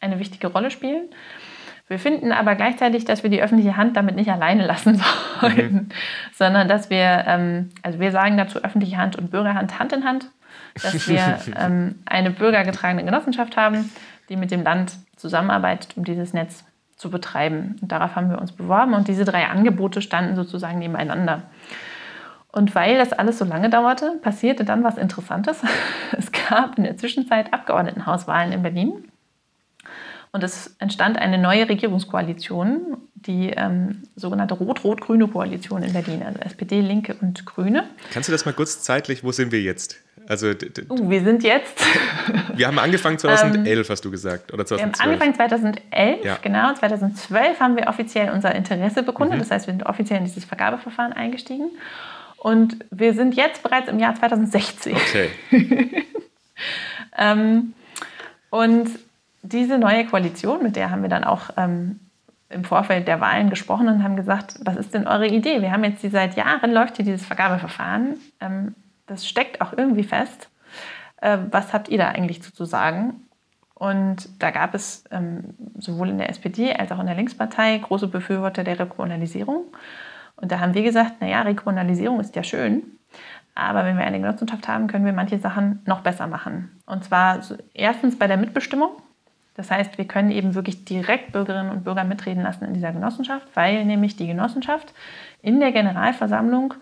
eine 0.00 0.18
wichtige 0.18 0.48
Rolle 0.48 0.70
spielen. 0.70 1.04
Wir 1.88 1.98
finden 1.98 2.32
aber 2.32 2.54
gleichzeitig, 2.54 3.04
dass 3.04 3.22
wir 3.22 3.30
die 3.30 3.42
öffentliche 3.42 3.76
Hand 3.76 3.96
damit 3.96 4.16
nicht 4.16 4.30
alleine 4.30 4.66
lassen 4.66 5.02
sollten, 5.40 5.74
mhm. 5.74 5.88
sondern 6.34 6.68
dass 6.68 6.90
wir, 6.90 7.24
ähm, 7.26 7.70
also 7.82 7.98
wir 8.00 8.12
sagen 8.12 8.36
dazu 8.36 8.62
öffentliche 8.62 8.96
Hand 8.96 9.16
und 9.16 9.30
Bürgerhand 9.30 9.78
Hand 9.78 9.92
in 9.92 10.04
Hand, 10.04 10.30
dass 10.74 11.08
wir 11.08 11.38
ähm, 11.56 11.96
eine 12.06 12.30
bürgergetragene 12.30 13.04
Genossenschaft 13.04 13.56
haben, 13.56 13.90
die 14.28 14.36
mit 14.36 14.50
dem 14.50 14.62
Land 14.62 14.92
zusammenarbeitet, 15.16 15.96
um 15.96 16.04
dieses 16.04 16.32
Netz 16.32 16.64
zu 16.96 17.10
betreiben. 17.10 17.76
Und 17.80 17.90
darauf 17.92 18.14
haben 18.14 18.30
wir 18.30 18.38
uns 18.38 18.52
beworben 18.52 18.94
und 18.94 19.08
diese 19.08 19.24
drei 19.24 19.46
Angebote 19.46 20.02
standen 20.02 20.36
sozusagen 20.36 20.78
nebeneinander. 20.78 21.42
Und 22.52 22.74
weil 22.74 22.98
das 22.98 23.12
alles 23.12 23.38
so 23.38 23.44
lange 23.44 23.70
dauerte, 23.70 24.18
passierte 24.22 24.64
dann 24.64 24.84
was 24.84 24.98
Interessantes. 24.98 25.62
Es 26.16 26.32
gab 26.32 26.76
in 26.76 26.84
der 26.84 26.96
Zwischenzeit 26.96 27.52
Abgeordnetenhauswahlen 27.52 28.52
in 28.52 28.62
Berlin. 28.62 29.04
Und 30.32 30.44
es 30.44 30.76
entstand 30.78 31.18
eine 31.18 31.38
neue 31.38 31.68
Regierungskoalition, 31.68 32.98
die 33.14 33.50
ähm, 33.50 34.02
sogenannte 34.16 34.54
Rot-Rot-Grüne 34.54 35.28
Koalition 35.28 35.82
in 35.82 35.92
Berlin, 35.92 36.22
also 36.22 36.40
SPD, 36.40 36.80
Linke 36.80 37.16
und 37.20 37.46
Grüne. 37.46 37.84
Kannst 38.12 38.28
du 38.28 38.32
das 38.32 38.44
mal 38.44 38.52
kurz 38.52 38.82
zeitlich, 38.82 39.24
wo 39.24 39.32
sind 39.32 39.52
wir 39.52 39.60
jetzt? 39.60 39.96
Also, 40.30 40.50
uh, 40.50 41.10
wir 41.10 41.24
sind 41.24 41.42
jetzt. 41.42 41.84
wir 42.54 42.68
haben 42.68 42.78
angefangen 42.78 43.18
2011, 43.18 43.90
hast 43.90 44.04
du 44.04 44.12
gesagt, 44.12 44.52
oder 44.52 44.64
2012? 44.64 44.78
Wir 44.78 45.02
haben 45.02 45.10
angefangen 45.10 45.34
2011, 45.34 46.24
ja. 46.24 46.38
genau. 46.40 46.72
2012 46.72 47.58
haben 47.58 47.76
wir 47.76 47.88
offiziell 47.88 48.30
unser 48.30 48.54
Interesse 48.54 49.02
bekundet. 49.02 49.38
Mhm. 49.38 49.40
Das 49.40 49.50
heißt, 49.50 49.66
wir 49.66 49.74
sind 49.74 49.86
offiziell 49.86 50.20
in 50.20 50.26
dieses 50.26 50.44
Vergabeverfahren 50.44 51.12
eingestiegen. 51.12 51.70
Und 52.36 52.76
wir 52.92 53.12
sind 53.14 53.34
jetzt 53.34 53.64
bereits 53.64 53.88
im 53.88 53.98
Jahr 53.98 54.14
2016. 54.14 54.94
Okay. 54.94 55.30
ähm, 57.18 57.74
und 58.50 58.88
diese 59.42 59.78
neue 59.78 60.06
Koalition, 60.06 60.62
mit 60.62 60.76
der 60.76 60.92
haben 60.92 61.02
wir 61.02 61.10
dann 61.10 61.24
auch 61.24 61.50
ähm, 61.56 61.98
im 62.50 62.62
Vorfeld 62.62 63.08
der 63.08 63.20
Wahlen 63.20 63.50
gesprochen 63.50 63.88
und 63.88 64.04
haben 64.04 64.14
gesagt, 64.14 64.60
was 64.62 64.76
ist 64.76 64.94
denn 64.94 65.08
eure 65.08 65.26
Idee? 65.26 65.60
Wir 65.60 65.72
haben 65.72 65.82
jetzt 65.82 66.04
die, 66.04 66.08
seit 66.08 66.36
Jahren 66.36 66.72
läuft 66.72 66.98
hier 66.98 67.04
dieses 67.04 67.26
Vergabeverfahren. 67.26 68.20
Ähm, 68.40 68.76
das 69.10 69.26
steckt 69.28 69.60
auch 69.60 69.72
irgendwie 69.76 70.04
fest. 70.04 70.48
Äh, 71.20 71.38
was 71.50 71.72
habt 71.72 71.88
ihr 71.88 71.98
da 71.98 72.08
eigentlich 72.08 72.42
zu 72.42 72.64
sagen? 72.64 73.26
Und 73.74 74.28
da 74.42 74.50
gab 74.50 74.74
es 74.74 75.04
ähm, 75.10 75.54
sowohl 75.78 76.10
in 76.10 76.18
der 76.18 76.28
SPD 76.28 76.72
als 76.74 76.92
auch 76.92 77.00
in 77.00 77.06
der 77.06 77.16
Linkspartei 77.16 77.78
große 77.78 78.08
Befürworter 78.08 78.62
der 78.62 78.78
Rekommunalisierung. 78.78 79.64
Und 80.36 80.52
da 80.52 80.60
haben 80.60 80.74
wir 80.74 80.82
gesagt, 80.82 81.20
naja, 81.20 81.42
Rekommunalisierung 81.42 82.20
ist 82.20 82.36
ja 82.36 82.42
schön, 82.42 82.82
aber 83.54 83.84
wenn 83.84 83.96
wir 83.96 84.04
eine 84.04 84.20
Genossenschaft 84.20 84.68
haben, 84.68 84.86
können 84.86 85.04
wir 85.04 85.12
manche 85.12 85.38
Sachen 85.38 85.82
noch 85.86 86.00
besser 86.00 86.26
machen. 86.26 86.70
Und 86.86 87.04
zwar 87.04 87.40
erstens 87.74 88.18
bei 88.18 88.26
der 88.26 88.36
Mitbestimmung. 88.36 88.90
Das 89.54 89.70
heißt, 89.70 89.98
wir 89.98 90.06
können 90.06 90.30
eben 90.30 90.54
wirklich 90.54 90.84
direkt 90.84 91.32
Bürgerinnen 91.32 91.70
und 91.70 91.84
Bürger 91.84 92.04
mitreden 92.04 92.42
lassen 92.42 92.64
in 92.64 92.74
dieser 92.74 92.92
Genossenschaft, 92.92 93.48
weil 93.54 93.84
nämlich 93.84 94.16
die 94.16 94.26
Genossenschaft 94.26 94.94
in 95.42 95.58
der 95.58 95.72
Generalversammlung 95.72 96.74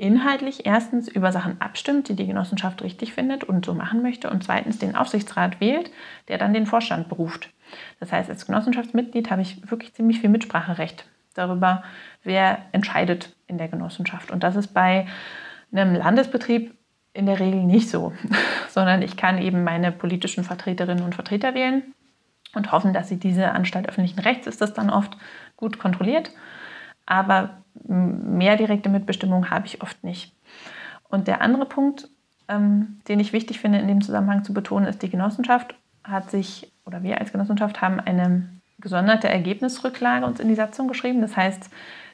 inhaltlich 0.00 0.64
erstens 0.64 1.08
über 1.08 1.30
Sachen 1.30 1.60
abstimmt, 1.60 2.08
die 2.08 2.16
die 2.16 2.26
Genossenschaft 2.26 2.82
richtig 2.82 3.12
findet 3.12 3.44
und 3.44 3.66
so 3.66 3.74
machen 3.74 4.02
möchte 4.02 4.30
und 4.30 4.42
zweitens 4.42 4.78
den 4.78 4.96
Aufsichtsrat 4.96 5.60
wählt, 5.60 5.90
der 6.28 6.38
dann 6.38 6.54
den 6.54 6.66
Vorstand 6.66 7.08
beruft. 7.08 7.50
Das 8.00 8.10
heißt, 8.10 8.30
als 8.30 8.46
Genossenschaftsmitglied 8.46 9.30
habe 9.30 9.42
ich 9.42 9.70
wirklich 9.70 9.92
ziemlich 9.92 10.20
viel 10.20 10.30
Mitspracherecht 10.30 11.04
darüber, 11.34 11.82
wer 12.24 12.62
entscheidet 12.72 13.36
in 13.46 13.58
der 13.58 13.68
Genossenschaft. 13.68 14.30
Und 14.30 14.42
das 14.42 14.56
ist 14.56 14.68
bei 14.68 15.06
einem 15.70 15.94
Landesbetrieb 15.94 16.74
in 17.12 17.26
der 17.26 17.38
Regel 17.38 17.62
nicht 17.62 17.90
so, 17.90 18.14
sondern 18.68 19.02
ich 19.02 19.16
kann 19.18 19.38
eben 19.38 19.64
meine 19.64 19.92
politischen 19.92 20.44
Vertreterinnen 20.44 21.04
und 21.04 21.14
Vertreter 21.14 21.54
wählen 21.54 21.94
und 22.54 22.72
hoffen, 22.72 22.94
dass 22.94 23.08
sie 23.08 23.18
diese 23.18 23.52
Anstalt 23.52 23.88
öffentlichen 23.88 24.20
Rechts 24.20 24.46
ist 24.46 24.62
das 24.62 24.72
dann 24.72 24.88
oft 24.88 25.16
gut 25.56 25.78
kontrolliert. 25.78 26.30
Aber 27.04 27.59
mehr 27.86 28.56
direkte 28.56 28.88
Mitbestimmung 28.88 29.50
habe 29.50 29.66
ich 29.66 29.82
oft 29.82 30.02
nicht. 30.04 30.32
Und 31.08 31.28
der 31.28 31.40
andere 31.40 31.66
Punkt, 31.66 32.08
ähm, 32.48 33.00
den 33.08 33.20
ich 33.20 33.32
wichtig 33.32 33.60
finde 33.60 33.78
in 33.78 33.88
dem 33.88 34.00
Zusammenhang 34.00 34.44
zu 34.44 34.54
betonen, 34.54 34.86
ist, 34.86 35.02
die 35.02 35.10
Genossenschaft 35.10 35.74
hat 36.04 36.30
sich, 36.30 36.70
oder 36.86 37.02
wir 37.02 37.20
als 37.20 37.32
Genossenschaft 37.32 37.80
haben 37.80 38.00
eine 38.00 38.48
gesonderte 38.80 39.28
Ergebnisrücklage 39.28 40.24
uns 40.24 40.40
in 40.40 40.48
die 40.48 40.54
Satzung 40.54 40.88
geschrieben. 40.88 41.20
Das 41.20 41.36
heißt, 41.36 41.70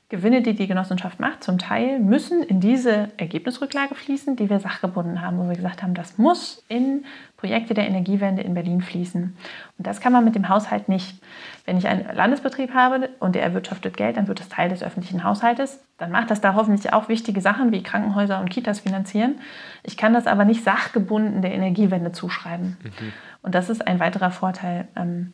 Gewinne, 0.08 0.40
die 0.40 0.54
die 0.54 0.68
Genossenschaft 0.68 1.18
macht, 1.18 1.42
zum 1.42 1.58
Teil 1.58 1.98
müssen 1.98 2.44
in 2.44 2.60
diese 2.60 3.08
Ergebnisrücklage 3.16 3.96
fließen, 3.96 4.36
die 4.36 4.48
wir 4.48 4.60
sachgebunden 4.60 5.20
haben, 5.20 5.38
wo 5.38 5.48
wir 5.48 5.56
gesagt 5.56 5.82
haben, 5.82 5.94
das 5.94 6.16
muss 6.16 6.62
in 6.68 7.04
Projekte 7.36 7.74
der 7.74 7.88
Energiewende 7.88 8.42
in 8.42 8.54
Berlin 8.54 8.82
fließen. 8.82 9.36
Und 9.78 9.86
das 9.86 10.00
kann 10.00 10.12
man 10.12 10.24
mit 10.24 10.36
dem 10.36 10.48
Haushalt 10.48 10.88
nicht. 10.88 11.20
Wenn 11.66 11.76
ich 11.76 11.88
einen 11.88 12.14
Landesbetrieb 12.14 12.72
habe 12.72 13.10
und 13.18 13.34
der 13.34 13.42
erwirtschaftet 13.42 13.96
Geld, 13.96 14.16
dann 14.16 14.28
wird 14.28 14.38
das 14.40 14.48
Teil 14.48 14.68
des 14.68 14.82
öffentlichen 14.82 15.24
Haushaltes. 15.24 15.80
Dann 15.98 16.12
macht 16.12 16.30
das 16.30 16.40
da 16.40 16.54
hoffentlich 16.54 16.92
auch 16.92 17.08
wichtige 17.08 17.40
Sachen 17.40 17.72
wie 17.72 17.82
Krankenhäuser 17.82 18.40
und 18.40 18.48
Kitas 18.48 18.80
finanzieren. 18.80 19.40
Ich 19.82 19.96
kann 19.96 20.14
das 20.14 20.28
aber 20.28 20.44
nicht 20.44 20.62
sachgebunden 20.62 21.42
der 21.42 21.52
Energiewende 21.52 22.12
zuschreiben. 22.12 22.76
Mhm. 22.82 23.12
Und 23.42 23.54
das 23.54 23.68
ist 23.68 23.86
ein 23.86 23.98
weiterer 23.98 24.30
Vorteil, 24.30 24.86
ähm, 24.96 25.32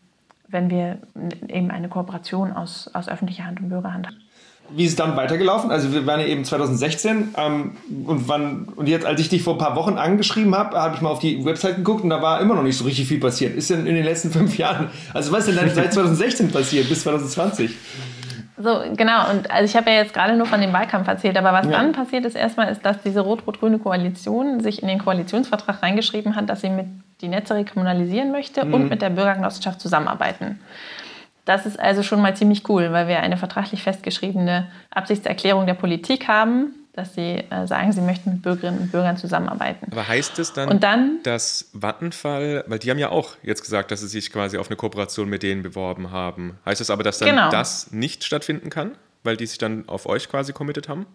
wenn 0.48 0.70
wir 0.70 0.98
eben 1.48 1.70
eine 1.70 1.88
Kooperation 1.88 2.52
aus, 2.52 2.90
aus 2.94 3.08
öffentlicher 3.08 3.44
Hand 3.44 3.60
und 3.60 3.68
Bürgerhand 3.68 4.06
haben 4.06 4.22
wie 4.70 4.84
ist 4.84 4.90
es 4.90 4.96
dann 4.96 5.16
weitergelaufen? 5.16 5.70
Also 5.70 5.92
wir 5.92 6.06
waren 6.06 6.20
ja 6.20 6.26
eben 6.26 6.44
2016 6.44 7.34
ähm, 7.36 7.76
und 8.06 8.28
wann 8.28 8.68
und 8.76 8.88
jetzt, 8.88 9.04
als 9.04 9.20
ich 9.20 9.28
dich 9.28 9.42
vor 9.42 9.54
ein 9.54 9.58
paar 9.58 9.76
Wochen 9.76 9.98
angeschrieben 9.98 10.54
habe, 10.54 10.80
habe 10.80 10.94
ich 10.94 11.00
mal 11.00 11.10
auf 11.10 11.18
die 11.18 11.44
Website 11.44 11.76
geguckt 11.76 12.04
und 12.04 12.10
da 12.10 12.22
war 12.22 12.40
immer 12.40 12.54
noch 12.54 12.62
nicht 12.62 12.76
so 12.76 12.84
richtig 12.84 13.08
viel 13.08 13.20
passiert. 13.20 13.54
Ist 13.54 13.70
denn 13.70 13.86
in 13.86 13.94
den 13.94 14.04
letzten 14.04 14.30
fünf 14.30 14.56
Jahren, 14.56 14.90
also 15.12 15.32
was 15.32 15.46
ist 15.46 15.56
denn 15.56 15.66
dann 15.66 15.74
seit 15.74 15.92
2016 15.94 16.50
passiert 16.50 16.88
bis 16.88 17.02
2020? 17.02 17.70
So, 18.62 18.80
genau. 18.96 19.30
Und 19.30 19.50
also 19.50 19.64
ich 19.64 19.76
habe 19.76 19.90
ja 19.90 19.96
jetzt 19.96 20.14
gerade 20.14 20.36
nur 20.36 20.46
von 20.46 20.60
dem 20.60 20.72
Wahlkampf 20.72 21.08
erzählt, 21.08 21.36
aber 21.36 21.52
was 21.52 21.66
ja. 21.66 21.72
dann 21.72 21.92
passiert 21.92 22.24
ist 22.24 22.36
erstmal, 22.36 22.70
ist, 22.70 22.84
dass 22.84 23.02
diese 23.02 23.20
rot-rot-grüne 23.20 23.78
Koalition 23.78 24.60
sich 24.60 24.82
in 24.82 24.88
den 24.88 24.98
Koalitionsvertrag 24.98 25.82
reingeschrieben 25.82 26.36
hat, 26.36 26.48
dass 26.48 26.60
sie 26.60 26.70
mit 26.70 26.86
die 27.20 27.28
Netze 27.28 27.54
rekommunalisieren 27.54 28.30
möchte 28.30 28.64
mhm. 28.64 28.74
und 28.74 28.88
mit 28.88 29.02
der 29.02 29.10
Bürgergenossenschaft 29.10 29.80
zusammenarbeiten. 29.80 30.60
Das 31.44 31.66
ist 31.66 31.78
also 31.78 32.02
schon 32.02 32.20
mal 32.20 32.36
ziemlich 32.36 32.68
cool, 32.68 32.92
weil 32.92 33.08
wir 33.08 33.20
eine 33.20 33.36
vertraglich 33.36 33.82
festgeschriebene 33.82 34.70
Absichtserklärung 34.90 35.66
der 35.66 35.74
Politik 35.74 36.28
haben, 36.28 36.72
dass 36.92 37.14
sie 37.14 37.44
äh, 37.50 37.66
sagen, 37.66 37.92
sie 37.92 38.02
möchten 38.02 38.32
mit 38.34 38.42
Bürgerinnen 38.42 38.78
und 38.78 38.92
Bürgern 38.92 39.16
zusammenarbeiten. 39.16 39.90
Aber 39.90 40.06
heißt 40.06 40.38
es 40.38 40.52
dann, 40.52 40.78
dann, 40.78 41.18
dass 41.22 41.70
Vattenfall, 41.72 42.64
weil 42.68 42.78
die 42.78 42.90
haben 42.90 42.98
ja 42.98 43.08
auch 43.08 43.36
jetzt 43.42 43.62
gesagt, 43.62 43.90
dass 43.90 44.00
sie 44.00 44.08
sich 44.08 44.30
quasi 44.30 44.58
auf 44.58 44.68
eine 44.68 44.76
Kooperation 44.76 45.28
mit 45.28 45.42
denen 45.42 45.62
beworben 45.62 46.10
haben. 46.10 46.58
Heißt 46.64 46.80
es 46.80 46.88
das 46.88 46.92
aber, 46.92 47.02
dass 47.02 47.18
dann 47.18 47.30
genau. 47.30 47.50
das 47.50 47.90
nicht 47.92 48.24
stattfinden 48.24 48.68
kann, 48.70 48.92
weil 49.24 49.36
die 49.36 49.46
sich 49.46 49.58
dann 49.58 49.88
auf 49.88 50.06
euch 50.06 50.28
quasi 50.28 50.52
committed 50.52 50.88
haben? 50.88 51.06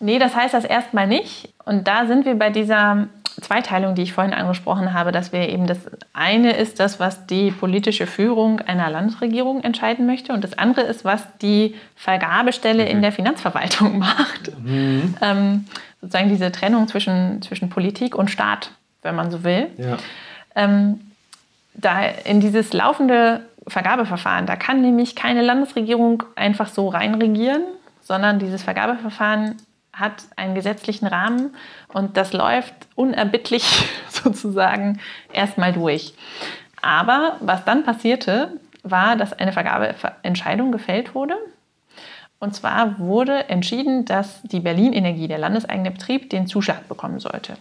Nee, 0.00 0.18
das 0.18 0.34
heißt 0.34 0.52
das 0.52 0.64
erstmal 0.64 1.06
nicht. 1.06 1.54
Und 1.64 1.86
da 1.86 2.06
sind 2.06 2.26
wir 2.26 2.34
bei 2.34 2.50
dieser 2.50 3.06
Zweiteilung, 3.40 3.94
die 3.94 4.02
ich 4.02 4.12
vorhin 4.12 4.34
angesprochen 4.34 4.92
habe, 4.92 5.12
dass 5.12 5.32
wir 5.32 5.48
eben 5.48 5.66
das 5.66 5.78
eine 6.12 6.56
ist 6.56 6.80
das, 6.80 7.00
was 7.00 7.26
die 7.26 7.50
politische 7.50 8.06
Führung 8.06 8.60
einer 8.60 8.90
Landesregierung 8.90 9.62
entscheiden 9.62 10.06
möchte 10.06 10.32
und 10.32 10.44
das 10.44 10.58
andere 10.58 10.82
ist, 10.82 11.04
was 11.04 11.22
die 11.38 11.74
Vergabestelle 11.96 12.84
mhm. 12.84 12.90
in 12.90 13.02
der 13.02 13.12
Finanzverwaltung 13.12 13.98
macht. 14.00 14.52
Mhm. 14.62 15.14
Ähm, 15.20 15.64
sozusagen 16.00 16.28
diese 16.28 16.52
Trennung 16.52 16.88
zwischen, 16.88 17.42
zwischen 17.42 17.70
Politik 17.70 18.14
und 18.14 18.30
Staat, 18.30 18.70
wenn 19.02 19.14
man 19.14 19.30
so 19.30 19.44
will. 19.44 19.68
Ja. 19.78 19.96
Ähm, 20.54 21.00
da 21.74 22.04
in 22.04 22.40
dieses 22.40 22.72
laufende 22.72 23.40
Vergabeverfahren, 23.66 24.46
da 24.46 24.56
kann 24.56 24.82
nämlich 24.82 25.14
keine 25.16 25.42
Landesregierung 25.42 26.24
einfach 26.34 26.68
so 26.68 26.88
reinregieren, 26.88 27.62
sondern 28.02 28.38
dieses 28.38 28.62
Vergabeverfahren 28.62 29.56
hat 29.92 30.24
einen 30.36 30.54
gesetzlichen 30.54 31.06
Rahmen 31.06 31.54
und 31.92 32.16
das 32.16 32.32
läuft 32.32 32.74
unerbittlich 32.94 33.88
sozusagen 34.08 35.00
erstmal 35.32 35.72
durch. 35.72 36.14
Aber 36.80 37.36
was 37.40 37.64
dann 37.64 37.84
passierte, 37.84 38.58
war, 38.82 39.16
dass 39.16 39.32
eine 39.32 39.52
Vergabeentscheidung 39.52 40.72
gefällt 40.72 41.14
wurde. 41.14 41.36
Und 42.40 42.56
zwar 42.56 42.98
wurde 42.98 43.48
entschieden, 43.48 44.04
dass 44.04 44.42
die 44.42 44.58
Berlin 44.58 44.92
Energie, 44.92 45.28
der 45.28 45.38
landeseigene 45.38 45.92
Betrieb, 45.92 46.30
den 46.30 46.48
Zuschlag 46.48 46.88
bekommen 46.88 47.20
sollte. 47.20 47.56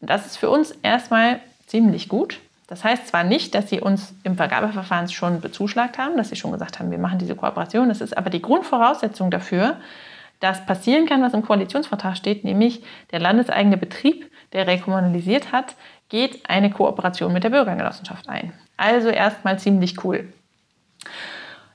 Und 0.00 0.10
das 0.10 0.26
ist 0.26 0.36
für 0.36 0.50
uns 0.50 0.72
erstmal 0.82 1.38
ziemlich 1.66 2.08
gut. 2.08 2.40
Das 2.66 2.82
heißt 2.82 3.08
zwar 3.08 3.22
nicht, 3.22 3.54
dass 3.54 3.68
sie 3.68 3.80
uns 3.80 4.14
im 4.24 4.36
Vergabeverfahren 4.36 5.08
schon 5.08 5.40
bezuschlagt 5.40 5.98
haben, 5.98 6.16
dass 6.16 6.30
sie 6.30 6.36
schon 6.36 6.52
gesagt 6.52 6.78
haben, 6.80 6.90
wir 6.90 6.98
machen 6.98 7.18
diese 7.18 7.36
Kooperation. 7.36 7.88
Das 7.88 8.00
ist 8.00 8.16
aber 8.16 8.30
die 8.30 8.42
Grundvoraussetzung 8.42 9.30
dafür, 9.30 9.76
das 10.40 10.64
passieren 10.66 11.06
kann, 11.06 11.22
was 11.22 11.34
im 11.34 11.42
Koalitionsvertrag 11.42 12.16
steht, 12.16 12.44
nämlich 12.44 12.82
der 13.12 13.20
landeseigene 13.20 13.76
Betrieb 13.76 14.30
der 14.52 14.66
rekommunalisiert 14.66 15.52
hat, 15.52 15.76
geht 16.08 16.48
eine 16.48 16.70
Kooperation 16.70 17.32
mit 17.32 17.44
der 17.44 17.50
Bürgergenossenschaft 17.50 18.28
ein. 18.28 18.52
Also 18.76 19.08
erstmal 19.10 19.58
ziemlich 19.58 20.02
cool. 20.04 20.32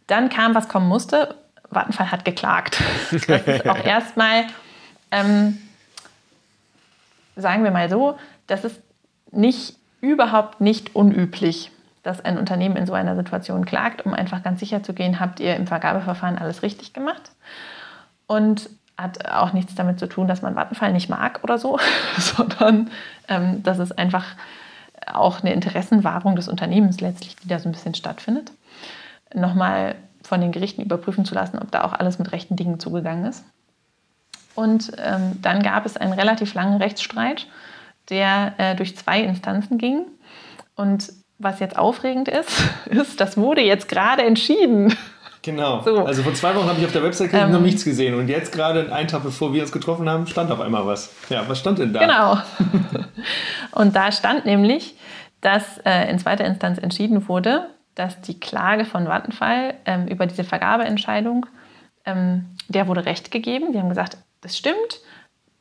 Dann 0.07 0.29
kam, 0.29 0.55
was 0.55 0.67
kommen 0.67 0.87
musste. 0.87 1.35
Vattenfall 1.69 2.11
hat 2.11 2.25
geklagt. 2.25 2.81
Das 3.27 3.47
ist 3.47 3.67
auch 3.67 3.83
erstmal, 3.83 4.45
ähm, 5.11 5.57
sagen 7.35 7.63
wir 7.63 7.71
mal 7.71 7.89
so, 7.89 8.17
das 8.47 8.65
ist 8.65 8.81
nicht, 9.31 9.75
überhaupt 10.01 10.61
nicht 10.61 10.95
unüblich, 10.95 11.71
dass 12.03 12.23
ein 12.23 12.37
Unternehmen 12.37 12.75
in 12.75 12.85
so 12.85 12.93
einer 12.93 13.15
Situation 13.15 13.65
klagt, 13.65 14.05
um 14.05 14.13
einfach 14.13 14.43
ganz 14.43 14.59
sicher 14.59 14.83
zu 14.83 14.93
gehen, 14.93 15.19
habt 15.19 15.39
ihr 15.39 15.55
im 15.55 15.65
Vergabeverfahren 15.65 16.37
alles 16.37 16.61
richtig 16.61 16.93
gemacht. 16.93 17.31
Und 18.27 18.69
hat 18.97 19.29
auch 19.29 19.53
nichts 19.53 19.75
damit 19.75 19.99
zu 19.99 20.07
tun, 20.07 20.27
dass 20.27 20.41
man 20.41 20.55
Vattenfall 20.55 20.93
nicht 20.93 21.09
mag 21.09 21.41
oder 21.43 21.57
so, 21.57 21.79
sondern 22.17 22.89
ähm, 23.27 23.61
dass 23.63 23.79
es 23.79 23.91
einfach 23.91 24.25
auch 25.05 25.41
eine 25.41 25.53
Interessenwahrung 25.53 26.35
des 26.35 26.47
Unternehmens 26.47 27.01
letztlich, 27.01 27.35
die 27.35 27.47
da 27.47 27.59
so 27.59 27.69
ein 27.69 27.73
bisschen 27.73 27.93
stattfindet. 27.93 28.51
Nochmal 29.33 29.95
von 30.23 30.41
den 30.41 30.51
Gerichten 30.51 30.81
überprüfen 30.81 31.25
zu 31.25 31.35
lassen, 31.35 31.59
ob 31.59 31.71
da 31.71 31.83
auch 31.83 31.93
alles 31.93 32.17
mit 32.19 32.31
rechten 32.31 32.55
Dingen 32.55 32.79
zugegangen 32.79 33.25
ist. 33.25 33.43
Und 34.55 34.93
ähm, 34.97 35.39
dann 35.41 35.61
gab 35.61 35.85
es 35.85 35.97
einen 35.97 36.13
relativ 36.13 36.53
langen 36.53 36.81
Rechtsstreit, 36.81 37.47
der 38.09 38.53
äh, 38.57 38.75
durch 38.75 38.95
zwei 38.95 39.21
Instanzen 39.21 39.77
ging. 39.77 40.05
Und 40.75 41.11
was 41.37 41.59
jetzt 41.59 41.77
aufregend 41.77 42.29
ist, 42.29 42.63
ist, 42.85 43.19
das 43.19 43.37
wurde 43.37 43.61
jetzt 43.61 43.89
gerade 43.89 44.23
entschieden. 44.23 44.95
Genau. 45.45 45.83
So. 45.83 46.03
Also 46.03 46.23
vor 46.23 46.33
zwei 46.33 46.55
Wochen 46.55 46.67
habe 46.67 46.79
ich 46.79 46.85
auf 46.85 46.91
der 46.91 47.03
Website 47.03 47.31
ähm, 47.33 47.51
noch 47.51 47.61
nichts 47.61 47.85
gesehen 47.85 48.15
und 48.15 48.27
jetzt 48.29 48.51
gerade 48.51 48.91
einen 48.91 49.07
Tag 49.07 49.21
bevor 49.21 49.53
wir 49.53 49.61
uns 49.61 49.71
getroffen 49.71 50.09
haben, 50.09 50.25
stand 50.25 50.49
auf 50.51 50.59
einmal 50.59 50.87
was. 50.87 51.13
Ja, 51.29 51.47
was 51.47 51.59
stand 51.59 51.77
denn 51.77 51.93
da? 51.93 51.99
Genau. 51.99 52.37
und 53.71 53.95
da 53.95 54.11
stand 54.11 54.45
nämlich, 54.45 54.95
dass 55.41 55.77
äh, 55.85 56.09
in 56.09 56.17
zweiter 56.17 56.45
Instanz 56.45 56.79
entschieden 56.79 57.27
wurde, 57.27 57.69
dass 57.93 58.19
die 58.21 58.39
Klage 58.39 58.85
von 58.85 59.05
Vattenfall 59.05 59.75
ähm, 59.85 60.07
über 60.07 60.25
diese 60.25 60.43
Vergabeentscheidung, 60.43 61.45
ähm, 62.05 62.45
der 62.67 62.87
wurde 62.87 63.05
Recht 63.05 63.29
gegeben. 63.29 63.71
Die 63.71 63.77
haben 63.77 63.89
gesagt, 63.89 64.17
das 64.41 64.57
stimmt. 64.57 64.99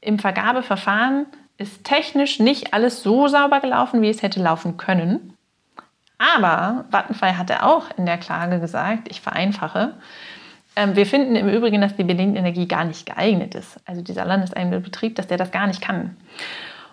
Im 0.00 0.18
Vergabeverfahren 0.18 1.26
ist 1.58 1.84
technisch 1.84 2.40
nicht 2.40 2.72
alles 2.72 3.02
so 3.02 3.28
sauber 3.28 3.60
gelaufen, 3.60 4.00
wie 4.00 4.08
es 4.08 4.22
hätte 4.22 4.42
laufen 4.42 4.78
können. 4.78 5.33
Aber 6.18 6.84
Vattenfall 6.90 7.36
hatte 7.36 7.64
auch 7.64 7.86
in 7.96 8.06
der 8.06 8.18
Klage 8.18 8.60
gesagt, 8.60 9.08
ich 9.10 9.20
vereinfache, 9.20 9.94
ähm, 10.76 10.96
wir 10.96 11.06
finden 11.06 11.36
im 11.36 11.48
Übrigen, 11.48 11.80
dass 11.80 11.96
die 11.96 12.04
Berlin-Energie 12.04 12.66
gar 12.66 12.84
nicht 12.84 13.06
geeignet 13.06 13.54
ist. 13.54 13.80
Also 13.84 14.02
dieser 14.02 14.24
landeseigene 14.24 14.80
Betrieb, 14.80 15.16
dass 15.16 15.26
der 15.26 15.38
das 15.38 15.50
gar 15.50 15.66
nicht 15.66 15.80
kann. 15.80 16.16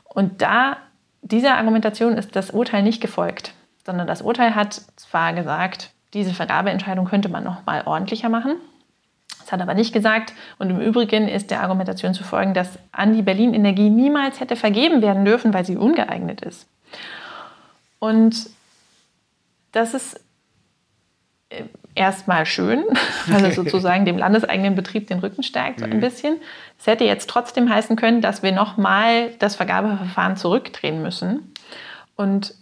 Und 0.06 0.42
da 0.42 0.78
dieser 1.22 1.56
Argumentation 1.58 2.18
ist 2.18 2.36
das 2.36 2.52
Urteil 2.52 2.84
nicht 2.84 3.02
gefolgt, 3.02 3.54
sondern 3.86 4.08
das 4.08 4.22
Urteil 4.22 4.56
hat 4.56 4.74
zwar 4.96 5.34
gesagt, 5.34 5.92
diese 6.14 6.34
Vergabeentscheidung 6.34 7.06
könnte 7.06 7.30
man 7.30 7.44
noch 7.44 7.66
mal 7.66 7.84
ordentlicher 7.86 8.30
machen. 8.30 8.56
Es 9.44 9.52
hat 9.52 9.62
aber 9.62 9.74
nicht 9.74 9.94
gesagt, 9.94 10.34
und 10.60 10.70
im 10.70 10.80
Übrigen 10.80 11.28
ist 11.28 11.52
der 11.52 11.62
Argumentation 11.62 12.14
zu 12.14 12.24
folgen, 12.24 12.54
dass 12.54 12.78
an 12.92 13.14
die 13.14 13.22
Berlin 13.22 13.54
Energie 13.54 13.90
niemals 13.90 14.40
hätte 14.40 14.56
vergeben 14.56 15.02
werden 15.02 15.26
dürfen, 15.26 15.54
weil 15.54 15.66
sie 15.66 15.78
ungeeignet 15.78 16.42
ist. 16.42 16.68
Und 18.00 18.50
das 19.72 19.94
ist 19.94 20.20
äh, 21.50 21.64
erstmal 21.96 22.46
schön, 22.46 22.84
weil 23.28 23.46
es 23.46 23.56
sozusagen 23.56 24.06
dem 24.06 24.18
landeseigenen 24.18 24.76
Betrieb 24.76 25.08
den 25.08 25.20
Rücken 25.20 25.44
stärkt 25.44 25.80
so 25.80 25.86
ein 25.86 25.98
mhm. 25.98 26.02
bisschen. 26.02 26.38
Es 26.80 26.88
hätte 26.88 27.04
jetzt 27.04 27.30
trotzdem 27.30 27.70
heißen 27.70 27.96
können, 27.96 28.22
dass 28.22 28.44
wir 28.44 28.52
nochmal 28.52 29.32
das 29.40 29.56
Vergabeverfahren 29.56 30.38
zurückdrehen 30.38 31.02
müssen. 31.02 31.54
Und 32.16 32.56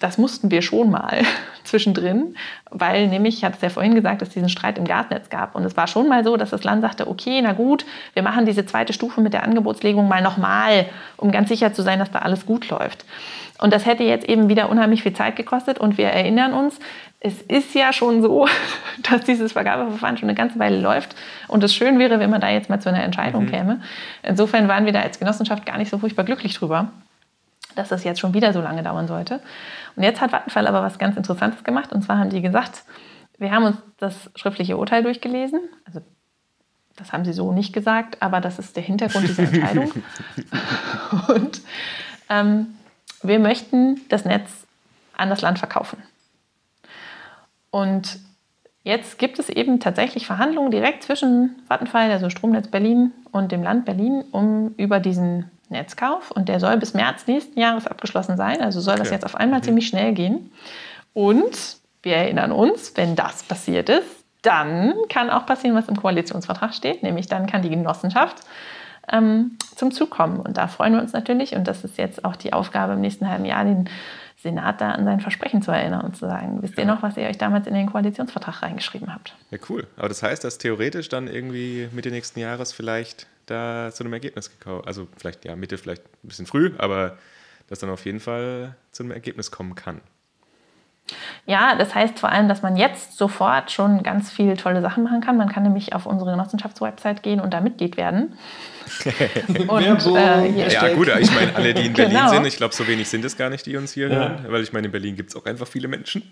das 0.00 0.18
mussten 0.18 0.50
wir 0.50 0.62
schon 0.62 0.90
mal 0.90 1.22
zwischendrin, 1.64 2.34
weil 2.70 3.08
nämlich, 3.08 3.38
ich 3.38 3.44
hatte 3.44 3.56
es 3.56 3.62
ja 3.62 3.68
vorhin 3.68 3.94
gesagt, 3.94 4.20
dass 4.20 4.28
es 4.28 4.34
diesen 4.34 4.48
Streit 4.48 4.78
im 4.78 4.84
Gasnetz 4.84 5.30
gab. 5.30 5.54
Und 5.54 5.64
es 5.64 5.76
war 5.76 5.86
schon 5.86 6.08
mal 6.08 6.24
so, 6.24 6.36
dass 6.36 6.50
das 6.50 6.64
Land 6.64 6.82
sagte, 6.82 7.08
okay, 7.08 7.40
na 7.42 7.52
gut, 7.52 7.84
wir 8.14 8.22
machen 8.22 8.46
diese 8.46 8.66
zweite 8.66 8.92
Stufe 8.92 9.20
mit 9.20 9.32
der 9.32 9.44
Angebotslegung 9.44 10.08
mal 10.08 10.22
nochmal, 10.22 10.86
um 11.16 11.30
ganz 11.30 11.48
sicher 11.48 11.72
zu 11.72 11.82
sein, 11.82 11.98
dass 11.98 12.10
da 12.10 12.20
alles 12.20 12.46
gut 12.46 12.68
läuft. 12.68 13.04
Und 13.60 13.72
das 13.72 13.86
hätte 13.86 14.04
jetzt 14.04 14.28
eben 14.28 14.48
wieder 14.48 14.70
unheimlich 14.70 15.02
viel 15.02 15.12
Zeit 15.12 15.36
gekostet. 15.36 15.78
Und 15.78 15.98
wir 15.98 16.06
erinnern 16.06 16.54
uns, 16.54 16.78
es 17.20 17.42
ist 17.42 17.74
ja 17.74 17.92
schon 17.92 18.22
so, 18.22 18.46
dass 19.10 19.22
dieses 19.22 19.52
Vergabeverfahren 19.52 20.16
schon 20.16 20.28
eine 20.28 20.36
ganze 20.36 20.58
Weile 20.58 20.80
läuft. 20.80 21.14
Und 21.48 21.62
es 21.64 21.74
schön 21.74 21.98
wäre, 21.98 22.20
wenn 22.20 22.30
man 22.30 22.40
da 22.40 22.50
jetzt 22.50 22.70
mal 22.70 22.80
zu 22.80 22.88
einer 22.88 23.02
Entscheidung 23.02 23.44
mhm. 23.44 23.50
käme. 23.50 23.80
Insofern 24.22 24.68
waren 24.68 24.86
wir 24.86 24.92
da 24.92 25.00
als 25.00 25.18
Genossenschaft 25.18 25.66
gar 25.66 25.78
nicht 25.78 25.90
so 25.90 25.98
furchtbar 25.98 26.24
glücklich 26.24 26.54
drüber, 26.54 26.88
dass 27.74 27.88
das 27.88 28.04
jetzt 28.04 28.20
schon 28.20 28.34
wieder 28.34 28.52
so 28.52 28.60
lange 28.60 28.82
dauern 28.82 29.06
sollte. 29.08 29.40
Und 29.96 30.02
jetzt 30.02 30.20
hat 30.20 30.32
Vattenfall 30.32 30.66
aber 30.66 30.82
was 30.82 30.98
ganz 30.98 31.16
Interessantes 31.16 31.64
gemacht. 31.64 31.92
Und 31.92 32.02
zwar 32.02 32.18
haben 32.18 32.30
die 32.30 32.42
gesagt, 32.42 32.84
wir 33.38 33.52
haben 33.52 33.64
uns 33.64 33.76
das 33.98 34.30
schriftliche 34.34 34.76
Urteil 34.76 35.02
durchgelesen. 35.02 35.60
Also 35.84 36.00
das 36.96 37.12
haben 37.12 37.24
sie 37.24 37.32
so 37.32 37.52
nicht 37.52 37.72
gesagt, 37.72 38.20
aber 38.20 38.40
das 38.40 38.58
ist 38.58 38.76
der 38.76 38.82
Hintergrund 38.82 39.28
dieser 39.28 39.42
Entscheidung. 39.52 39.92
und 41.28 41.60
ähm, 42.28 42.66
wir 43.22 43.38
möchten 43.38 44.00
das 44.08 44.24
Netz 44.24 44.66
an 45.16 45.30
das 45.30 45.40
Land 45.40 45.58
verkaufen. 45.58 46.02
Und 47.70 48.18
jetzt 48.82 49.18
gibt 49.18 49.38
es 49.38 49.48
eben 49.48 49.80
tatsächlich 49.80 50.26
Verhandlungen 50.26 50.70
direkt 50.70 51.02
zwischen 51.02 51.56
Vattenfall, 51.68 52.10
also 52.10 52.30
Stromnetz 52.30 52.68
Berlin, 52.68 53.12
und 53.30 53.52
dem 53.52 53.62
Land 53.62 53.84
Berlin 53.84 54.24
um 54.32 54.74
über 54.76 55.00
diesen 55.00 55.50
Netzkauf. 55.70 56.30
Und 56.30 56.48
der 56.48 56.60
soll 56.60 56.76
bis 56.76 56.94
März 56.94 57.26
nächsten 57.26 57.58
Jahres 57.58 57.86
abgeschlossen 57.86 58.36
sein. 58.36 58.60
Also 58.60 58.80
soll 58.80 58.96
das 58.96 59.10
jetzt 59.10 59.24
auf 59.24 59.34
einmal 59.34 59.60
mhm. 59.60 59.64
ziemlich 59.64 59.88
schnell 59.88 60.12
gehen. 60.12 60.52
Und 61.14 61.78
wir 62.02 62.16
erinnern 62.16 62.52
uns, 62.52 62.92
wenn 62.96 63.16
das 63.16 63.42
passiert 63.42 63.88
ist, 63.88 64.24
dann 64.42 64.94
kann 65.08 65.30
auch 65.30 65.46
passieren, 65.46 65.76
was 65.76 65.88
im 65.88 65.96
Koalitionsvertrag 65.96 66.72
steht, 66.72 67.02
nämlich 67.02 67.26
dann 67.26 67.46
kann 67.46 67.62
die 67.62 67.70
Genossenschaft 67.70 68.36
ähm, 69.12 69.56
zum 69.74 69.90
Zug 69.90 70.10
kommen. 70.10 70.40
Und 70.40 70.56
da 70.56 70.68
freuen 70.68 70.94
wir 70.94 71.00
uns 71.00 71.12
natürlich. 71.12 71.54
Und 71.54 71.66
das 71.66 71.84
ist 71.84 71.98
jetzt 71.98 72.24
auch 72.24 72.36
die 72.36 72.52
Aufgabe 72.52 72.92
im 72.92 73.00
nächsten 73.00 73.28
halben 73.28 73.44
Jahr, 73.44 73.64
den 73.64 73.88
Senat 74.36 74.80
da 74.80 74.92
an 74.92 75.04
sein 75.04 75.20
Versprechen 75.20 75.62
zu 75.62 75.72
erinnern 75.72 76.02
und 76.02 76.16
zu 76.16 76.26
sagen, 76.26 76.62
wisst 76.62 76.78
ihr 76.78 76.84
noch, 76.84 77.02
was 77.02 77.16
ihr 77.16 77.26
euch 77.26 77.38
damals 77.38 77.66
in 77.66 77.74
den 77.74 77.90
Koalitionsvertrag 77.90 78.62
reingeschrieben 78.62 79.12
habt? 79.12 79.34
Ja, 79.50 79.58
cool. 79.68 79.88
Aber 79.96 80.08
das 80.08 80.22
heißt, 80.22 80.44
dass 80.44 80.58
theoretisch 80.58 81.08
dann 81.08 81.26
irgendwie 81.26 81.88
Mitte 81.92 82.10
nächsten 82.10 82.38
Jahres 82.38 82.72
vielleicht 82.72 83.26
da 83.50 83.90
zu 83.92 84.04
einem 84.04 84.12
Ergebnis 84.12 84.50
gekommen, 84.50 84.82
also 84.86 85.08
vielleicht 85.16 85.44
ja 85.44 85.56
Mitte, 85.56 85.78
vielleicht 85.78 86.04
ein 86.04 86.28
bisschen 86.28 86.46
früh, 86.46 86.72
aber 86.78 87.18
dass 87.68 87.80
dann 87.80 87.90
auf 87.90 88.04
jeden 88.04 88.20
Fall 88.20 88.76
zu 88.92 89.02
einem 89.02 89.12
Ergebnis 89.12 89.50
kommen 89.50 89.74
kann. 89.74 90.00
Ja, 91.46 91.74
das 91.74 91.94
heißt 91.94 92.18
vor 92.18 92.30
allem, 92.30 92.48
dass 92.48 92.62
man 92.62 92.76
jetzt 92.76 93.16
sofort 93.16 93.70
schon 93.70 94.02
ganz 94.02 94.30
viele 94.30 94.56
tolle 94.56 94.82
Sachen 94.82 95.04
machen 95.04 95.20
kann. 95.20 95.36
Man 95.36 95.48
kann 95.48 95.62
nämlich 95.62 95.94
auf 95.94 96.04
unsere 96.04 96.32
Genossenschaftswebsite 96.32 97.22
gehen 97.22 97.40
und 97.40 97.54
da 97.54 97.60
Mitglied 97.60 97.96
werden. 97.96 98.36
und, 99.68 100.06
äh, 100.16 100.68
ja, 100.68 100.94
gut, 100.94 101.08
ich 101.18 101.34
meine, 101.34 101.54
alle, 101.56 101.74
die 101.74 101.86
in 101.86 101.92
Berlin 101.94 102.16
genau. 102.16 102.28
sind, 102.28 102.46
ich 102.46 102.56
glaube, 102.56 102.74
so 102.74 102.86
wenig 102.86 103.08
sind 103.08 103.24
es 103.24 103.36
gar 103.36 103.48
nicht, 103.48 103.64
die 103.66 103.76
uns 103.76 103.92
hier 103.92 104.08
ja. 104.08 104.14
hören, 104.14 104.46
weil 104.48 104.62
ich 104.62 104.72
meine, 104.72 104.86
in 104.86 104.92
Berlin 104.92 105.16
gibt 105.16 105.30
es 105.30 105.36
auch 105.36 105.46
einfach 105.46 105.66
viele 105.66 105.88
Menschen. 105.88 106.22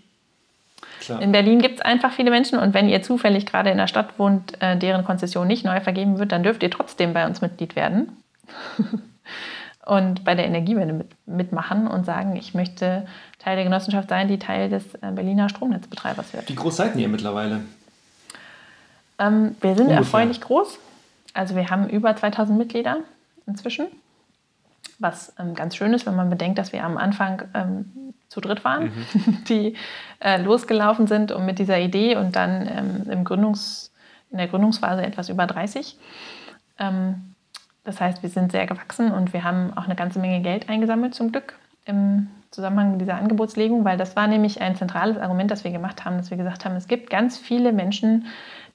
Klar. 1.06 1.22
In 1.22 1.30
Berlin 1.30 1.60
gibt 1.60 1.76
es 1.76 1.80
einfach 1.80 2.12
viele 2.12 2.30
Menschen 2.30 2.58
und 2.58 2.74
wenn 2.74 2.88
ihr 2.88 3.00
zufällig 3.00 3.46
gerade 3.46 3.70
in 3.70 3.78
der 3.78 3.86
Stadt 3.86 4.18
wohnt, 4.18 4.60
äh, 4.60 4.76
deren 4.76 5.04
Konzession 5.04 5.46
nicht 5.46 5.64
neu 5.64 5.80
vergeben 5.80 6.18
wird, 6.18 6.32
dann 6.32 6.42
dürft 6.42 6.64
ihr 6.64 6.70
trotzdem 6.70 7.12
bei 7.12 7.26
uns 7.26 7.40
Mitglied 7.40 7.76
werden 7.76 8.16
und 9.86 10.24
bei 10.24 10.34
der 10.34 10.46
Energiewende 10.46 10.92
mit, 10.92 11.10
mitmachen 11.26 11.86
und 11.86 12.04
sagen, 12.04 12.34
ich 12.34 12.54
möchte 12.54 13.06
Teil 13.38 13.54
der 13.54 13.64
Genossenschaft 13.64 14.08
sein, 14.08 14.26
die 14.26 14.40
Teil 14.40 14.68
des 14.68 14.96
äh, 14.96 15.12
Berliner 15.12 15.48
Stromnetzbetreibers 15.48 16.32
wird. 16.32 16.48
Wie 16.48 16.56
groß 16.56 16.76
seid 16.76 16.96
ihr 16.96 17.08
mittlerweile? 17.08 17.60
Ähm, 19.20 19.54
wir 19.60 19.76
sind 19.76 19.86
Ungefähr. 19.86 19.98
erfreulich 19.98 20.40
groß. 20.40 20.78
Also 21.34 21.54
wir 21.54 21.70
haben 21.70 21.88
über 21.88 22.16
2000 22.16 22.58
Mitglieder 22.58 22.98
inzwischen, 23.46 23.86
was 24.98 25.34
ähm, 25.38 25.54
ganz 25.54 25.76
schön 25.76 25.92
ist, 25.94 26.06
wenn 26.06 26.16
man 26.16 26.30
bedenkt, 26.30 26.58
dass 26.58 26.72
wir 26.72 26.84
am 26.84 26.96
Anfang 26.96 27.42
ähm, 27.54 28.14
zu 28.28 28.40
dritt 28.40 28.64
waren, 28.64 28.84
mhm. 28.84 29.44
die 29.48 29.76
äh, 30.20 30.40
losgelaufen 30.40 31.06
sind 31.06 31.32
und 31.32 31.44
mit 31.46 31.58
dieser 31.58 31.78
Idee 31.78 32.16
und 32.16 32.36
dann 32.36 32.68
ähm, 32.68 33.10
im 33.10 33.24
Gründungs, 33.24 33.92
in 34.30 34.38
der 34.38 34.48
Gründungsphase 34.48 35.02
etwas 35.02 35.28
über 35.28 35.46
30. 35.46 35.98
Ähm, 36.78 37.34
das 37.84 38.00
heißt, 38.00 38.22
wir 38.22 38.30
sind 38.30 38.50
sehr 38.52 38.66
gewachsen 38.66 39.12
und 39.12 39.32
wir 39.32 39.44
haben 39.44 39.72
auch 39.76 39.84
eine 39.84 39.94
ganze 39.94 40.18
Menge 40.18 40.42
Geld 40.42 40.68
eingesammelt 40.68 41.14
zum 41.14 41.30
Glück 41.30 41.54
im 41.84 42.28
Zusammenhang 42.50 42.92
mit 42.92 43.00
dieser 43.00 43.16
Angebotslegung, 43.16 43.84
weil 43.84 43.96
das 43.96 44.16
war 44.16 44.26
nämlich 44.26 44.60
ein 44.60 44.76
zentrales 44.76 45.18
Argument, 45.18 45.50
das 45.50 45.62
wir 45.62 45.70
gemacht 45.70 46.04
haben, 46.04 46.16
dass 46.16 46.30
wir 46.30 46.36
gesagt 46.36 46.64
haben, 46.64 46.74
es 46.74 46.88
gibt 46.88 47.10
ganz 47.10 47.38
viele 47.38 47.72
Menschen, 47.72 48.26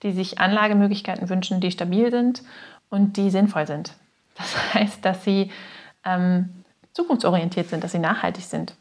die 0.03 0.11
sich 0.11 0.39
Anlagemöglichkeiten 0.39 1.30
wünschen, 1.30 1.59
die 1.59 1.72
stabil 1.72 2.09
sind 2.11 2.43
und 2.89 3.17
die 3.17 3.30
sinnvoll 3.30 3.67
sind. 3.67 3.93
Das 4.38 4.74
heißt, 4.74 5.03
dass 5.03 5.24
sie 5.24 5.51
ähm, 6.06 6.64
zukunftsorientiert 6.93 7.70
sind, 7.70 7.84
dass 7.84 7.91
sie 7.91 7.99
nachhaltig 7.99 8.43
sind. 8.43 8.74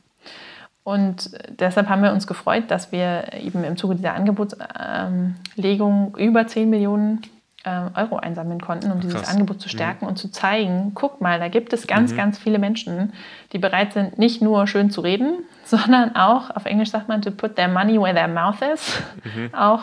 Und 0.83 1.31
deshalb 1.49 1.89
haben 1.89 2.03
wir 2.03 2.13
uns 2.13 2.27
gefreut, 2.27 2.65
dass 2.69 2.91
wir 2.91 3.33
eben 3.35 3.65
im 3.65 3.77
Zuge 3.77 3.97
dieser 3.97 4.15
Angebotslegung 4.15 6.17
über 6.17 6.47
10 6.47 6.71
Millionen 6.71 7.21
ähm, 7.63 7.91
Euro 7.95 8.17
einsammeln 8.17 8.61
konnten, 8.61 8.91
um 8.91 9.01
dieses 9.01 9.29
Angebot 9.29 9.61
zu 9.61 9.69
stärken 9.69 10.07
mhm. 10.07 10.11
und 10.11 10.17
zu 10.17 10.31
zeigen, 10.31 10.93
guck 10.95 11.21
mal, 11.21 11.39
da 11.39 11.49
gibt 11.49 11.75
es 11.75 11.87
ganz, 11.87 12.13
mhm. 12.13 12.17
ganz 12.17 12.39
viele 12.39 12.59
Menschen, 12.59 13.13
die 13.53 13.59
bereit 13.59 13.93
sind, 13.93 14.19
nicht 14.19 14.41
nur 14.41 14.67
schön 14.67 14.91
zu 14.91 15.03
reden, 15.03 15.41
sondern 15.65 16.17
auch, 16.17 16.49
auf 16.57 16.65
Englisch 16.65 16.91
sagt 16.91 17.09
man, 17.09 17.21
to 17.21 17.31
put 17.31 17.57
their 17.57 17.69
money 17.69 18.01
where 18.01 18.15
their 18.15 18.29
mouth 18.29 18.63
is, 18.63 19.03
mhm. 19.25 19.51
auch 19.55 19.83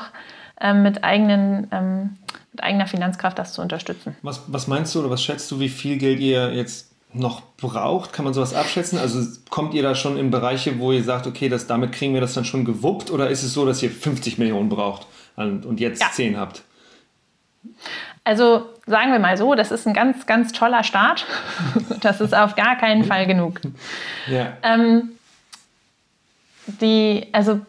ähm, 0.60 0.82
mit, 0.82 1.04
eigenen, 1.04 1.68
ähm, 1.72 2.18
mit 2.52 2.64
eigener 2.64 2.88
Finanzkraft 2.88 3.38
das 3.38 3.54
zu 3.54 3.62
unterstützen. 3.62 4.16
Was, 4.24 4.42
was 4.48 4.66
meinst 4.66 4.96
du 4.96 5.02
oder 5.02 5.12
was 5.12 5.24
schätzt 5.24 5.52
du, 5.52 5.60
wie 5.60 5.70
viel 5.70 5.98
Geld 5.98 6.20
ihr 6.20 6.56
jetzt 6.56 6.87
noch 7.14 7.42
braucht? 7.58 8.14
Kann 8.14 8.26
man 8.26 8.34
sowas 8.34 8.54
abschätzen? 8.54 9.00
Also 9.00 9.20
kommt 9.50 9.74
ihr 9.74 9.84
da 9.84 9.96
schon 9.96 10.18
in 10.18 10.32
Bereiche, 10.32 10.80
wo 10.80 10.92
ihr 10.92 11.04
sagt, 11.04 11.28
okay, 11.28 11.50
das, 11.50 11.68
damit 11.68 11.92
kriegen 11.92 12.14
wir 12.14 12.22
das 12.22 12.34
dann 12.34 12.46
schon 12.46 12.66
gewuppt 12.66 13.12
oder 13.12 13.30
ist 13.30 13.44
es 13.44 13.54
so, 13.54 13.66
dass 13.66 13.82
ihr 13.82 13.90
50 13.90 14.38
Millionen 14.38 14.70
braucht 14.70 15.08
und 15.36 15.80
jetzt 15.80 16.02
ja. 16.02 16.12
10 16.12 16.38
habt? 16.38 16.64
Also 18.24 18.66
sagen 18.86 19.12
wir 19.12 19.20
mal 19.20 19.38
so, 19.38 19.56
das 19.56 19.72
ist 19.72 19.88
ein 19.88 19.94
ganz, 19.94 20.26
ganz 20.26 20.52
toller 20.52 20.84
Start. 20.84 21.26
Das 22.02 22.22
ist 22.22 22.36
auf 22.36 22.56
gar 22.56 22.78
keinen 22.78 23.04
Fall 23.04 23.26
genug. 23.26 23.62
Ja. 24.28 24.54
Ähm, 24.62 25.12
die, 26.68 27.28
also 27.32 27.62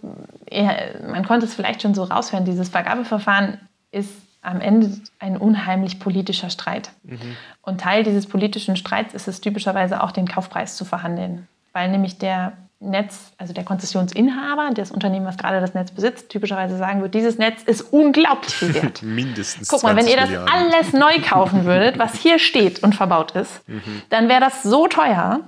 ja, 0.50 0.74
man 1.08 1.24
konnte 1.24 1.46
es 1.46 1.54
vielleicht 1.54 1.82
schon 1.82 1.94
so 1.94 2.04
raushören, 2.04 2.44
dieses 2.44 2.68
Vergabeverfahren 2.68 3.58
ist 3.90 4.10
am 4.42 4.60
Ende 4.60 4.90
ein 5.18 5.36
unheimlich 5.36 6.00
politischer 6.00 6.50
Streit. 6.50 6.90
Mhm. 7.02 7.36
Und 7.62 7.80
Teil 7.80 8.04
dieses 8.04 8.26
politischen 8.26 8.76
Streits 8.76 9.14
ist 9.14 9.28
es 9.28 9.40
typischerweise 9.40 10.02
auch, 10.02 10.12
den 10.12 10.28
Kaufpreis 10.28 10.76
zu 10.76 10.84
verhandeln. 10.84 11.48
Weil 11.72 11.90
nämlich 11.90 12.18
der 12.18 12.52
Netz, 12.80 13.32
also 13.38 13.52
der 13.52 13.64
Konzessionsinhaber, 13.64 14.70
das 14.72 14.92
Unternehmen, 14.92 15.26
was 15.26 15.36
gerade 15.36 15.60
das 15.60 15.74
Netz 15.74 15.90
besitzt, 15.90 16.28
typischerweise 16.28 16.76
sagen 16.76 17.02
wird, 17.02 17.12
dieses 17.12 17.36
Netz 17.36 17.62
ist 17.64 17.80
unglaublich 17.80 18.54
viel 18.54 18.72
wert. 18.74 19.02
Mindestens. 19.02 19.68
Guck 19.68 19.82
mal, 19.82 19.96
wenn 19.96 20.06
ihr 20.06 20.16
das 20.16 20.28
Milliarden. 20.28 20.52
alles 20.52 20.92
neu 20.92 21.20
kaufen 21.20 21.64
würdet, 21.64 21.98
was 21.98 22.14
hier 22.14 22.38
steht 22.38 22.82
und 22.84 22.94
verbaut 22.94 23.32
ist, 23.32 23.68
mhm. 23.68 24.02
dann 24.10 24.28
wäre 24.28 24.40
das 24.40 24.62
so 24.62 24.86
teuer, 24.86 25.40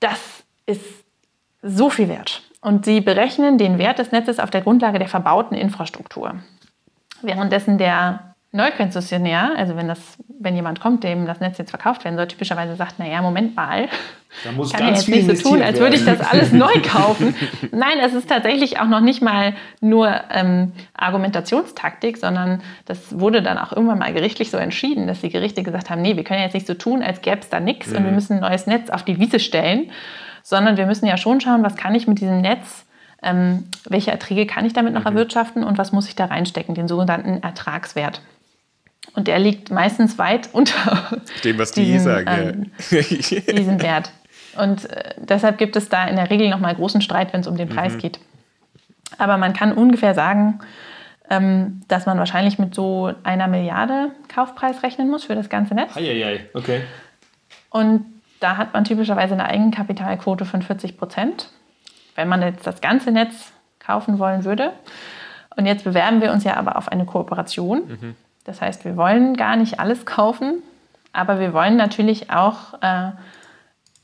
das 0.00 0.44
ist 0.66 0.84
so 1.62 1.88
viel 1.88 2.08
wert. 2.08 2.42
Und 2.60 2.84
sie 2.84 3.00
berechnen 3.00 3.56
den 3.56 3.78
Wert 3.78 3.98
des 3.98 4.12
Netzes 4.12 4.38
auf 4.38 4.50
der 4.50 4.60
Grundlage 4.60 4.98
der 4.98 5.08
verbauten 5.08 5.56
Infrastruktur. 5.56 6.34
Währenddessen 7.22 7.78
der 7.78 8.28
Neukonzessionär, 8.50 9.52
also 9.58 9.76
wenn, 9.76 9.88
das, 9.88 10.16
wenn 10.40 10.56
jemand 10.56 10.80
kommt, 10.80 11.04
dem 11.04 11.26
das 11.26 11.38
Netz 11.38 11.58
jetzt 11.58 11.68
verkauft 11.68 12.04
werden 12.04 12.16
soll, 12.16 12.28
typischerweise 12.28 12.76
sagt, 12.76 12.98
naja, 12.98 13.20
Moment 13.20 13.54
mal, 13.54 13.88
da 14.42 14.52
muss 14.52 14.72
kann 14.72 14.86
ganz 14.86 15.06
jetzt 15.06 15.28
nicht 15.28 15.42
so 15.42 15.50
tun, 15.50 15.62
als 15.62 15.78
würde 15.78 15.96
ich 15.96 16.04
das 16.04 16.20
alles 16.20 16.52
neu 16.52 16.72
kaufen. 16.82 17.34
Nein, 17.72 17.98
es 18.02 18.14
ist 18.14 18.26
tatsächlich 18.26 18.80
auch 18.80 18.86
noch 18.86 19.00
nicht 19.00 19.20
mal 19.20 19.54
nur 19.82 20.10
ähm, 20.30 20.72
Argumentationstaktik, 20.94 22.16
sondern 22.16 22.62
das 22.86 23.20
wurde 23.20 23.42
dann 23.42 23.58
auch 23.58 23.72
irgendwann 23.72 23.98
mal 23.98 24.14
gerichtlich 24.14 24.50
so 24.50 24.56
entschieden, 24.56 25.06
dass 25.06 25.20
die 25.20 25.28
Gerichte 25.28 25.62
gesagt 25.62 25.90
haben, 25.90 26.00
nee, 26.00 26.16
wir 26.16 26.24
können 26.24 26.40
jetzt 26.40 26.54
nicht 26.54 26.66
so 26.66 26.74
tun, 26.74 27.02
als 27.02 27.20
gäbe 27.20 27.40
es 27.40 27.50
da 27.50 27.60
nichts 27.60 27.88
mhm. 27.90 27.96
und 27.96 28.02
wir 28.04 28.10
mhm. 28.10 28.14
müssen 28.14 28.32
ein 28.34 28.40
neues 28.40 28.66
Netz 28.66 28.88
auf 28.88 29.02
die 29.02 29.18
Wiese 29.18 29.40
stellen, 29.40 29.90
sondern 30.42 30.78
wir 30.78 30.86
müssen 30.86 31.04
ja 31.04 31.18
schon 31.18 31.42
schauen, 31.42 31.62
was 31.62 31.76
kann 31.76 31.94
ich 31.94 32.06
mit 32.06 32.20
diesem 32.20 32.40
Netz 32.40 32.86
ähm, 33.22 33.64
welche 33.88 34.10
Erträge 34.10 34.46
kann 34.46 34.64
ich 34.64 34.72
damit 34.72 34.94
noch 34.94 35.02
mhm. 35.02 35.08
erwirtschaften 35.08 35.64
und 35.64 35.78
was 35.78 35.92
muss 35.92 36.08
ich 36.08 36.16
da 36.16 36.26
reinstecken, 36.26 36.74
den 36.74 36.88
sogenannten 36.88 37.42
Ertragswert. 37.42 38.22
Und 39.14 39.26
der 39.26 39.38
liegt 39.38 39.70
meistens 39.70 40.18
weit 40.18 40.50
unter 40.52 41.20
dem, 41.44 41.58
was 41.58 41.72
die 41.72 41.84
diesen, 41.84 42.04
sagen. 42.04 42.72
Ähm, 42.90 43.10
diesen 43.56 43.82
Wert. 43.82 44.12
Und 44.56 44.90
äh, 44.90 45.14
deshalb 45.18 45.58
gibt 45.58 45.76
es 45.76 45.88
da 45.88 46.06
in 46.06 46.16
der 46.16 46.30
Regel 46.30 46.48
nochmal 46.48 46.74
großen 46.74 47.00
Streit, 47.00 47.32
wenn 47.32 47.40
es 47.40 47.46
um 47.46 47.56
den 47.56 47.68
Preis 47.68 47.94
mhm. 47.94 47.98
geht. 47.98 48.20
Aber 49.16 49.36
man 49.36 49.52
kann 49.52 49.72
ungefähr 49.72 50.14
sagen, 50.14 50.60
ähm, 51.30 51.82
dass 51.88 52.06
man 52.06 52.18
wahrscheinlich 52.18 52.58
mit 52.58 52.74
so 52.74 53.12
einer 53.22 53.48
Milliarde 53.48 54.12
Kaufpreis 54.28 54.82
rechnen 54.82 55.10
muss 55.10 55.24
für 55.24 55.34
das 55.34 55.48
ganze 55.48 55.74
Netz. 55.74 55.96
Eieiei, 55.96 56.46
okay. 56.54 56.82
Und 57.70 58.06
da 58.40 58.56
hat 58.56 58.72
man 58.72 58.84
typischerweise 58.84 59.34
eine 59.34 59.46
Eigenkapitalquote 59.46 60.44
von 60.44 60.62
40 60.62 60.96
Prozent, 60.96 61.50
wenn 62.18 62.28
man 62.28 62.42
jetzt 62.42 62.66
das 62.66 62.80
ganze 62.80 63.12
Netz 63.12 63.52
kaufen 63.78 64.18
wollen 64.18 64.44
würde. 64.44 64.72
Und 65.56 65.66
jetzt 65.66 65.84
bewerben 65.84 66.20
wir 66.20 66.32
uns 66.32 66.42
ja 66.42 66.56
aber 66.56 66.76
auf 66.76 66.88
eine 66.88 67.06
Kooperation. 67.06 67.82
Mhm. 67.86 68.16
Das 68.42 68.60
heißt, 68.60 68.84
wir 68.84 68.96
wollen 68.96 69.36
gar 69.36 69.54
nicht 69.54 69.78
alles 69.78 70.04
kaufen, 70.04 70.60
aber 71.12 71.38
wir 71.38 71.52
wollen 71.52 71.76
natürlich 71.76 72.28
auch 72.30 72.82
äh, 72.82 73.12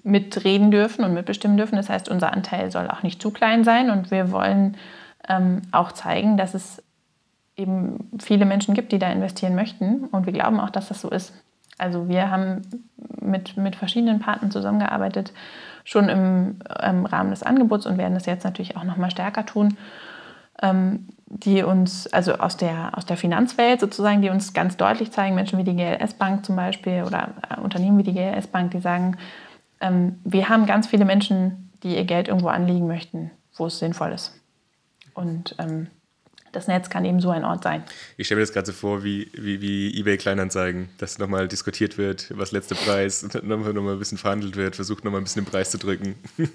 mitreden 0.05 0.71
dürfen 0.71 1.05
und 1.05 1.13
mitbestimmen 1.13 1.57
dürfen. 1.57 1.75
Das 1.75 1.91
heißt, 1.91 2.09
unser 2.09 2.33
Anteil 2.33 2.71
soll 2.71 2.89
auch 2.89 3.03
nicht 3.03 3.21
zu 3.21 3.33
klein 3.33 3.65
sein 3.65 3.91
und 3.91 4.13
wir 4.13 4.31
wollen 4.31 4.77
ähm, 5.29 5.63
auch 5.73 5.91
zeigen, 5.91 6.37
dass 6.37 6.55
es 6.55 6.85
eben 7.57 8.11
viele 8.21 8.45
Menschen 8.45 8.75
gibt, 8.75 8.93
die 8.93 9.01
da 9.01 9.11
investieren 9.11 9.57
möchten 9.57 10.05
und 10.05 10.27
wir 10.27 10.33
glauben 10.33 10.61
auch, 10.61 10.71
dass 10.71 10.87
das 10.87 11.01
so 11.01 11.11
ist. 11.11 11.33
Also 11.79 12.09
wir 12.09 12.31
haben 12.31 12.63
mit, 13.21 13.57
mit 13.57 13.75
verschiedenen 13.75 14.21
Partnern 14.21 14.53
zusammengearbeitet, 14.53 15.33
schon 15.85 16.09
im, 16.09 16.59
im 16.83 17.07
Rahmen 17.07 17.31
des 17.31 17.43
Angebots 17.43 17.87
und 17.87 17.99
werden 17.99 18.15
das 18.15 18.27
jetzt 18.27 18.45
natürlich 18.45 18.77
auch 18.77 18.85
noch 18.85 18.97
mal 18.97 19.11
stärker 19.11 19.47
tun. 19.47 19.77
Ähm, 20.63 21.09
die 21.27 21.63
uns, 21.63 22.07
also 22.13 22.35
aus 22.35 22.57
der, 22.57 22.97
aus 22.97 23.07
der 23.07 23.17
Finanzwelt 23.17 23.81
sozusagen, 23.81 24.23
die 24.23 24.31
uns 24.31 24.53
ganz 24.53 24.77
deutlich 24.77 25.11
zeigen, 25.11 25.35
Menschen 25.35 25.59
wie 25.59 25.65
die 25.65 25.75
GLS 25.75 26.15
Bank 26.15 26.47
zum 26.47 26.55
Beispiel 26.55 27.03
oder 27.03 27.31
äh, 27.51 27.61
Unternehmen 27.61 27.99
wie 27.99 28.05
die 28.05 28.13
GLS 28.13 28.47
Bank, 28.47 28.71
die 28.71 28.81
sagen, 28.81 29.17
ähm, 29.81 30.21
wir 30.25 30.49
haben 30.49 30.67
ganz 30.67 30.87
viele 30.87 31.05
Menschen, 31.05 31.71
die 31.83 31.97
ihr 31.97 32.05
Geld 32.05 32.29
irgendwo 32.29 32.49
anlegen 32.49 32.87
möchten, 32.87 33.31
wo 33.57 33.67
es 33.67 33.79
sinnvoll 33.79 34.13
ist. 34.13 34.41
Und 35.15 35.57
ähm, 35.59 35.89
das 36.55 36.67
Netz 36.67 36.91
kann 36.91 37.05
eben 37.05 37.21
so 37.21 37.31
ein 37.31 37.45
Ort 37.45 37.65
sein. 37.65 37.83
Ich 38.17 38.27
stelle 38.27 38.41
mir 38.41 38.47
das 38.47 38.53
gerade 38.53 38.67
so 38.67 38.73
vor, 38.73 39.05
wie, 39.05 39.31
wie, 39.35 39.61
wie 39.61 39.99
eBay 39.99 40.17
Kleinanzeigen, 40.17 40.89
dass 40.99 41.19
nochmal 41.19 41.49
diskutiert 41.49 41.99
wird, 41.99 42.33
was 42.37 42.53
letzte 42.53 42.75
Preis, 42.75 43.27
nochmal 43.43 43.73
noch 43.73 43.83
mal 43.83 43.93
ein 43.93 43.99
bisschen 43.99 44.19
verhandelt 44.19 44.57
wird, 44.57 44.77
versucht 44.77 45.05
nochmal 45.05 45.21
ein 45.21 45.25
bisschen 45.25 45.45
den 45.45 45.51
Preis 45.51 45.71
zu 45.71 45.79
drücken. 45.79 46.15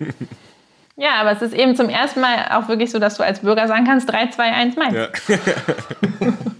Ja, 1.01 1.21
aber 1.21 1.31
es 1.31 1.41
ist 1.41 1.53
eben 1.53 1.77
zum 1.77 1.87
ersten 1.87 2.19
Mal 2.19 2.49
auch 2.51 2.67
wirklich 2.67 2.91
so, 2.91 2.99
dass 2.99 3.15
du 3.15 3.23
als 3.23 3.39
Bürger 3.39 3.69
sagen 3.69 3.85
kannst, 3.85 4.11
3, 4.11 4.31
2, 4.31 4.43
1, 4.43 4.75
meins. 4.75 4.95
Ja. 4.95 5.07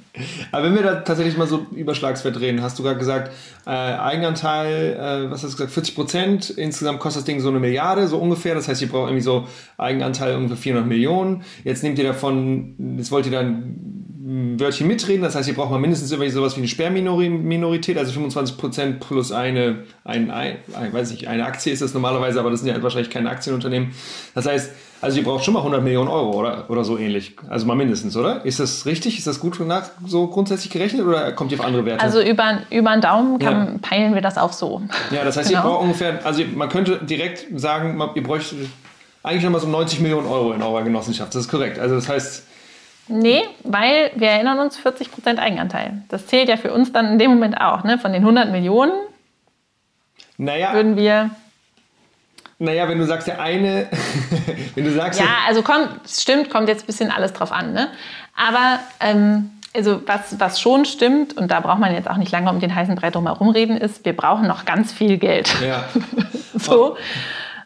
aber 0.52 0.66
wenn 0.66 0.76
wir 0.76 0.84
da 0.84 0.96
tatsächlich 0.96 1.38
mal 1.38 1.48
so 1.48 1.66
Überschlagswert 1.72 2.40
reden, 2.40 2.62
hast 2.62 2.78
du 2.80 2.84
gerade 2.84 3.00
gesagt, 3.00 3.32
äh, 3.66 3.70
Eigenanteil, 3.70 4.94
äh, 4.94 5.32
was 5.32 5.44
hast 5.44 5.54
du 5.54 5.58
gesagt, 5.58 5.72
40 5.72 5.96
Prozent, 5.96 6.50
insgesamt 6.50 7.00
kostet 7.00 7.22
das 7.22 7.26
Ding 7.26 7.40
so 7.40 7.50
eine 7.50 7.60
Milliarde, 7.60 8.08
so 8.08 8.18
ungefähr, 8.18 8.56
das 8.56 8.68
heißt, 8.68 8.82
ihr 8.82 8.90
braucht 8.90 9.10
irgendwie 9.10 9.24
so 9.24 9.48
Eigenanteil 9.78 10.36
ungefähr 10.36 10.58
400 10.58 10.88
Millionen, 10.88 11.44
jetzt 11.64 11.84
nehmt 11.84 11.98
ihr 11.98 12.06
davon, 12.06 12.96
jetzt 12.98 13.12
wollt 13.12 13.26
ihr 13.26 13.32
dann 13.32 14.09
Wörtchen 14.32 14.88
mitreden. 14.88 15.24
Das 15.24 15.34
heißt, 15.34 15.48
ihr 15.48 15.56
braucht 15.56 15.72
mal 15.72 15.80
mindestens 15.80 16.12
irgendwie 16.12 16.30
sowas 16.30 16.56
wie 16.56 16.60
eine 16.60 16.68
Sperrminorität, 16.68 17.98
also 17.98 18.20
25% 18.20 19.00
plus 19.00 19.32
eine, 19.32 19.86
ein, 20.04 20.30
ein, 20.30 20.58
ein, 20.76 20.94
weiß 20.94 21.12
nicht, 21.12 21.28
eine 21.28 21.46
Aktie 21.46 21.74
ist 21.74 21.82
das 21.82 21.96
normalerweise, 21.96 22.40
aber 22.40 22.52
das 22.52 22.60
sind 22.60 22.70
ja 22.70 22.84
wahrscheinlich 22.84 23.10
keine 23.10 23.30
Aktienunternehmen. 23.30 23.92
Das 24.36 24.46
heißt, 24.46 24.72
also 25.02 25.18
ihr 25.18 25.24
braucht 25.24 25.44
schon 25.44 25.56
mal 25.56 25.62
100 25.62 25.82
Millionen 25.82 26.10
Euro 26.10 26.38
oder, 26.38 26.70
oder 26.70 26.84
so 26.84 27.00
ähnlich. 27.00 27.38
Also 27.48 27.66
mal 27.66 27.76
mindestens, 27.76 28.16
oder? 28.16 28.46
Ist 28.46 28.60
das 28.60 28.86
richtig? 28.86 29.18
Ist 29.18 29.26
das 29.26 29.40
gut 29.40 29.60
nach 29.62 29.90
so 30.06 30.28
grundsätzlich 30.28 30.70
gerechnet 30.70 31.08
oder 31.08 31.32
kommt 31.32 31.52
ihr 31.52 31.60
auf 31.60 31.66
andere 31.66 31.86
Werte? 31.86 32.04
Also 32.04 32.22
über, 32.22 32.60
über 32.70 32.92
den 32.92 33.02
Daumen 33.02 33.40
kann, 33.40 33.68
ja. 33.68 33.80
peilen 33.82 34.14
wir 34.14 34.22
das 34.22 34.38
auch 34.38 34.54
so. 34.54 34.84
Ja, 35.10 35.24
das 35.24 35.38
heißt, 35.38 35.50
genau. 35.50 35.62
ihr 35.62 35.70
braucht 35.70 35.84
ungefähr, 35.84 36.24
also 36.24 36.44
man 36.54 36.70
könnte 36.70 37.00
direkt 37.04 37.48
sagen, 37.60 38.00
ihr 38.14 38.24
bräuchte 38.24 38.58
eigentlich 39.24 39.44
nochmal 39.44 39.62
so 39.62 39.68
90 39.68 40.02
Millionen 40.02 40.28
Euro 40.28 40.52
in 40.54 40.62
eurer 40.62 40.84
Genossenschaft. 40.84 41.34
Das 41.34 41.46
ist 41.46 41.50
korrekt. 41.50 41.80
Also 41.80 41.96
das 41.96 42.08
heißt, 42.08 42.44
Nee, 43.10 43.44
weil 43.64 44.12
wir 44.16 44.30
erinnern 44.30 44.60
uns 44.60 44.80
40% 44.80 45.40
Eigenanteil. 45.40 46.04
Das 46.10 46.28
zählt 46.28 46.48
ja 46.48 46.58
für 46.58 46.72
uns 46.72 46.94
dann 46.94 47.14
in 47.14 47.20
dem 47.20 47.32
Moment 47.32 47.60
auch. 47.60 47.84
Ne? 47.84 47.98
Von 47.98 48.14
den 48.14 48.22
100 48.22 48.52
Millionen 48.52 48.92
naja, 50.38 50.74
würden 50.74 50.96
wir. 50.96 51.32
Naja, 52.60 52.88
wenn 52.88 52.98
du 52.98 53.06
sagst, 53.06 53.28
der 53.28 53.42
eine, 53.42 53.88
wenn 54.76 54.86
du 54.86 54.92
sagst. 54.94 55.20
Ja, 55.20 55.28
also 55.48 55.62
kommt, 55.62 55.90
stimmt, 56.08 56.50
kommt 56.50 56.70
jetzt 56.70 56.84
ein 56.84 56.88
bisschen 56.88 57.12
alles 57.12 57.34
drauf 57.34 57.52
an. 57.52 57.74
Ne? 57.74 57.90
Aber 58.36 58.80
ähm, 59.00 59.52
also 59.76 60.02
was, 60.06 60.40
was 60.40 60.62
schon 60.62 60.86
stimmt, 60.86 61.36
und 61.36 61.52
da 61.52 61.60
braucht 61.60 61.80
man 61.80 61.94
jetzt 61.94 62.10
auch 62.10 62.18
nicht 62.18 62.32
lange 62.32 62.50
um 62.50 62.60
den 62.60 62.74
heißen 62.74 62.96
Brei 62.96 63.10
drum 63.10 63.26
herum 63.26 63.50
reden, 63.50 63.78
ist, 63.78 64.06
wir 64.06 64.16
brauchen 64.16 64.48
noch 64.48 64.66
ganz 64.66 64.94
viel 64.94 65.18
Geld. 65.18 65.50
Ja. 65.62 65.86
so. 66.54 66.98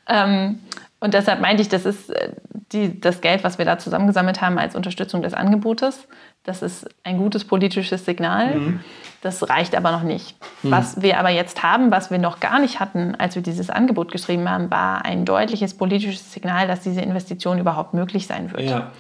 Ähm, 0.08 0.60
und 1.04 1.14
deshalb 1.14 1.42
meinte 1.42 1.62
ich, 1.62 1.68
das 1.68 1.86
ist 1.86 2.10
äh, 2.12 2.30
die, 2.72 3.02
das 3.02 3.20
Geld, 3.20 3.44
was 3.44 3.58
wir 3.58 3.66
da 3.66 3.78
zusammengesammelt 3.78 4.40
haben 4.40 4.58
als 4.58 4.74
Unterstützung 4.74 5.22
des 5.22 5.34
Angebotes. 5.34 6.08
Das 6.46 6.62
ist 6.62 6.88
ein 7.04 7.18
gutes 7.18 7.44
politisches 7.44 8.06
Signal. 8.06 8.56
Mhm. 8.56 8.80
Das 9.20 9.50
reicht 9.50 9.76
aber 9.76 9.92
noch 9.92 10.04
nicht. 10.04 10.38
Mhm. 10.64 10.72
Was 10.72 11.02
wir 11.02 11.20
aber 11.20 11.28
jetzt 11.28 11.62
haben, 11.62 11.92
was 11.92 12.10
wir 12.10 12.20
noch 12.20 12.40
gar 12.40 12.58
nicht 12.58 12.80
hatten, 12.80 13.16
als 13.16 13.36
wir 13.36 13.42
dieses 13.42 13.70
Angebot 13.70 14.14
geschrieben 14.14 14.50
haben, 14.50 14.72
war 14.72 15.04
ein 15.04 15.26
deutliches 15.26 15.74
politisches 15.76 16.32
Signal, 16.32 16.68
dass 16.68 16.80
diese 16.80 17.02
Investition 17.02 17.60
überhaupt 17.60 17.94
möglich 17.94 18.26
sein 18.26 18.54
wird. 18.54 18.62
Ja. 18.62 18.92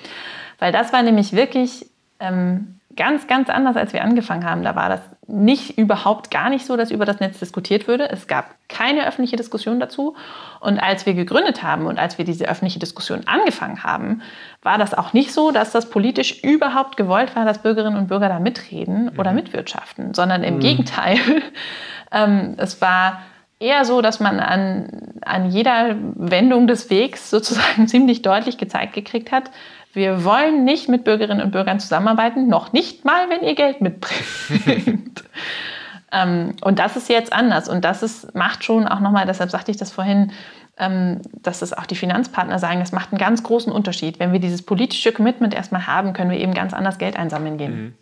Weil 0.60 0.74
das 0.74 0.92
war 0.92 1.04
nämlich 1.04 1.32
wirklich 1.32 1.86
ähm, 2.20 2.82
ganz, 2.98 3.28
ganz 3.28 3.50
anders, 3.50 3.78
als 3.78 3.94
wir 3.94 4.04
angefangen 4.04 4.44
haben. 4.44 4.64
Da 4.64 4.76
war 4.76 4.90
das 4.90 5.00
nicht 5.28 5.78
überhaupt 5.78 6.32
gar 6.32 6.50
nicht 6.50 6.66
so, 6.66 6.76
dass 6.76 6.92
über 6.92 7.06
das 7.06 7.20
Netz 7.20 7.40
diskutiert 7.40 7.88
würde. 7.88 8.10
Es 8.10 8.28
gab 8.28 8.56
keine 8.68 9.08
öffentliche 9.08 9.36
Diskussion 9.36 9.80
dazu. 9.80 10.16
Und 10.60 10.80
als 10.80 11.06
wir 11.06 11.14
gegründet 11.14 11.64
haben 11.64 11.86
und 11.86 11.98
als 11.98 12.18
wir 12.18 12.26
diese 12.26 12.48
öffentliche 12.48 12.80
Diskussion 12.80 13.22
angefangen 13.26 13.84
haben, 13.84 14.22
war 14.62 14.78
das 14.78 14.94
auch 14.94 15.14
nicht 15.14 15.32
so, 15.34 15.52
dass 15.52 15.72
das 15.72 15.90
politisch 15.90 16.44
überhaupt 16.44 16.98
gewollt 16.98 17.36
war, 17.36 17.46
dass 17.46 17.62
Bürgerinnen 17.62 17.98
und 17.98 18.08
Bürger 18.08 18.30
da 18.30 18.40
mitreden 18.40 19.12
oder 19.18 19.32
mhm. 19.32 19.38
mitwirtschaften, 19.38 20.14
sondern 20.14 20.44
im 20.44 20.56
mhm. 20.56 20.60
Gegenteil. 20.60 21.18
ähm, 22.12 22.56
es 22.58 22.82
war 22.82 23.22
eher 23.60 23.86
so, 23.86 24.02
dass 24.02 24.20
man 24.20 24.40
an, 24.40 25.14
an 25.22 25.50
jeder 25.50 25.96
Wendung 26.16 26.68
des 26.68 26.90
Wegs 26.90 27.30
sozusagen 27.30 27.88
ziemlich 27.88 28.22
deutlich 28.22 28.58
gezeigt 28.58 28.94
gekriegt 28.94 29.32
hat, 29.32 29.52
wir 29.94 30.26
wollen 30.26 30.64
nicht 30.64 30.90
mit 30.90 31.04
Bürgerinnen 31.04 31.42
und 31.42 31.52
Bürgern 31.52 31.80
zusammenarbeiten, 31.80 32.48
noch 32.48 32.74
nicht 32.74 33.06
mal, 33.06 33.30
wenn 33.30 33.44
ihr 33.44 33.56
Geld 33.56 33.80
mitbringt. 33.80 35.24
ähm, 36.12 36.56
und 36.62 36.80
das 36.80 36.98
ist 36.98 37.10
jetzt 37.10 37.32
anders. 37.32 37.70
Und 37.70 37.86
das 37.86 38.02
ist, 38.02 38.34
macht 38.34 38.64
schon 38.64 38.88
auch 38.88 39.00
nochmal, 39.00 39.26
deshalb 39.28 39.52
sagte 39.52 39.72
ich 39.72 39.78
das 39.78 39.92
vorhin, 39.92 40.32
ähm, 40.78 41.22
dass 41.42 41.62
es 41.62 41.74
auch 41.74 41.86
die 41.86 41.96
Finanzpartner 41.96 42.58
sagen, 42.58 42.80
das 42.80 42.92
macht 42.92 43.12
einen 43.12 43.20
ganz 43.20 43.44
großen 43.44 43.72
Unterschied. 43.72 44.20
Wenn 44.20 44.34
wir 44.34 44.40
dieses 44.40 44.64
politische 44.64 45.12
Commitment 45.12 45.54
erstmal 45.54 45.86
haben, 45.86 46.14
können 46.14 46.32
wir 46.32 46.40
eben 46.40 46.56
ganz 46.56 46.74
anders 46.74 46.98
Geld 46.98 47.16
einsammeln 47.16 47.58
gehen. 47.58 47.76
Mhm. 47.76 47.94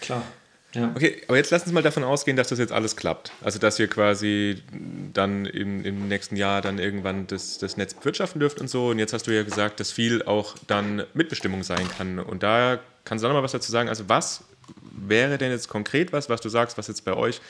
Klar. 0.00 0.22
Ja. 0.76 0.92
Okay, 0.94 1.22
aber 1.26 1.38
jetzt 1.38 1.50
lass 1.50 1.62
uns 1.62 1.72
mal 1.72 1.82
davon 1.82 2.04
ausgehen, 2.04 2.36
dass 2.36 2.48
das 2.48 2.58
jetzt 2.58 2.72
alles 2.72 2.96
klappt. 2.96 3.32
Also, 3.42 3.58
dass 3.58 3.78
ihr 3.78 3.88
quasi 3.88 4.62
dann 5.14 5.46
im, 5.46 5.84
im 5.84 6.08
nächsten 6.08 6.36
Jahr 6.36 6.60
dann 6.60 6.78
irgendwann 6.78 7.26
das, 7.26 7.56
das 7.56 7.78
Netz 7.78 7.94
bewirtschaften 7.94 8.40
dürft 8.40 8.60
und 8.60 8.68
so. 8.68 8.88
Und 8.88 8.98
jetzt 8.98 9.14
hast 9.14 9.26
du 9.26 9.34
ja 9.34 9.42
gesagt, 9.42 9.80
dass 9.80 9.90
viel 9.90 10.22
auch 10.22 10.54
dann 10.66 11.04
Mitbestimmung 11.14 11.62
sein 11.62 11.88
kann. 11.96 12.18
Und 12.18 12.42
da 12.42 12.78
kannst 13.04 13.24
du 13.24 13.28
noch 13.28 13.34
mal 13.34 13.42
was 13.42 13.52
dazu 13.52 13.72
sagen. 13.72 13.88
Also, 13.88 14.08
was 14.08 14.44
wäre 14.92 15.38
denn 15.38 15.50
jetzt 15.50 15.68
konkret 15.68 16.12
was, 16.12 16.28
was 16.28 16.42
du 16.42 16.50
sagst, 16.50 16.76
was 16.76 16.88
jetzt 16.88 17.04
bei 17.06 17.14
euch 17.14 17.40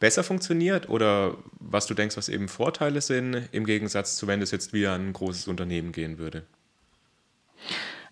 besser 0.00 0.24
funktioniert 0.24 0.88
oder 0.88 1.36
was 1.60 1.86
du 1.86 1.94
denkst, 1.94 2.16
was 2.16 2.28
eben 2.28 2.48
Vorteile 2.48 3.00
sind, 3.00 3.48
im 3.52 3.64
Gegensatz 3.66 4.16
zu, 4.16 4.26
wenn 4.26 4.42
es 4.42 4.50
jetzt 4.50 4.72
wieder 4.72 4.94
ein 4.94 5.12
großes 5.12 5.46
Unternehmen 5.46 5.92
gehen 5.92 6.18
würde? 6.18 6.42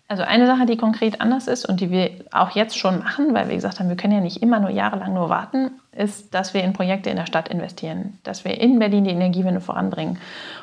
Also 0.07 0.23
eine 0.23 0.45
Sache, 0.45 0.65
die 0.65 0.77
konkret 0.77 1.21
anders 1.21 1.47
ist 1.47 1.67
und 1.67 1.79
die 1.79 1.89
wir 1.89 2.11
auch 2.31 2.51
jetzt 2.51 2.77
schon 2.77 2.99
machen, 2.99 3.33
weil 3.33 3.47
wir 3.47 3.55
gesagt 3.55 3.79
haben, 3.79 3.89
wir 3.89 3.95
können 3.95 4.13
ja 4.13 4.19
nicht 4.19 4.43
immer 4.43 4.59
nur 4.59 4.69
jahrelang 4.69 5.13
nur 5.13 5.29
warten, 5.29 5.71
ist, 5.91 6.33
dass 6.33 6.53
wir 6.53 6.63
in 6.63 6.73
Projekte 6.73 7.09
in 7.09 7.15
der 7.15 7.25
Stadt 7.25 7.47
investieren, 7.47 8.19
dass 8.23 8.43
wir 8.43 8.59
in 8.59 8.79
Berlin 8.79 9.05
die 9.05 9.11
Energiewende 9.11 9.61
voranbringen. 9.61 10.19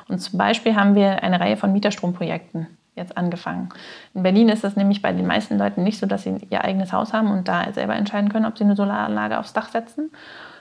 Und 0.09 0.21
zum 0.21 0.39
Beispiel 0.39 0.77
haben 0.77 0.95
wir 0.95 1.23
eine 1.23 1.41
Reihe 1.41 1.57
von 1.57 1.73
Mieterstromprojekten 1.73 2.67
jetzt 2.97 3.17
angefangen. 3.17 3.71
In 4.15 4.23
Berlin 4.23 4.51
ist 4.51 4.63
das 4.63 4.77
nämlich 4.77 5.01
bei 5.01 5.13
den 5.13 5.27
meisten 5.27 5.59
Leuten 5.59 5.83
nicht 5.83 5.99
so, 5.99 6.07
dass 6.07 6.25
sie 6.25 6.37
ihr 6.51 6.63
eigenes 6.65 6.93
Haus 6.93 7.13
haben 7.13 7.31
und 7.31 7.49
da 7.49 7.73
selber 7.73 7.97
entscheiden 7.97 8.31
können, 8.31 8.47
ob 8.47 8.59
sie 8.59 8.65
eine 8.65 8.77
Solaranlage 8.77 9.39
aufs 9.39 9.53
Dach 9.53 9.71
setzen, 9.71 10.11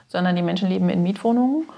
sondern 0.08 0.36
die 0.36 0.42
Menschen 0.42 0.68
leben 0.68 0.88
in 0.88 1.02
Mietwohnungen 1.02 1.68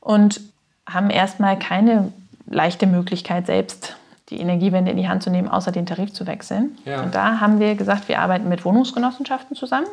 und 0.00 0.40
haben 0.88 1.10
erstmal 1.10 1.58
keine 1.58 2.12
leichte 2.46 2.86
Möglichkeit, 2.86 3.46
selbst 3.46 3.96
die 4.32 4.40
Energiewende 4.40 4.90
in 4.90 4.96
die 4.96 5.08
Hand 5.08 5.22
zu 5.22 5.30
nehmen, 5.30 5.48
außer 5.48 5.70
den 5.72 5.86
Tarif 5.86 6.12
zu 6.12 6.26
wechseln. 6.26 6.76
Ja. 6.84 7.02
Und 7.02 7.14
da 7.14 7.38
haben 7.40 7.60
wir 7.60 7.74
gesagt, 7.74 8.08
wir 8.08 8.18
arbeiten 8.18 8.48
mit 8.48 8.64
Wohnungsgenossenschaften 8.64 9.54
zusammen 9.54 9.86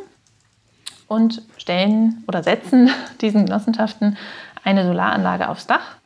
und 1.07 1.41
stellen 1.57 2.23
oder 2.27 2.41
setzen 2.41 2.89
diesen 3.21 3.45
Genossenschaften 3.45 4.17
eine 4.63 4.85
Solaranlage 4.85 5.49
aufs 5.49 5.67
Dach. 5.67 5.97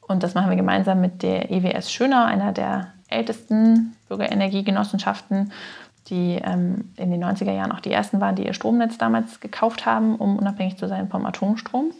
Und 0.00 0.22
das 0.22 0.34
machen 0.34 0.48
wir 0.48 0.56
gemeinsam 0.56 1.02
mit 1.02 1.22
der 1.22 1.50
EWS 1.50 1.92
Schönau, 1.92 2.24
einer 2.24 2.52
der 2.52 2.88
ältesten 3.08 3.94
Bürgerenergiegenossenschaften, 4.08 5.52
die 6.08 6.40
ähm, 6.42 6.92
in 6.96 7.10
den 7.10 7.22
90er 7.22 7.52
Jahren 7.52 7.72
auch 7.72 7.80
die 7.80 7.92
ersten 7.92 8.18
waren, 8.20 8.34
die 8.34 8.46
ihr 8.46 8.54
Stromnetz 8.54 8.96
damals 8.96 9.40
gekauft 9.40 9.84
haben, 9.84 10.16
um 10.16 10.38
unabhängig 10.38 10.78
zu 10.78 10.88
sein 10.88 11.10
vom 11.10 11.26
Atomstrom. 11.26 11.92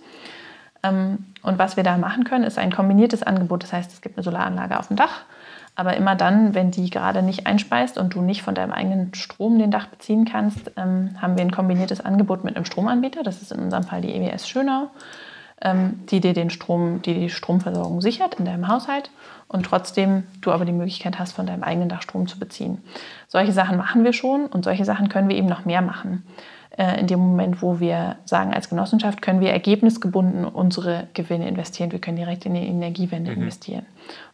Ähm, 0.82 1.26
und 1.42 1.58
was 1.58 1.76
wir 1.76 1.84
da 1.84 1.98
machen 1.98 2.24
können, 2.24 2.44
ist 2.44 2.58
ein 2.58 2.72
kombiniertes 2.72 3.22
Angebot. 3.22 3.62
Das 3.62 3.74
heißt, 3.74 3.92
es 3.92 4.00
gibt 4.00 4.16
eine 4.16 4.24
Solaranlage 4.24 4.78
auf 4.78 4.88
dem 4.88 4.96
Dach 4.96 5.24
aber 5.78 5.96
immer 5.96 6.16
dann, 6.16 6.56
wenn 6.56 6.72
die 6.72 6.90
gerade 6.90 7.22
nicht 7.22 7.46
einspeist 7.46 7.98
und 7.98 8.12
du 8.12 8.20
nicht 8.20 8.42
von 8.42 8.56
deinem 8.56 8.72
eigenen 8.72 9.14
Strom 9.14 9.60
den 9.60 9.70
Dach 9.70 9.86
beziehen 9.86 10.24
kannst, 10.24 10.72
ähm, 10.76 11.10
haben 11.22 11.36
wir 11.36 11.44
ein 11.44 11.52
kombiniertes 11.52 12.04
Angebot 12.04 12.42
mit 12.42 12.56
einem 12.56 12.64
Stromanbieter. 12.64 13.22
Das 13.22 13.42
ist 13.42 13.52
in 13.52 13.60
unserem 13.60 13.84
Fall 13.84 14.00
die 14.00 14.12
EWS 14.12 14.48
Schönau, 14.48 14.90
ähm, 15.62 16.00
die 16.10 16.18
dir 16.18 16.32
den 16.32 16.50
Strom, 16.50 17.00
die 17.02 17.14
die 17.14 17.30
Stromversorgung 17.30 18.00
sichert 18.00 18.40
in 18.40 18.44
deinem 18.44 18.66
Haushalt 18.66 19.12
und 19.46 19.66
trotzdem 19.66 20.24
du 20.40 20.50
aber 20.50 20.64
die 20.64 20.72
Möglichkeit 20.72 21.20
hast, 21.20 21.30
von 21.30 21.46
deinem 21.46 21.62
eigenen 21.62 21.88
Dach 21.88 22.02
Strom 22.02 22.26
zu 22.26 22.40
beziehen. 22.40 22.82
Solche 23.28 23.52
Sachen 23.52 23.76
machen 23.76 24.02
wir 24.02 24.12
schon 24.12 24.46
und 24.46 24.64
solche 24.64 24.84
Sachen 24.84 25.08
können 25.08 25.28
wir 25.28 25.36
eben 25.36 25.48
noch 25.48 25.64
mehr 25.64 25.80
machen. 25.80 26.24
Äh, 26.78 27.00
in 27.00 27.08
dem 27.08 27.18
Moment, 27.18 27.60
wo 27.60 27.80
wir 27.80 28.18
sagen, 28.24 28.54
als 28.54 28.68
Genossenschaft 28.68 29.20
können 29.20 29.40
wir 29.40 29.50
ergebnisgebunden 29.50 30.44
unsere 30.44 31.08
Gewinne 31.12 31.48
investieren. 31.48 31.90
Wir 31.90 31.98
können 31.98 32.16
direkt 32.16 32.46
in 32.46 32.54
die 32.54 32.66
Energiewende 32.66 33.32
mhm. 33.32 33.38
investieren. 33.38 33.84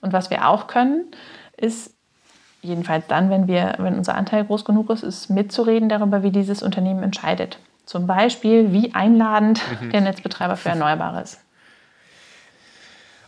Und 0.03 0.13
was 0.13 0.29
wir 0.29 0.47
auch 0.47 0.67
können, 0.67 1.07
ist, 1.57 1.95
jedenfalls 2.61 3.07
dann, 3.07 3.31
wenn, 3.31 3.49
wir, 3.49 3.77
wenn 3.79 3.97
unser 3.97 4.15
Anteil 4.15 4.45
groß 4.45 4.67
genug 4.67 4.91
ist, 4.91 5.03
ist 5.03 5.31
mitzureden 5.31 5.89
darüber, 5.89 6.23
wie 6.23 6.31
dieses 6.31 6.63
Unternehmen 6.63 7.03
entscheidet. 7.03 7.59
Zum 7.87 8.07
Beispiel, 8.07 8.73
wie 8.73 8.95
einladend 8.95 9.63
mhm. 9.81 9.91
der 9.91 10.03
Netzbetreiber 10.03 10.57
für 10.57 10.69
Erneuerbare 10.69 11.23
ist. 11.23 11.41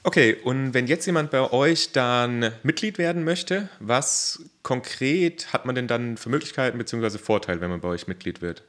Okay, 0.02 0.36
und 0.44 0.74
wenn 0.74 0.86
jetzt 0.86 1.06
jemand 1.06 1.30
bei 1.30 1.50
euch 1.52 1.92
dann 1.92 2.52
Mitglied 2.62 2.98
werden 2.98 3.24
möchte, 3.24 3.70
was 3.80 4.44
konkret 4.62 5.54
hat 5.54 5.64
man 5.64 5.74
denn 5.74 5.88
dann 5.88 6.18
für 6.18 6.28
Möglichkeiten 6.28 6.76
bzw. 6.76 7.16
Vorteile, 7.18 7.62
wenn 7.62 7.70
man 7.70 7.80
bei 7.80 7.88
euch 7.88 8.06
Mitglied 8.06 8.42
wird? 8.42 8.62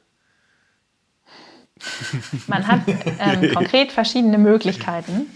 Man 2.46 2.66
hat 2.66 2.80
ähm, 2.86 3.54
konkret 3.54 3.92
verschiedene 3.92 4.38
Möglichkeiten. 4.38 5.26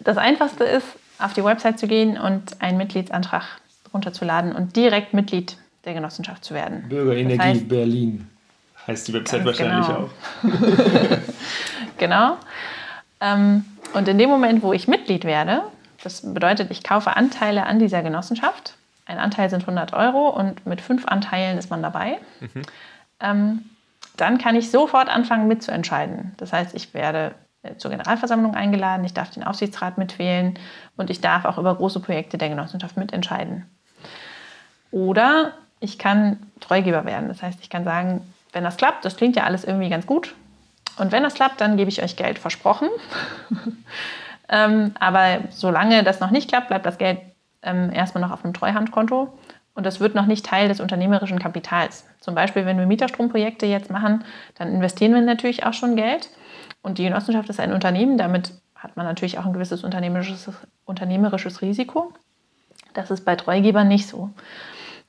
Das 0.00 0.16
einfachste 0.16 0.64
ist, 0.64 0.86
auf 1.18 1.32
die 1.32 1.44
Website 1.44 1.78
zu 1.78 1.86
gehen 1.86 2.18
und 2.18 2.60
einen 2.60 2.76
Mitgliedsantrag 2.78 3.44
runterzuladen 3.92 4.52
und 4.52 4.76
direkt 4.76 5.14
Mitglied 5.14 5.56
der 5.84 5.94
Genossenschaft 5.94 6.44
zu 6.44 6.54
werden. 6.54 6.88
Bürgerenergie 6.88 7.36
das 7.36 7.46
heißt, 7.46 7.68
Berlin 7.68 8.28
heißt 8.86 9.08
die 9.08 9.12
Website 9.14 9.44
wahrscheinlich 9.44 9.86
genau. 9.86 9.98
auch. 9.98 10.10
genau. 11.98 12.36
Ähm, 13.20 13.64
und 13.92 14.08
in 14.08 14.18
dem 14.18 14.28
Moment, 14.28 14.62
wo 14.62 14.72
ich 14.72 14.88
Mitglied 14.88 15.24
werde, 15.24 15.62
das 16.02 16.34
bedeutet, 16.34 16.70
ich 16.70 16.82
kaufe 16.82 17.16
Anteile 17.16 17.66
an 17.66 17.78
dieser 17.78 18.02
Genossenschaft. 18.02 18.74
Ein 19.06 19.18
Anteil 19.18 19.50
sind 19.50 19.62
100 19.62 19.92
Euro 19.92 20.28
und 20.28 20.66
mit 20.66 20.80
fünf 20.80 21.06
Anteilen 21.06 21.58
ist 21.58 21.70
man 21.70 21.82
dabei. 21.82 22.18
Mhm. 22.40 22.62
Ähm, 23.20 23.64
dann 24.16 24.38
kann 24.38 24.56
ich 24.56 24.70
sofort 24.70 25.08
anfangen 25.08 25.48
mitzuentscheiden. 25.48 26.34
Das 26.36 26.52
heißt, 26.52 26.74
ich 26.74 26.94
werde 26.94 27.34
äh, 27.62 27.76
zur 27.76 27.90
Generalversammlung 27.90 28.54
eingeladen, 28.54 29.04
ich 29.04 29.14
darf 29.14 29.30
den 29.30 29.44
Aufsichtsrat 29.44 29.98
mitwählen 29.98 30.58
und 30.96 31.10
ich 31.10 31.20
darf 31.20 31.44
auch 31.44 31.58
über 31.58 31.74
große 31.74 32.00
Projekte 32.00 32.38
der 32.38 32.48
Genossenschaft 32.48 32.96
mitentscheiden. 32.96 33.66
Oder 34.90 35.52
ich 35.80 35.98
kann 35.98 36.38
Treugeber 36.60 37.04
werden. 37.04 37.28
Das 37.28 37.42
heißt, 37.42 37.58
ich 37.60 37.70
kann 37.70 37.84
sagen, 37.84 38.20
wenn 38.52 38.64
das 38.64 38.76
klappt, 38.76 39.04
das 39.04 39.16
klingt 39.16 39.36
ja 39.36 39.44
alles 39.44 39.64
irgendwie 39.64 39.88
ganz 39.88 40.06
gut. 40.06 40.34
Und 40.96 41.10
wenn 41.10 41.24
das 41.24 41.34
klappt, 41.34 41.60
dann 41.60 41.76
gebe 41.76 41.88
ich 41.88 42.02
euch 42.02 42.16
Geld 42.16 42.38
versprochen. 42.38 42.88
ähm, 44.48 44.92
aber 45.00 45.40
solange 45.50 46.04
das 46.04 46.20
noch 46.20 46.30
nicht 46.30 46.48
klappt, 46.48 46.68
bleibt 46.68 46.86
das 46.86 46.98
Geld 46.98 47.18
ähm, 47.62 47.90
erstmal 47.92 48.22
noch 48.22 48.30
auf 48.30 48.44
einem 48.44 48.54
Treuhandkonto. 48.54 49.36
Und 49.74 49.84
das 49.84 50.00
wird 50.00 50.14
noch 50.14 50.26
nicht 50.26 50.46
Teil 50.46 50.68
des 50.68 50.80
unternehmerischen 50.80 51.38
Kapitals. 51.38 52.06
Zum 52.20 52.34
Beispiel, 52.34 52.64
wenn 52.64 52.78
wir 52.78 52.86
Mieterstromprojekte 52.86 53.66
jetzt 53.66 53.90
machen, 53.90 54.24
dann 54.54 54.72
investieren 54.72 55.12
wir 55.12 55.20
natürlich 55.20 55.66
auch 55.66 55.72
schon 55.72 55.96
Geld. 55.96 56.30
Und 56.82 56.98
die 56.98 57.04
Genossenschaft 57.04 57.48
ist 57.48 57.60
ein 57.60 57.72
Unternehmen, 57.72 58.16
damit 58.16 58.52
hat 58.76 58.96
man 58.96 59.06
natürlich 59.06 59.38
auch 59.38 59.46
ein 59.46 59.52
gewisses 59.52 59.82
unternehmerisches, 59.82 60.50
unternehmerisches 60.84 61.60
Risiko. 61.60 62.12
Das 62.92 63.10
ist 63.10 63.24
bei 63.24 63.34
Treugebern 63.34 63.88
nicht 63.88 64.06
so. 64.06 64.30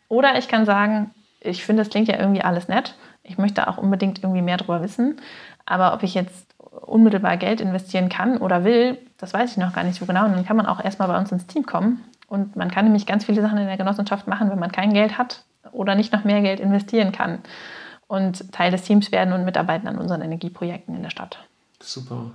Oder 0.08 0.38
ich 0.38 0.48
kann 0.48 0.66
sagen, 0.66 1.12
ich 1.42 1.64
finde, 1.64 1.84
das 1.84 1.92
klingt 1.92 2.08
ja 2.08 2.18
irgendwie 2.18 2.42
alles 2.42 2.68
nett. 2.68 2.96
Ich 3.22 3.38
möchte 3.38 3.68
auch 3.68 3.78
unbedingt 3.78 4.24
irgendwie 4.24 4.42
mehr 4.42 4.58
darüber 4.58 4.82
wissen. 4.82 5.22
Aber 5.66 5.94
ob 5.94 6.02
ich 6.02 6.16
jetzt 6.16 6.56
unmittelbar 6.72 7.38
Geld 7.38 7.62
investieren 7.62 8.10
kann 8.10 8.38
oder 8.38 8.64
will, 8.64 8.98
das 9.18 9.34
weiß 9.34 9.52
ich 9.52 9.58
noch 9.58 9.74
gar 9.74 9.84
nicht 9.84 10.00
so 10.00 10.06
genau. 10.06 10.26
Und 10.26 10.34
dann 10.34 10.46
kann 10.46 10.58
man 10.58 10.66
auch 10.66 10.84
erstmal 10.84 11.08
bei 11.08 11.18
uns 11.18 11.32
ins 11.32 11.46
Team 11.46 11.66
kommen 11.66 12.04
und 12.28 12.56
man 12.56 12.72
kann 12.72 12.86
nämlich 12.86 13.06
ganz 13.06 13.26
viele 13.26 13.42
Sachen 13.42 13.58
in 13.58 13.68
der 13.68 13.78
Genossenschaft 13.78 14.28
machen, 14.28 14.50
wenn 14.50 14.60
man 14.60 14.72
kein 14.72 14.94
Geld 14.94 15.18
hat 15.18 15.44
oder 15.72 15.96
nicht 15.96 16.14
noch 16.14 16.24
mehr 16.24 16.42
Geld 16.42 16.60
investieren 16.60 17.12
kann. 17.12 17.40
Und 18.08 18.52
Teil 18.52 18.72
des 18.72 18.84
Teams 18.84 19.12
werden 19.12 19.34
und 19.34 19.46
mitarbeiten 19.46 19.88
an 19.88 19.98
unseren 19.98 20.22
Energieprojekten 20.22 20.96
in 20.96 21.02
der 21.02 21.10
Stadt. 21.10 21.40
Super. 21.82 22.32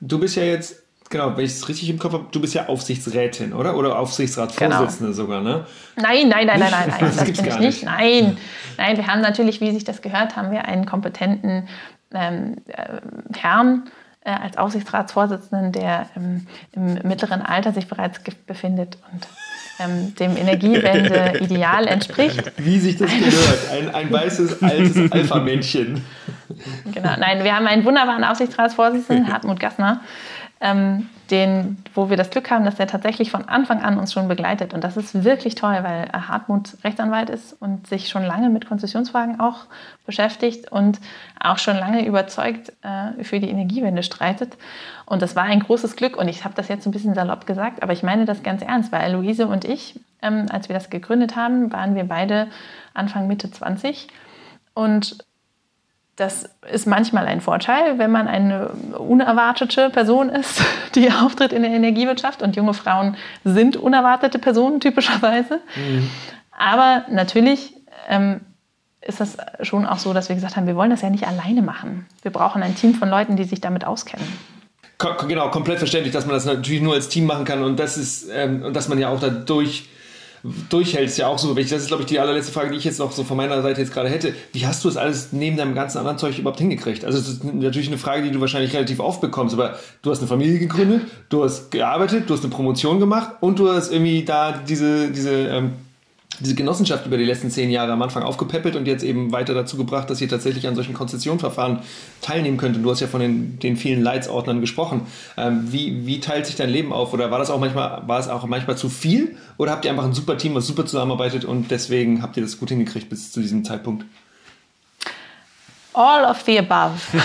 Du 0.00 0.18
bist 0.18 0.36
ja 0.36 0.44
jetzt, 0.44 0.82
genau, 1.08 1.36
wenn 1.36 1.44
ich 1.44 1.52
es 1.52 1.68
richtig 1.68 1.88
im 1.88 1.98
Kopf 1.98 2.12
habe, 2.12 2.26
du 2.30 2.40
bist 2.40 2.54
ja 2.54 2.66
Aufsichtsrätin, 2.66 3.54
oder? 3.54 3.76
Oder 3.76 3.98
Aufsichtsratsvorsitzende 3.98 5.12
genau. 5.12 5.12
sogar, 5.12 5.40
ne? 5.40 5.64
Nein, 5.96 6.28
nein, 6.28 6.46
nein, 6.46 6.60
nein, 6.60 6.70
nein, 6.70 6.88
nein. 6.88 6.98
Das, 7.00 7.16
das 7.16 7.32
bin 7.32 7.46
ich 7.46 7.58
nicht. 7.58 7.84
Nein. 7.84 8.36
Nein, 8.76 8.96
wir 8.98 9.06
haben 9.06 9.22
natürlich, 9.22 9.60
wie 9.60 9.72
sich 9.72 9.84
das 9.84 10.02
gehört, 10.02 10.36
haben 10.36 10.50
wir 10.50 10.66
einen 10.66 10.84
kompetenten 10.84 11.68
ähm, 12.12 12.56
äh, 12.66 13.00
Herrn, 13.34 13.84
äh, 14.26 14.30
als 14.30 14.58
Aufsichtsratsvorsitzenden, 14.58 15.70
der 15.70 16.08
ähm, 16.16 16.46
im 16.72 16.94
mittleren 17.08 17.42
Alter 17.42 17.72
sich 17.72 17.86
bereits 17.86 18.20
befindet 18.46 18.98
und 19.12 19.28
ähm, 19.78 20.14
dem 20.16 20.36
Energiewende-Ideal 20.36 21.86
entspricht. 21.86 22.52
Wie 22.56 22.78
sich 22.80 22.96
das 22.96 23.08
gehört. 23.08 23.70
Ein, 23.72 23.94
ein 23.94 24.12
weißes, 24.12 24.62
altes 24.64 24.96
Alpha-Männchen. 25.12 26.04
genau. 26.92 27.10
Nein, 27.18 27.44
wir 27.44 27.54
haben 27.54 27.68
einen 27.68 27.84
wunderbaren 27.84 28.24
Aufsichtsratsvorsitzenden, 28.24 29.28
Hartmut 29.32 29.60
Gassner, 29.60 30.00
ähm, 30.60 31.08
den, 31.30 31.76
wo 31.94 32.08
wir 32.08 32.16
das 32.16 32.30
Glück 32.30 32.50
haben, 32.50 32.64
dass 32.64 32.80
er 32.80 32.86
tatsächlich 32.86 33.30
von 33.30 33.46
Anfang 33.46 33.82
an 33.82 33.98
uns 33.98 34.12
schon 34.12 34.26
begleitet. 34.26 34.72
Und 34.72 34.84
das 34.84 34.96
ist 34.96 35.24
wirklich 35.24 35.54
toll, 35.54 35.78
weil 35.82 36.08
Hartmut 36.12 36.78
Rechtsanwalt 36.82 37.28
ist 37.28 37.52
und 37.60 37.86
sich 37.86 38.08
schon 38.08 38.24
lange 38.24 38.48
mit 38.48 38.66
Konzessionsfragen 38.66 39.38
auch 39.38 39.66
beschäftigt 40.06 40.72
und 40.72 41.00
auch 41.38 41.58
schon 41.58 41.76
lange 41.76 42.06
überzeugt 42.06 42.72
äh, 42.82 43.22
für 43.22 43.38
die 43.38 43.50
Energiewende 43.50 44.02
streitet. 44.02 44.56
Und 45.04 45.20
das 45.20 45.36
war 45.36 45.44
ein 45.44 45.60
großes 45.60 45.94
Glück. 45.96 46.16
Und 46.16 46.28
ich 46.28 46.44
habe 46.44 46.54
das 46.54 46.68
jetzt 46.68 46.86
ein 46.86 46.92
bisschen 46.92 47.14
salopp 47.14 47.46
gesagt, 47.46 47.82
aber 47.82 47.92
ich 47.92 48.02
meine 48.02 48.24
das 48.24 48.42
ganz 48.42 48.62
ernst, 48.62 48.92
weil 48.92 49.12
Luise 49.12 49.46
und 49.48 49.66
ich, 49.66 50.00
ähm, 50.22 50.46
als 50.50 50.68
wir 50.68 50.74
das 50.74 50.88
gegründet 50.88 51.36
haben, 51.36 51.70
waren 51.72 51.94
wir 51.94 52.04
beide 52.04 52.46
Anfang 52.94 53.26
Mitte 53.26 53.50
20. 53.50 54.08
Und 54.72 55.18
das 56.16 56.48
ist 56.72 56.86
manchmal 56.86 57.26
ein 57.26 57.42
Vorteil, 57.42 57.98
wenn 57.98 58.10
man 58.10 58.26
eine 58.26 58.70
unerwartete 58.98 59.90
Person 59.90 60.30
ist, 60.30 60.62
die 60.94 61.10
auftritt 61.12 61.52
in 61.52 61.62
der 61.62 61.70
Energiewirtschaft. 61.70 62.42
Und 62.42 62.56
junge 62.56 62.74
Frauen 62.74 63.16
sind 63.44 63.76
unerwartete 63.76 64.38
Personen 64.38 64.80
typischerweise. 64.80 65.60
Mhm. 65.76 66.10
Aber 66.58 67.04
natürlich 67.10 67.74
ähm, 68.08 68.40
ist 69.02 69.20
das 69.20 69.36
schon 69.60 69.84
auch 69.84 69.98
so, 69.98 70.14
dass 70.14 70.30
wir 70.30 70.36
gesagt 70.36 70.56
haben, 70.56 70.66
wir 70.66 70.74
wollen 70.74 70.90
das 70.90 71.02
ja 71.02 71.10
nicht 71.10 71.26
alleine 71.26 71.60
machen. 71.60 72.06
Wir 72.22 72.30
brauchen 72.30 72.62
ein 72.62 72.74
Team 72.74 72.94
von 72.94 73.10
Leuten, 73.10 73.36
die 73.36 73.44
sich 73.44 73.60
damit 73.60 73.84
auskennen. 73.84 74.26
Genau, 75.28 75.50
komplett 75.50 75.78
verständlich, 75.78 76.14
dass 76.14 76.24
man 76.24 76.34
das 76.34 76.46
natürlich 76.46 76.80
nur 76.80 76.94
als 76.94 77.10
Team 77.10 77.26
machen 77.26 77.44
kann 77.44 77.62
und 77.62 77.78
das 77.78 77.98
ist 77.98 78.30
ähm, 78.32 78.62
und 78.62 78.74
dass 78.74 78.88
man 78.88 78.98
ja 78.98 79.10
auch 79.10 79.20
dadurch 79.20 79.90
durchhält, 80.68 81.08
ist 81.08 81.18
ja 81.18 81.28
auch 81.28 81.38
so. 81.38 81.54
Das 81.54 81.72
ist, 81.72 81.88
glaube 81.88 82.02
ich, 82.02 82.06
die 82.08 82.18
allerletzte 82.18 82.52
Frage, 82.52 82.70
die 82.70 82.76
ich 82.76 82.84
jetzt 82.84 82.98
noch 82.98 83.12
so 83.12 83.24
von 83.24 83.36
meiner 83.36 83.60
Seite 83.62 83.80
jetzt 83.80 83.92
gerade 83.92 84.08
hätte. 84.08 84.34
Wie 84.52 84.66
hast 84.66 84.84
du 84.84 84.88
das 84.88 84.96
alles 84.96 85.32
neben 85.32 85.56
deinem 85.56 85.74
ganzen 85.74 85.98
anderen 85.98 86.18
Zeug 86.18 86.38
überhaupt 86.38 86.60
hingekriegt? 86.60 87.04
Also, 87.04 87.18
das 87.18 87.28
ist 87.28 87.44
natürlich 87.44 87.88
eine 87.88 87.98
Frage, 87.98 88.22
die 88.22 88.30
du 88.30 88.40
wahrscheinlich 88.40 88.72
relativ 88.74 89.00
oft 89.00 89.20
bekommst, 89.20 89.54
aber 89.54 89.78
du 90.02 90.10
hast 90.10 90.18
eine 90.18 90.28
Familie 90.28 90.58
gegründet, 90.58 91.02
du 91.28 91.44
hast 91.44 91.70
gearbeitet, 91.70 92.28
du 92.28 92.34
hast 92.34 92.44
eine 92.44 92.52
Promotion 92.52 93.00
gemacht 93.00 93.32
und 93.40 93.58
du 93.58 93.70
hast 93.70 93.92
irgendwie 93.92 94.24
da 94.24 94.52
diese, 94.52 95.10
diese 95.10 95.32
ähm, 95.32 95.72
diese 96.40 96.54
Genossenschaft 96.54 97.06
über 97.06 97.16
die 97.16 97.24
letzten 97.24 97.50
zehn 97.50 97.70
Jahre 97.70 97.92
am 97.92 98.02
Anfang 98.02 98.22
aufgepäppelt 98.22 98.76
und 98.76 98.86
jetzt 98.86 99.02
eben 99.02 99.32
weiter 99.32 99.54
dazu 99.54 99.76
gebracht, 99.76 100.10
dass 100.10 100.20
ihr 100.20 100.28
tatsächlich 100.28 100.66
an 100.68 100.74
solchen 100.74 100.94
Konzessionverfahren 100.94 101.80
teilnehmen 102.20 102.56
könnt. 102.56 102.76
Und 102.76 102.82
du 102.82 102.90
hast 102.90 103.00
ja 103.00 103.06
von 103.06 103.20
den, 103.20 103.58
den 103.58 103.76
vielen 103.76 104.02
Leitsordnern 104.02 104.60
gesprochen. 104.60 105.02
Ähm, 105.36 105.72
wie, 105.72 106.06
wie 106.06 106.20
teilt 106.20 106.46
sich 106.46 106.56
dein 106.56 106.70
Leben 106.70 106.92
auf? 106.92 107.12
Oder 107.12 107.30
war 107.30 107.38
das 107.38 107.50
auch 107.50 107.60
manchmal, 107.60 108.02
war 108.06 108.18
es 108.18 108.28
auch 108.28 108.44
manchmal 108.46 108.76
zu 108.76 108.88
viel? 108.88 109.36
Oder 109.56 109.72
habt 109.72 109.84
ihr 109.84 109.90
einfach 109.90 110.04
ein 110.04 110.12
super 110.12 110.36
Team, 110.36 110.54
was 110.54 110.66
super 110.66 110.84
zusammenarbeitet 110.84 111.44
und 111.44 111.70
deswegen 111.70 112.22
habt 112.22 112.36
ihr 112.36 112.42
das 112.42 112.58
gut 112.58 112.68
hingekriegt 112.68 113.08
bis 113.08 113.32
zu 113.32 113.40
diesem 113.40 113.64
Zeitpunkt? 113.64 114.04
All 115.94 116.26
of 116.26 116.42
the 116.42 116.58
above. 116.58 117.00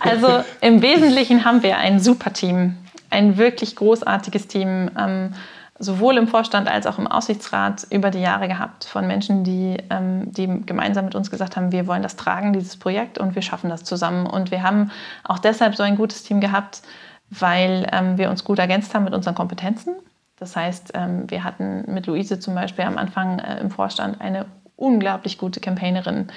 also 0.00 0.42
im 0.60 0.82
Wesentlichen 0.82 1.44
haben 1.44 1.62
wir 1.62 1.76
ein 1.76 2.00
super 2.00 2.32
Team, 2.32 2.74
ein 3.08 3.38
wirklich 3.38 3.76
großartiges 3.76 4.48
Team. 4.48 4.90
Ähm, 4.98 5.32
sowohl 5.78 6.16
im 6.16 6.26
Vorstand 6.26 6.68
als 6.68 6.86
auch 6.86 6.98
im 6.98 7.06
Aussichtsrat 7.06 7.86
über 7.90 8.10
die 8.10 8.20
Jahre 8.20 8.48
gehabt 8.48 8.84
von 8.84 9.06
Menschen, 9.06 9.44
die, 9.44 9.76
ähm, 9.90 10.32
die 10.32 10.46
gemeinsam 10.66 11.04
mit 11.04 11.14
uns 11.14 11.30
gesagt 11.30 11.56
haben, 11.56 11.72
wir 11.72 11.86
wollen 11.86 12.02
das 12.02 12.16
tragen, 12.16 12.52
dieses 12.52 12.76
Projekt, 12.76 13.18
und 13.18 13.34
wir 13.34 13.42
schaffen 13.42 13.70
das 13.70 13.84
zusammen. 13.84 14.26
Und 14.26 14.50
wir 14.50 14.62
haben 14.62 14.90
auch 15.24 15.38
deshalb 15.38 15.76
so 15.76 15.82
ein 15.82 15.96
gutes 15.96 16.24
Team 16.24 16.40
gehabt, 16.40 16.82
weil 17.30 17.86
ähm, 17.92 18.18
wir 18.18 18.30
uns 18.30 18.44
gut 18.44 18.58
ergänzt 18.58 18.94
haben 18.94 19.04
mit 19.04 19.14
unseren 19.14 19.34
Kompetenzen. 19.34 19.94
Das 20.38 20.56
heißt, 20.56 20.92
ähm, 20.94 21.30
wir 21.30 21.44
hatten 21.44 21.84
mit 21.92 22.06
Luise 22.06 22.38
zum 22.38 22.54
Beispiel 22.54 22.84
am 22.84 22.98
Anfang 22.98 23.38
äh, 23.38 23.60
im 23.60 23.70
Vorstand 23.70 24.20
eine 24.20 24.46
unglaublich 24.76 25.38
gute 25.38 25.60
Campaignerin, 25.60 26.28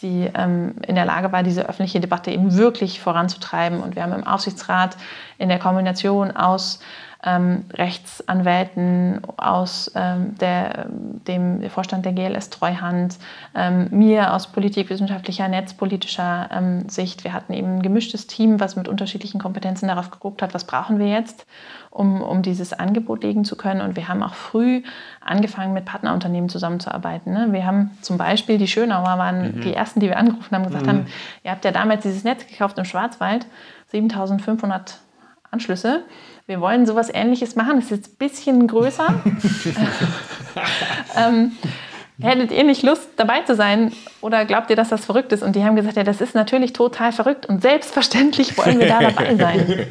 die 0.00 0.30
ähm, 0.34 0.76
in 0.86 0.94
der 0.94 1.04
Lage 1.04 1.32
war, 1.32 1.42
diese 1.42 1.68
öffentliche 1.68 2.00
Debatte 2.00 2.30
eben 2.30 2.56
wirklich 2.56 3.00
voranzutreiben. 3.00 3.80
Und 3.80 3.94
wir 3.94 4.02
haben 4.02 4.12
im 4.12 4.26
Aufsichtsrat 4.26 4.96
in 5.38 5.48
der 5.48 5.58
Kombination 5.58 6.36
aus 6.36 6.80
ähm, 7.24 7.64
Rechtsanwälten 7.74 9.20
aus 9.36 9.90
ähm, 9.94 10.36
der, 10.38 10.86
dem 10.88 11.68
Vorstand 11.70 12.04
der 12.04 12.12
GLS 12.12 12.50
Treuhand, 12.50 13.16
ähm, 13.54 13.86
mir 13.90 14.34
aus 14.34 14.48
politikwissenschaftlicher, 14.48 15.46
netzpolitischer 15.46 16.48
ähm, 16.52 16.88
Sicht. 16.88 17.22
Wir 17.22 17.32
hatten 17.32 17.52
eben 17.52 17.76
ein 17.76 17.82
gemischtes 17.82 18.26
Team, 18.26 18.58
was 18.58 18.74
mit 18.74 18.88
unterschiedlichen 18.88 19.40
Kompetenzen 19.40 19.86
darauf 19.86 20.10
geguckt 20.10 20.42
hat, 20.42 20.52
was 20.52 20.64
brauchen 20.64 20.98
wir 20.98 21.06
jetzt, 21.06 21.46
um, 21.90 22.22
um 22.22 22.42
dieses 22.42 22.72
Angebot 22.72 23.22
legen 23.22 23.44
zu 23.44 23.56
können. 23.56 23.82
Und 23.82 23.94
wir 23.94 24.08
haben 24.08 24.22
auch 24.24 24.34
früh 24.34 24.82
angefangen, 25.20 25.74
mit 25.74 25.84
Partnerunternehmen 25.84 26.48
zusammenzuarbeiten. 26.48 27.32
Ne? 27.32 27.52
Wir 27.52 27.64
haben 27.64 27.92
zum 28.00 28.18
Beispiel, 28.18 28.58
die 28.58 28.68
Schönauer 28.68 29.04
waren 29.18 29.56
mhm. 29.56 29.60
die 29.60 29.74
ersten, 29.74 30.00
die 30.00 30.08
wir 30.08 30.18
angerufen 30.18 30.56
haben, 30.56 30.64
gesagt 30.64 30.86
mhm. 30.86 30.90
haben, 30.90 31.06
ihr 31.44 31.52
habt 31.52 31.64
ja 31.64 31.70
damals 31.70 32.02
dieses 32.02 32.24
Netz 32.24 32.48
gekauft 32.48 32.78
im 32.78 32.84
Schwarzwald, 32.84 33.46
7500 33.92 34.98
Anschlüsse. 35.52 36.02
Wir 36.46 36.60
wollen 36.60 36.86
sowas 36.86 37.10
ähnliches 37.12 37.56
machen. 37.56 37.76
Das 37.76 37.84
ist 37.84 37.90
jetzt 37.90 38.12
ein 38.12 38.16
bisschen 38.16 38.66
größer. 38.66 39.06
ähm, 41.16 41.52
hättet 42.22 42.52
ihr 42.52 42.64
nicht 42.64 42.82
Lust, 42.82 43.08
dabei 43.16 43.40
zu 43.42 43.54
sein? 43.54 43.92
Oder 44.20 44.44
glaubt 44.44 44.70
ihr, 44.70 44.76
dass 44.76 44.88
das 44.88 45.04
verrückt 45.04 45.32
ist? 45.32 45.42
Und 45.42 45.56
die 45.56 45.64
haben 45.64 45.76
gesagt, 45.76 45.96
ja, 45.96 46.04
das 46.04 46.20
ist 46.20 46.34
natürlich 46.34 46.72
total 46.72 47.12
verrückt 47.12 47.46
und 47.46 47.62
selbstverständlich 47.62 48.56
wollen 48.56 48.78
wir 48.78 48.88
da 48.88 49.00
dabei 49.10 49.36
sein. 49.36 49.86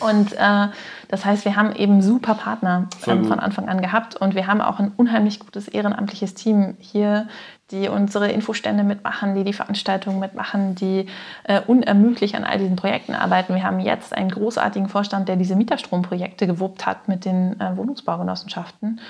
Und 0.00 0.32
äh, 0.32 0.68
das 1.08 1.24
heißt, 1.24 1.44
wir 1.44 1.56
haben 1.56 1.74
eben 1.74 2.00
super 2.00 2.34
Partner 2.34 2.88
ähm, 3.06 3.26
von 3.26 3.38
Anfang 3.38 3.68
an 3.68 3.82
gehabt 3.82 4.16
und 4.16 4.34
wir 4.34 4.46
haben 4.46 4.62
auch 4.62 4.78
ein 4.78 4.92
unheimlich 4.96 5.40
gutes 5.40 5.68
ehrenamtliches 5.68 6.34
Team 6.34 6.74
hier, 6.78 7.28
die 7.70 7.88
unsere 7.88 8.30
Infostände 8.30 8.82
mitmachen, 8.82 9.34
die 9.34 9.44
die 9.44 9.52
Veranstaltungen 9.52 10.20
mitmachen, 10.20 10.74
die 10.74 11.06
äh, 11.44 11.60
unermüdlich 11.66 12.34
an 12.34 12.44
all 12.44 12.58
diesen 12.58 12.76
Projekten 12.76 13.14
arbeiten. 13.14 13.54
Wir 13.54 13.62
haben 13.62 13.80
jetzt 13.80 14.14
einen 14.14 14.30
großartigen 14.30 14.88
Vorstand, 14.88 15.28
der 15.28 15.36
diese 15.36 15.56
Mieterstromprojekte 15.56 16.46
gewuppt 16.46 16.86
hat 16.86 17.08
mit 17.08 17.24
den 17.24 17.60
äh, 17.60 17.76
Wohnungsbaugenossenschaften 17.76 19.00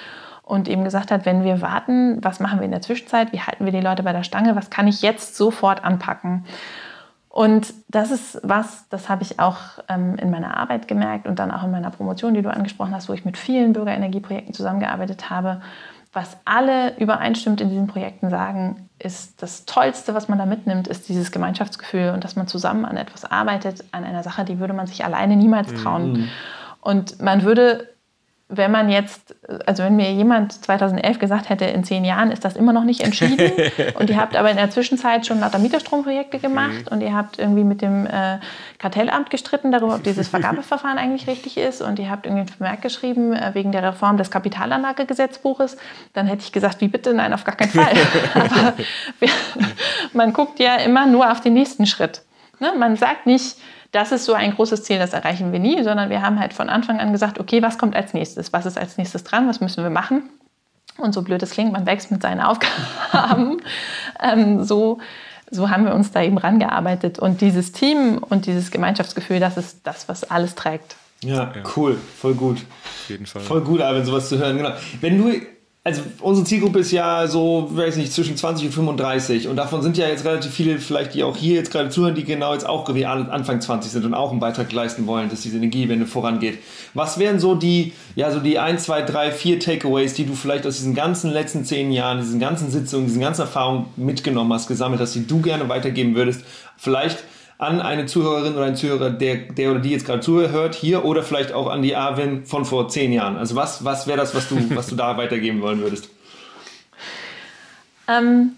und 0.53 0.69
eben 0.69 0.85
gesagt 0.85 1.11
hat, 1.11 1.25
wenn 1.25 1.45
wir 1.45 1.63
warten, 1.63 2.23
was 2.23 2.39
machen 2.39 2.59
wir 2.59 2.67
in 2.67 2.73
der 2.73 2.83
Zwischenzeit, 2.83 3.33
wie 3.33 3.41
halten 3.41 3.65
wir 3.65 3.73
die 3.73 3.81
Leute 3.81 4.03
bei 4.03 4.13
der 4.13 4.23
Stange, 4.23 4.55
was 4.55 4.69
kann 4.69 4.87
ich 4.87 5.01
jetzt 5.01 5.35
sofort 5.35 5.83
anpacken. 5.83 6.45
Und 7.31 7.73
das 7.89 8.11
ist 8.11 8.39
was, 8.43 8.87
das 8.91 9.09
habe 9.09 9.23
ich 9.23 9.41
auch 9.41 9.57
ähm, 9.89 10.17
in 10.17 10.31
meiner 10.31 10.59
Arbeit 10.59 10.89
gemerkt 10.89 11.27
und 11.27 11.39
dann 11.39 11.51
auch 11.51 11.65
in 11.65 11.71
meiner 11.71 11.91
Promotion, 11.91 12.35
die 12.35 12.43
du 12.43 12.53
angesprochen 12.53 12.95
hast, 12.95 13.09
wo 13.09 13.15
ich 13.15 13.25
mit 13.25 13.39
vielen 13.39 13.73
Bürgerenergieprojekten 13.73 14.53
zusammengearbeitet 14.53 15.31
habe 15.31 15.63
was 16.13 16.37
alle 16.45 16.95
übereinstimmt 16.99 17.63
in 17.63 17.71
diesen 17.71 17.87
Projekten 17.87 18.29
sagen, 18.29 18.91
ist 18.99 19.43
das 19.43 19.65
Tollste, 19.65 20.13
was 20.15 20.29
man 20.29 20.39
da 20.39 20.45
mitnimmt, 20.45 20.87
ist 20.87 21.09
dieses 21.09 21.33
Gemeinschaftsgefühl 21.33 22.11
und 22.11 22.23
dass 22.23 22.37
man 22.37 22.47
zusammen 22.47 22.85
an 22.85 22.99
etwas 22.99 23.25
arbeitet, 23.25 23.83
an 23.93 24.05
einer 24.05 24.23
Sache, 24.23 24.45
die 24.45 24.59
würde 24.59 24.75
man 24.75 24.87
sich 24.87 25.07
alleine 25.07 25.37
niemals 25.37 25.73
trauen. 25.73 26.13
Mhm. 26.13 26.29
Und 26.83 27.23
man 27.23 27.45
würde 27.45 27.89
wenn 28.55 28.71
man 28.71 28.91
jetzt, 28.91 29.35
also 29.67 29.83
wenn 29.83 29.97
mir 29.97 30.13
jemand 30.13 30.53
2011 30.53 31.19
gesagt 31.19 31.49
hätte, 31.49 31.65
in 31.65 31.85
zehn 31.85 32.05
Jahren 32.05 32.31
ist 32.31 32.45
das 32.45 32.55
immer 32.55 32.73
noch 32.73 32.85
nicht 32.85 33.01
entschieden 33.01 33.51
und 33.99 34.11
ihr 34.11 34.19
habt 34.19 34.37
aber 34.37 34.51
in 34.51 34.57
der 34.57 34.71
Zwischenzeit 34.71 35.27
schon 35.27 35.41
lauter 35.41 35.59
Mieterstromprojekte 35.59 36.39
gemacht 36.39 36.85
mhm. 36.85 36.89
und 36.91 37.01
ihr 37.01 37.15
habt 37.15 37.39
irgendwie 37.39 37.65
mit 37.65 37.81
dem 37.81 38.07
äh, 38.07 38.39
Kartellamt 38.79 39.31
gestritten 39.31 39.73
darüber, 39.73 39.95
ob 39.95 40.05
dieses 40.05 40.29
Vergabeverfahren 40.33 40.99
eigentlich 40.99 41.27
richtig 41.27 41.57
ist 41.57 41.81
und 41.81 41.99
ihr 41.99 42.11
habt 42.11 42.27
irgendwie 42.27 42.43
ein 42.43 42.49
Vermerk 42.49 42.83
geschrieben 42.83 43.33
äh, 43.33 43.55
wegen 43.55 43.73
der 43.73 43.83
Reform 43.83 44.19
des 44.19 44.31
Kapitalanlagegesetzbuches, 44.31 45.79
dann 46.13 46.27
hätte 46.27 46.43
ich 46.43 46.53
gesagt, 46.53 46.81
wie 46.83 46.89
bitte? 46.89 47.15
Nein, 47.15 47.33
auf 47.33 47.45
gar 47.45 47.57
keinen 47.57 47.71
Fall. 47.71 47.95
aber 48.35 48.75
wir, 49.19 49.29
man 50.13 50.33
guckt 50.35 50.59
ja 50.59 50.77
immer 50.77 51.07
nur 51.07 51.33
auf 51.33 51.41
den 51.41 51.55
nächsten 51.55 51.87
Schritt. 51.87 52.23
Ne? 52.61 52.73
Man 52.79 52.97
sagt 52.97 53.27
nicht, 53.27 53.57
das 53.93 54.11
ist 54.11 54.25
so 54.25 54.33
ein 54.33 54.55
großes 54.55 54.83
Ziel, 54.85 54.99
das 54.99 55.13
erreichen 55.13 55.53
wir 55.53 55.59
nie, 55.59 55.83
sondern 55.83 56.11
wir 56.11 56.23
haben 56.23 56.41
halt 56.41 56.55
von 56.55 56.69
Anfang 56.69 56.99
an 56.99 57.13
gesagt, 57.13 57.39
okay, 57.39 57.63
was 57.63 57.79
kommt 57.79 57.95
als 57.95 58.15
nächstes? 58.15 58.53
Was 58.53 58.67
ist 58.67 58.79
als 58.79 58.97
nächstes 58.97 59.23
dran? 59.23 59.49
Was 59.49 59.61
müssen 59.61 59.85
wir 59.85 59.91
machen? 59.91 60.31
Und 60.99 61.13
so 61.13 61.23
blöd 61.23 61.43
es 61.43 61.51
klingt, 61.51 61.73
man 61.73 61.87
wächst 61.87 62.11
mit 62.11 62.23
seinen 62.23 62.41
Aufgaben. 62.43 63.59
ähm, 64.21 64.65
so, 64.65 64.99
so 65.51 65.71
haben 65.71 65.85
wir 65.85 65.95
uns 65.95 66.11
da 66.11 66.23
eben 66.23 66.39
rangearbeitet. 66.39 67.19
Und 67.19 67.43
dieses 67.43 67.73
Team 67.73 68.19
und 68.19 68.47
dieses 68.47 68.71
Gemeinschaftsgefühl, 68.71 69.41
das 69.41 69.59
ist 69.59 69.81
das, 69.85 70.09
was 70.09 70.25
alles 70.25 70.55
trägt. 70.55 70.97
Ja, 71.23 71.53
cool, 71.77 71.99
voll 72.19 72.35
gut. 72.35 72.59
Auf 72.59 73.09
jeden 73.09 73.27
Fall. 73.27 73.43
Voll 73.43 73.61
gut, 73.61 73.81
Alvin, 73.81 74.05
sowas 74.05 74.29
zu 74.29 74.39
hören. 74.39 74.57
Genau. 74.57 74.73
Wenn 75.01 75.19
du 75.19 75.41
also 75.85 76.01
unsere 76.21 76.47
Zielgruppe 76.47 76.79
ist 76.79 76.93
ja 76.93 77.27
so, 77.27 77.69
weiß 77.73 77.97
nicht, 77.97 78.13
zwischen 78.13 78.37
20 78.37 78.67
und 78.67 78.73
35 78.73 79.49
und 79.49 79.57
davon 79.57 79.83
sind 79.83 79.97
ja 79.97 80.07
jetzt 80.07 80.25
relativ 80.25 80.53
viele, 80.53 80.79
vielleicht 80.79 81.15
die 81.15 81.25
auch 81.25 81.37
hier 81.37 81.57
jetzt 81.57 81.73
gerade 81.73 81.89
zuhören, 81.89 82.15
die 82.15 82.23
genau 82.23 82.53
jetzt 82.53 82.69
auch 82.69 82.95
wie 82.95 83.05
Anfang 83.05 83.61
20 83.61 83.91
sind 83.91 84.05
und 84.05 84.15
auch 84.15 84.31
einen 84.31 84.39
Beitrag 84.39 84.71
leisten 84.71 85.09
wollen, 85.09 85.29
dass 85.29 85.41
diese 85.41 85.57
Energiewende 85.57 86.07
vorangeht. 86.07 86.61
Was 86.95 87.19
wären 87.19 87.41
so 87.41 87.57
die, 87.57 87.95
ja 88.15 88.31
so 88.31 88.39
die 88.39 88.61
1, 88.61 88.85
2, 88.85 89.03
3, 89.03 89.33
4 89.33 89.59
Takeaways, 89.59 90.15
die 90.15 90.25
du 90.25 90.37
vielleicht 90.37 90.69
aus 90.69 90.77
diesen 90.77 90.95
ganzen 90.95 91.33
letzten 91.33 91.65
10 91.65 91.91
Jahren, 91.91 92.21
diesen 92.21 92.39
ganzen 92.39 92.71
Sitzungen, 92.71 93.07
diesen 93.07 93.21
ganzen 93.21 93.41
Erfahrungen 93.41 93.87
mitgenommen 93.97 94.53
hast, 94.53 94.69
gesammelt 94.69 95.01
hast, 95.01 95.17
die 95.17 95.27
du 95.27 95.41
gerne 95.41 95.69
weitergeben 95.69 96.15
würdest? 96.15 96.45
Vielleicht 96.77 97.25
an 97.63 97.81
eine 97.81 98.07
Zuhörerin 98.07 98.55
oder 98.55 98.65
einen 98.65 98.77
Zuhörer, 98.77 99.11
der, 99.11 99.37
der 99.37 99.71
oder 99.71 99.81
die 99.81 99.91
jetzt 99.91 100.05
gerade 100.05 100.21
zuhört, 100.21 100.75
hier 100.75 101.05
oder 101.05 101.23
vielleicht 101.23 101.53
auch 101.53 101.69
an 101.69 101.83
die 101.83 101.95
Arvin 101.95 102.45
von 102.45 102.65
vor 102.65 102.89
zehn 102.89 103.13
Jahren? 103.13 103.37
Also 103.37 103.55
was, 103.55 103.85
was 103.85 104.07
wäre 104.07 104.19
das, 104.19 104.35
was 104.35 104.49
du, 104.49 104.57
was 104.77 104.89
du 104.89 104.97
da 104.97 105.17
weitergeben 105.17 105.63
wollen 105.63 105.81
würdest? 105.81 106.09
Ähm, 108.09 108.53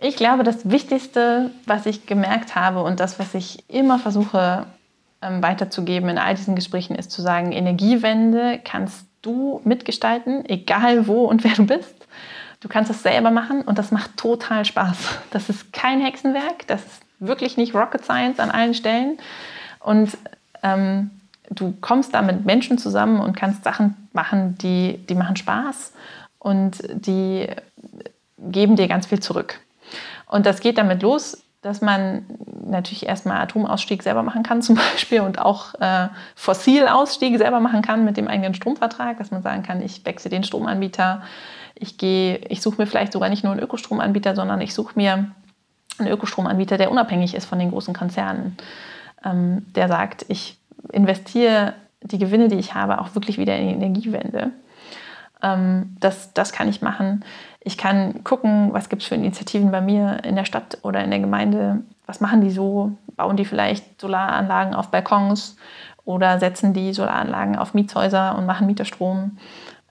Ich 0.00 0.16
glaube, 0.16 0.42
das 0.42 0.68
Wichtigste, 0.68 1.50
was 1.66 1.86
ich 1.86 2.04
gemerkt 2.04 2.54
habe 2.56 2.82
und 2.82 3.00
das, 3.00 3.18
was 3.18 3.32
ich 3.32 3.64
immer 3.70 3.98
versuche 3.98 4.66
ähm, 5.22 5.42
weiterzugeben 5.42 6.10
in 6.10 6.18
all 6.18 6.34
diesen 6.34 6.56
Gesprächen, 6.56 6.94
ist 6.96 7.10
zu 7.10 7.22
sagen, 7.22 7.52
Energiewende 7.52 8.60
kannst 8.62 9.06
du 9.22 9.62
mitgestalten, 9.64 10.44
egal 10.46 11.06
wo 11.06 11.24
und 11.24 11.44
wer 11.44 11.52
du 11.52 11.64
bist. 11.64 12.06
Du 12.60 12.68
kannst 12.68 12.90
es 12.90 13.02
selber 13.02 13.30
machen 13.30 13.62
und 13.62 13.78
das 13.78 13.92
macht 13.92 14.16
total 14.16 14.64
Spaß. 14.64 14.96
Das 15.30 15.48
ist 15.48 15.72
kein 15.72 16.00
Hexenwerk, 16.00 16.66
das 16.66 16.82
ist 16.82 17.03
wirklich 17.26 17.56
nicht 17.56 17.74
Rocket 17.74 18.04
Science 18.04 18.40
an 18.40 18.50
allen 18.50 18.74
Stellen. 18.74 19.18
Und 19.80 20.16
ähm, 20.62 21.10
du 21.50 21.74
kommst 21.80 22.14
da 22.14 22.22
mit 22.22 22.44
Menschen 22.44 22.78
zusammen 22.78 23.20
und 23.20 23.36
kannst 23.36 23.64
Sachen 23.64 24.08
machen, 24.12 24.56
die, 24.58 24.98
die 25.08 25.14
machen 25.14 25.36
Spaß 25.36 25.92
und 26.38 26.78
die 26.92 27.48
geben 28.38 28.76
dir 28.76 28.88
ganz 28.88 29.06
viel 29.06 29.20
zurück. 29.20 29.60
Und 30.26 30.46
das 30.46 30.60
geht 30.60 30.78
damit 30.78 31.02
los, 31.02 31.42
dass 31.62 31.80
man 31.80 32.26
natürlich 32.66 33.06
erstmal 33.06 33.40
Atomausstieg 33.40 34.02
selber 34.02 34.22
machen 34.22 34.42
kann 34.42 34.62
zum 34.62 34.76
Beispiel 34.76 35.20
und 35.20 35.38
auch 35.38 35.74
äh, 35.80 36.08
Fossilausstieg 36.34 37.38
selber 37.38 37.60
machen 37.60 37.82
kann 37.82 38.04
mit 38.04 38.16
dem 38.16 38.28
eigenen 38.28 38.54
Stromvertrag, 38.54 39.18
dass 39.18 39.30
man 39.30 39.42
sagen 39.42 39.62
kann, 39.62 39.82
ich 39.82 40.04
wechsle 40.04 40.30
den 40.30 40.44
Stromanbieter, 40.44 41.22
ich 41.74 42.00
ich 42.02 42.62
suche 42.62 42.80
mir 42.80 42.86
vielleicht 42.86 43.12
sogar 43.12 43.28
nicht 43.28 43.42
nur 43.42 43.52
einen 43.52 43.62
Ökostromanbieter, 43.62 44.36
sondern 44.36 44.60
ich 44.60 44.74
suche 44.74 44.92
mir 44.94 45.30
einen 45.98 46.10
Ökostromanbieter, 46.10 46.78
der 46.78 46.90
unabhängig 46.90 47.34
ist 47.34 47.46
von 47.46 47.58
den 47.58 47.70
großen 47.70 47.94
Konzernen, 47.94 48.56
ähm, 49.24 49.66
der 49.74 49.88
sagt, 49.88 50.24
ich 50.28 50.58
investiere 50.92 51.74
die 52.02 52.18
Gewinne, 52.18 52.48
die 52.48 52.58
ich 52.58 52.74
habe, 52.74 53.00
auch 53.00 53.14
wirklich 53.14 53.38
wieder 53.38 53.56
in 53.56 53.68
die 53.68 53.74
Energiewende. 53.74 54.50
Ähm, 55.42 55.96
das, 56.00 56.32
das 56.34 56.52
kann 56.52 56.68
ich 56.68 56.82
machen. 56.82 57.24
Ich 57.60 57.78
kann 57.78 58.24
gucken, 58.24 58.72
was 58.72 58.88
gibt 58.88 59.02
es 59.02 59.08
für 59.08 59.14
Initiativen 59.14 59.70
bei 59.70 59.80
mir 59.80 60.22
in 60.24 60.36
der 60.36 60.44
Stadt 60.44 60.78
oder 60.82 61.02
in 61.02 61.10
der 61.10 61.20
Gemeinde. 61.20 61.82
Was 62.06 62.20
machen 62.20 62.40
die 62.40 62.50
so? 62.50 62.92
Bauen 63.16 63.36
die 63.36 63.44
vielleicht 63.44 64.00
Solaranlagen 64.00 64.74
auf 64.74 64.88
Balkons 64.88 65.56
oder 66.04 66.38
setzen 66.40 66.74
die 66.74 66.92
Solaranlagen 66.92 67.56
auf 67.56 67.72
Mietshäuser 67.72 68.36
und 68.36 68.44
machen 68.44 68.66
Mieterstrom? 68.66 69.38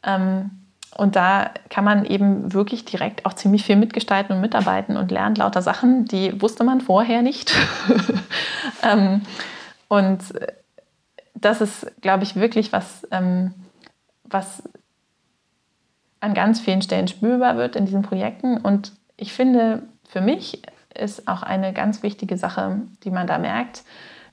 Ähm, 0.03 0.51
und 0.95 1.15
da 1.15 1.51
kann 1.69 1.83
man 1.83 2.05
eben 2.05 2.53
wirklich 2.53 2.85
direkt 2.85 3.25
auch 3.25 3.33
ziemlich 3.33 3.63
viel 3.63 3.75
mitgestalten 3.75 4.35
und 4.35 4.41
mitarbeiten 4.41 4.97
und 4.97 5.11
lernt 5.11 5.37
lauter 5.37 5.61
Sachen, 5.61 6.05
die 6.05 6.39
wusste 6.41 6.63
man 6.63 6.81
vorher 6.81 7.21
nicht. 7.21 7.53
ähm, 8.83 9.21
und 9.87 10.21
das 11.35 11.61
ist, 11.61 11.91
glaube 12.01 12.23
ich, 12.23 12.35
wirklich 12.35 12.71
was, 12.71 13.07
ähm, 13.11 13.53
was 14.23 14.63
an 16.19 16.33
ganz 16.33 16.59
vielen 16.59 16.81
Stellen 16.81 17.07
spürbar 17.07 17.57
wird 17.57 17.75
in 17.75 17.85
diesen 17.85 18.01
Projekten. 18.01 18.57
Und 18.57 18.93
ich 19.17 19.33
finde, 19.33 19.83
für 20.07 20.21
mich 20.21 20.61
ist 20.93 21.27
auch 21.27 21.43
eine 21.43 21.73
ganz 21.73 22.03
wichtige 22.03 22.37
Sache, 22.37 22.81
die 23.03 23.11
man 23.11 23.27
da 23.27 23.37
merkt, 23.37 23.83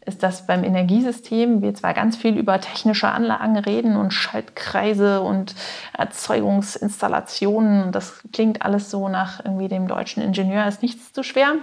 ist, 0.07 0.23
dass 0.23 0.47
beim 0.47 0.65
Energiesystem 0.65 1.63
wir 1.63 1.75
zwar 1.75 1.93
ganz 1.95 2.17
viel 2.17 2.37
über 2.37 2.61
technische 2.61 3.09
Anlagen 3.09 3.57
reden 3.59 3.97
und 3.97 4.13
Schaltkreise 4.13 5.21
und 5.21 5.55
Erzeugungsinstallationen. 5.97 7.93
Das 7.93 8.23
klingt 8.33 8.63
alles 8.63 8.91
so 8.91 9.09
nach 9.09 9.45
irgendwie 9.45 9.69
dem 9.69 9.89
deutschen 9.89 10.23
Ingenieur, 10.23 10.67
ist 10.67 10.83
nichts 10.83 11.13
zu 11.13 11.23
schwer. 11.23 11.55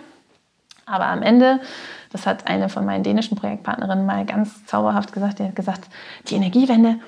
Aber 0.86 1.08
am 1.08 1.22
Ende, 1.22 1.60
das 2.12 2.26
hat 2.26 2.48
eine 2.48 2.70
von 2.70 2.86
meinen 2.86 3.04
dänischen 3.04 3.38
Projektpartnerinnen 3.38 4.06
mal 4.06 4.26
ganz 4.26 4.66
zauberhaft 4.66 5.12
gesagt, 5.12 5.40
die 5.40 5.44
hat 5.44 5.56
gesagt, 5.56 5.90
die 6.28 6.36
Energiewende, 6.36 7.00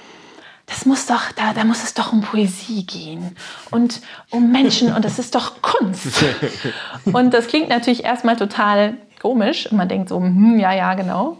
das 0.65 0.85
muss 0.85 1.07
doch, 1.07 1.31
da, 1.35 1.53
da 1.53 1.63
muss 1.63 1.83
es 1.83 1.93
doch 1.93 2.13
um 2.13 2.21
Poesie 2.21 2.85
gehen 2.85 3.35
und 3.71 4.01
um 4.29 4.51
Menschen 4.51 4.93
und 4.93 5.03
das 5.03 5.17
ist 5.17 5.33
doch 5.33 5.61
Kunst. 5.61 6.23
Und 7.05 7.33
das 7.33 7.47
klingt 7.47 7.69
natürlich 7.69 8.03
erstmal 8.03 8.35
total 8.35 8.97
komisch 9.19 9.69
und 9.69 9.77
man 9.77 9.87
denkt 9.87 10.09
so, 10.09 10.17
hm, 10.17 10.59
ja, 10.59 10.73
ja, 10.73 10.93
genau. 10.93 11.37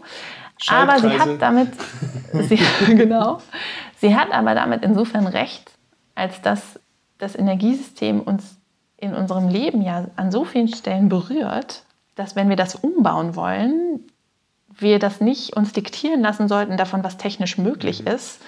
Aber 0.68 0.98
sie 0.98 1.18
hat 1.18 1.40
damit, 1.40 1.68
sie, 2.32 2.60
genau, 2.86 3.40
sie 3.96 4.14
hat 4.14 4.30
aber 4.30 4.54
damit 4.54 4.82
insofern 4.84 5.26
recht, 5.26 5.70
als 6.14 6.42
dass 6.42 6.78
das 7.18 7.34
Energiesystem 7.34 8.20
uns 8.20 8.56
in 8.96 9.14
unserem 9.14 9.48
Leben 9.48 9.82
ja 9.82 10.06
an 10.16 10.30
so 10.30 10.44
vielen 10.44 10.68
Stellen 10.68 11.08
berührt, 11.08 11.84
dass 12.14 12.36
wenn 12.36 12.50
wir 12.50 12.56
das 12.56 12.74
umbauen 12.74 13.34
wollen, 13.34 14.00
wir 14.68 14.98
das 14.98 15.20
nicht 15.20 15.56
uns 15.56 15.72
diktieren 15.72 16.20
lassen 16.20 16.48
sollten 16.48 16.76
davon, 16.76 17.02
was 17.02 17.16
technisch 17.16 17.58
möglich 17.58 18.02
mhm. 18.02 18.08
ist, 18.08 18.42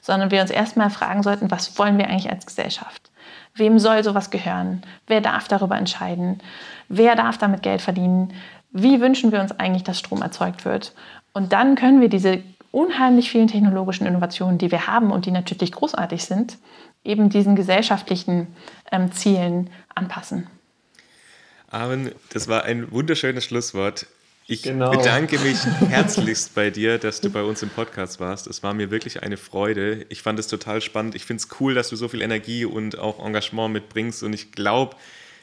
sondern 0.00 0.30
wir 0.30 0.40
uns 0.40 0.50
erstmal 0.50 0.90
fragen 0.90 1.22
sollten, 1.22 1.50
was 1.50 1.78
wollen 1.78 1.98
wir 1.98 2.08
eigentlich 2.08 2.30
als 2.30 2.46
Gesellschaft? 2.46 3.10
Wem 3.54 3.78
soll 3.78 4.04
sowas 4.04 4.30
gehören? 4.30 4.82
Wer 5.06 5.20
darf 5.20 5.48
darüber 5.48 5.76
entscheiden? 5.76 6.40
Wer 6.88 7.16
darf 7.16 7.38
damit 7.38 7.62
Geld 7.62 7.80
verdienen? 7.80 8.32
Wie 8.78 9.00
wünschen 9.00 9.32
wir 9.32 9.40
uns 9.40 9.52
eigentlich, 9.52 9.84
dass 9.84 9.98
Strom 9.98 10.20
erzeugt 10.20 10.66
wird? 10.66 10.92
Und 11.32 11.54
dann 11.54 11.76
können 11.76 12.02
wir 12.02 12.10
diese 12.10 12.42
unheimlich 12.72 13.30
vielen 13.30 13.48
technologischen 13.48 14.06
Innovationen, 14.06 14.58
die 14.58 14.70
wir 14.70 14.86
haben 14.86 15.10
und 15.10 15.24
die 15.24 15.30
natürlich 15.30 15.72
großartig 15.72 16.26
sind, 16.26 16.58
eben 17.02 17.30
diesen 17.30 17.56
gesellschaftlichen 17.56 18.48
ähm, 18.92 19.12
Zielen 19.12 19.70
anpassen. 19.94 20.46
Armin, 21.70 22.12
das 22.34 22.48
war 22.48 22.64
ein 22.64 22.92
wunderschönes 22.92 23.46
Schlusswort. 23.46 24.08
Ich 24.46 24.64
genau. 24.64 24.90
bedanke 24.90 25.38
mich 25.38 25.56
herzlichst 25.88 26.54
bei 26.54 26.68
dir, 26.68 26.98
dass 26.98 27.22
du 27.22 27.30
bei 27.30 27.42
uns 27.42 27.62
im 27.62 27.70
Podcast 27.70 28.20
warst. 28.20 28.46
Es 28.46 28.62
war 28.62 28.74
mir 28.74 28.90
wirklich 28.90 29.22
eine 29.22 29.38
Freude. 29.38 30.04
Ich 30.10 30.20
fand 30.20 30.38
es 30.38 30.48
total 30.48 30.82
spannend. 30.82 31.14
Ich 31.14 31.24
finde 31.24 31.42
es 31.42 31.48
cool, 31.60 31.72
dass 31.72 31.88
du 31.88 31.96
so 31.96 32.08
viel 32.08 32.20
Energie 32.20 32.66
und 32.66 32.98
auch 32.98 33.24
Engagement 33.24 33.72
mitbringst. 33.72 34.22
Und 34.22 34.34
ich 34.34 34.52
glaube, 34.52 34.96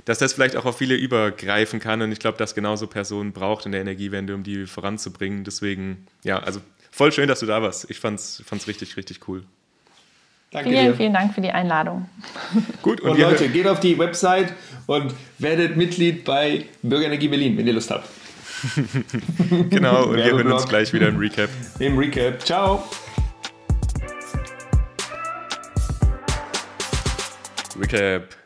dass 0.06 0.20
das 0.20 0.34
vielleicht 0.34 0.56
auch 0.56 0.66
auf 0.66 0.78
viele 0.78 0.96
übergreifen 0.96 1.80
kann. 1.80 2.02
Und 2.02 2.12
ich 2.12 2.20
glaube, 2.20 2.38
dass 2.38 2.56
genauso 2.56 2.88
Personen 2.88 3.32
braucht 3.32 3.66
in 3.66 3.72
der 3.72 3.82
Energiewende, 3.82 4.36
um 4.36 4.44
die 4.44 4.66
voranzubringen. 4.66 5.44
Deswegen, 5.44 6.08
ja, 6.24 6.40
also 6.40 6.62
voll 6.92 7.12
schön, 7.12 7.28
dass 7.28 7.40
du 7.40 7.46
da 7.46 7.62
warst. 7.62 7.90
Ich 7.90 8.00
fand 8.00 8.20
es 8.20 8.68
richtig, 8.68 8.98
richtig 8.98 9.28
cool. 9.28 9.44
Danke 10.52 10.70
vielen, 10.70 10.86
dir. 10.86 10.96
vielen 10.96 11.14
Dank 11.14 11.34
für 11.34 11.42
die 11.42 11.50
Einladung. 11.50 12.08
Gut, 12.84 13.02
und, 13.02 13.12
und 13.12 13.20
Leute, 13.20 13.50
geht 13.50 13.66
auf 13.66 13.80
die 13.80 13.98
Website 13.98 14.54
und 14.86 15.14
werdet 15.40 15.76
Mitglied 15.76 16.24
bei 16.24 16.66
Bürgerenergie 16.84 17.28
Berlin, 17.28 17.58
wenn 17.58 17.66
ihr 17.66 17.74
Lust 17.74 17.90
habt. 17.90 18.08
genau, 19.70 20.10
und 20.10 20.18
wir 20.18 20.26
hören 20.26 20.52
uns 20.52 20.68
gleich 20.68 20.94
wieder 20.94 21.08
im 21.08 21.18
Recap. 21.18 21.50
Im 21.80 21.98
Recap. 21.98 22.46
Ciao. 22.46 22.84
Recap. 27.80 28.43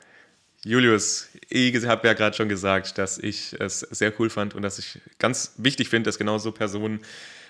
Julius, 0.64 1.30
ich 1.50 1.86
habe 1.86 2.08
ja 2.08 2.14
gerade 2.14 2.36
schon 2.36 2.50
gesagt, 2.50 2.98
dass 2.98 3.18
ich 3.18 3.54
es 3.60 3.82
sehr 3.82 4.14
cool 4.20 4.30
fand 4.30 4.56
und 4.56 4.64
dass 4.64 4.80
ich 4.80 5.00
ganz 5.20 5.54
wichtig 5.58 5.90
finde, 5.90 6.08
dass 6.08 6.18
genau 6.18 6.38
so 6.40 6.52
Personen 6.52 7.00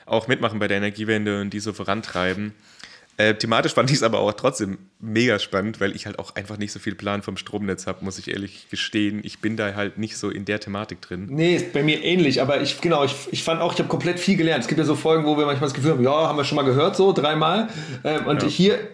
auch 0.05 0.27
mitmachen 0.27 0.59
bei 0.59 0.67
der 0.67 0.77
Energiewende 0.77 1.41
und 1.41 1.51
die 1.51 1.59
so 1.59 1.73
vorantreiben. 1.73 2.53
Äh, 3.19 3.33
thematisch 3.33 3.73
fand 3.73 3.89
ich 3.89 3.97
es 3.97 4.03
aber 4.03 4.19
auch 4.19 4.31
trotzdem 4.33 4.77
mega 4.99 5.39
spannend, 5.39 5.81
weil 5.81 5.95
ich 5.95 6.05
halt 6.05 6.19
auch 6.19 6.35
einfach 6.35 6.57
nicht 6.57 6.71
so 6.71 6.77
viel 6.77 6.93
Plan 6.93 7.23
vom 7.23 7.35
Stromnetz 7.35 7.87
habe, 7.87 8.05
muss 8.05 8.19
ich 8.19 8.29
ehrlich 8.29 8.67
gestehen. 8.69 9.21
Ich 9.23 9.39
bin 9.39 9.57
da 9.57 9.73
halt 9.73 9.97
nicht 9.97 10.17
so 10.17 10.29
in 10.29 10.45
der 10.45 10.59
Thematik 10.59 11.01
drin. 11.01 11.25
Nee, 11.31 11.55
ist 11.55 11.73
bei 11.73 11.81
mir 11.81 12.03
ähnlich, 12.03 12.43
aber 12.43 12.61
ich, 12.61 12.79
genau, 12.79 13.03
ich, 13.03 13.15
ich 13.31 13.43
fand 13.43 13.59
auch, 13.59 13.73
ich 13.73 13.79
habe 13.79 13.89
komplett 13.89 14.19
viel 14.19 14.37
gelernt. 14.37 14.61
Es 14.61 14.67
gibt 14.67 14.77
ja 14.77 14.85
so 14.85 14.95
Folgen, 14.95 15.25
wo 15.25 15.35
wir 15.35 15.47
manchmal 15.47 15.67
das 15.67 15.73
Gefühl 15.73 15.91
haben, 15.91 16.03
ja, 16.03 16.11
haben 16.11 16.37
wir 16.37 16.43
schon 16.43 16.57
mal 16.57 16.61
gehört, 16.61 16.95
so 16.95 17.11
dreimal. 17.11 17.69
Ähm, 18.03 18.27
und 18.27 18.43
ja. 18.43 18.49
hier, 18.49 18.75
äh, 18.75 18.85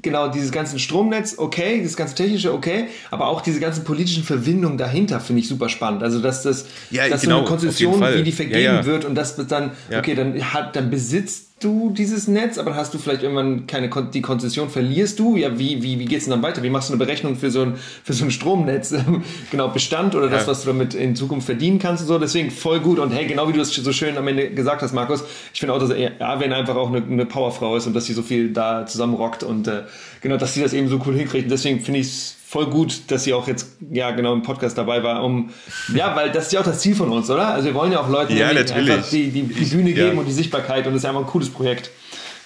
genau, 0.00 0.28
dieses 0.28 0.52
ganze 0.52 0.78
Stromnetz, 0.78 1.34
okay, 1.36 1.78
dieses 1.80 1.98
ganze 1.98 2.14
technische, 2.14 2.54
okay, 2.54 2.86
aber 3.10 3.26
auch 3.28 3.42
diese 3.42 3.60
ganzen 3.60 3.84
politischen 3.84 4.24
Verbindungen 4.24 4.78
dahinter 4.78 5.20
finde 5.20 5.42
ich 5.42 5.48
super 5.48 5.68
spannend. 5.68 6.02
Also, 6.02 6.20
dass 6.20 6.42
das, 6.42 6.66
ja, 6.90 7.10
dass 7.10 7.20
genau, 7.20 7.34
so 7.34 7.40
eine 7.40 7.48
Konzession, 7.48 8.00
wie 8.00 8.22
die 8.22 8.32
vergeben 8.32 8.62
ja, 8.62 8.86
wird 8.86 9.04
und 9.04 9.14
das 9.16 9.36
dann, 9.36 9.72
okay, 9.94 10.14
dann 10.14 10.54
hat, 10.54 10.76
dann 10.76 10.88
besitzt 10.88 11.45
du 11.60 11.90
dieses 11.90 12.28
Netz, 12.28 12.58
aber 12.58 12.76
hast 12.76 12.92
du 12.92 12.98
vielleicht 12.98 13.22
irgendwann 13.22 13.66
keine 13.66 13.88
Kon 13.88 14.10
die 14.10 14.20
Konzession 14.20 14.68
verlierst 14.68 15.18
du? 15.18 15.36
Ja, 15.36 15.58
wie, 15.58 15.82
wie, 15.82 15.98
wie 15.98 16.04
geht 16.04 16.18
es 16.18 16.24
denn 16.24 16.32
dann 16.32 16.42
weiter? 16.42 16.62
Wie 16.62 16.68
machst 16.68 16.90
du 16.90 16.92
eine 16.92 16.98
Berechnung 16.98 17.36
für 17.36 17.50
so 17.50 17.62
ein, 17.62 17.76
für 18.04 18.12
so 18.12 18.24
ein 18.24 18.30
Stromnetz? 18.30 18.94
genau, 19.50 19.68
Bestand 19.68 20.14
oder 20.14 20.28
das, 20.28 20.46
was 20.46 20.62
du 20.62 20.68
damit 20.68 20.94
in 20.94 21.16
Zukunft 21.16 21.46
verdienen 21.46 21.78
kannst 21.78 22.02
und 22.02 22.08
so. 22.08 22.18
Deswegen 22.18 22.50
voll 22.50 22.80
gut. 22.80 22.98
Und 22.98 23.10
hey, 23.10 23.26
genau 23.26 23.48
wie 23.48 23.52
du 23.52 23.60
es 23.60 23.74
so 23.74 23.92
schön 23.92 24.18
am 24.18 24.28
Ende 24.28 24.50
gesagt 24.50 24.82
hast, 24.82 24.92
Markus, 24.92 25.24
ich 25.54 25.60
finde 25.60 25.72
auch, 25.72 25.78
dass 25.78 25.90
Arwen 26.20 26.52
einfach 26.52 26.76
auch 26.76 26.88
eine, 26.88 27.02
eine 27.02 27.24
Powerfrau 27.24 27.76
ist 27.76 27.86
und 27.86 27.94
dass 27.94 28.04
sie 28.04 28.12
so 28.12 28.22
viel 28.22 28.52
da 28.52 28.84
zusammenrockt 28.84 29.42
und 29.42 29.66
äh, 29.66 29.84
genau, 30.20 30.36
dass 30.36 30.52
sie 30.52 30.60
das 30.60 30.74
eben 30.74 30.88
so 30.88 31.00
cool 31.06 31.14
hinkriegt. 31.14 31.44
Und 31.44 31.50
deswegen 31.50 31.80
finde 31.80 32.00
ich 32.00 32.06
es 32.08 32.35
voll 32.56 32.70
gut, 32.70 33.02
dass 33.08 33.24
sie 33.24 33.34
auch 33.34 33.46
jetzt 33.46 33.68
ja 33.90 34.12
genau 34.12 34.32
im 34.32 34.42
Podcast 34.42 34.78
dabei 34.78 35.02
war, 35.02 35.22
um 35.22 35.50
ja, 35.94 36.16
weil 36.16 36.32
das 36.32 36.46
ist 36.46 36.52
ja 36.52 36.60
auch 36.60 36.64
das 36.64 36.80
Ziel 36.80 36.94
von 36.94 37.12
uns, 37.12 37.28
oder? 37.28 37.48
Also 37.48 37.66
wir 37.66 37.74
wollen 37.74 37.92
ja 37.92 38.00
auch 38.00 38.08
Leuten 38.08 38.34
ja, 38.34 38.50
die, 38.54 39.28
die, 39.28 39.42
die 39.42 39.64
Bühne 39.66 39.92
geben 39.92 40.14
ja. 40.14 40.20
und 40.20 40.24
die 40.24 40.32
Sichtbarkeit 40.32 40.86
und 40.86 40.94
das 40.94 41.02
ist 41.02 41.04
einfach 41.04 41.20
ein 41.20 41.26
cooles 41.26 41.50
Projekt. 41.50 41.90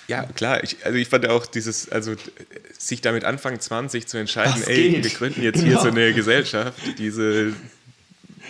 Ja, 0.09 0.25
klar. 0.25 0.65
Ich, 0.65 0.79
also 0.85 0.99
ich 0.99 1.07
fand 1.07 1.29
auch 1.29 1.47
dieses, 1.47 1.89
also 1.89 2.15
sich 2.77 3.01
damit 3.03 3.23
Anfang 3.25 3.61
20 3.61 4.09
zu 4.09 4.19
entscheiden, 4.19 4.55
das 4.59 4.67
ey, 4.67 4.91
geht. 4.91 5.05
wir 5.05 5.11
gründen 5.13 5.43
jetzt 5.45 5.61
genau. 5.61 5.69
hier 5.69 5.79
so 5.79 5.89
eine 5.89 6.13
Gesellschaft, 6.13 6.75
diese, 6.99 7.53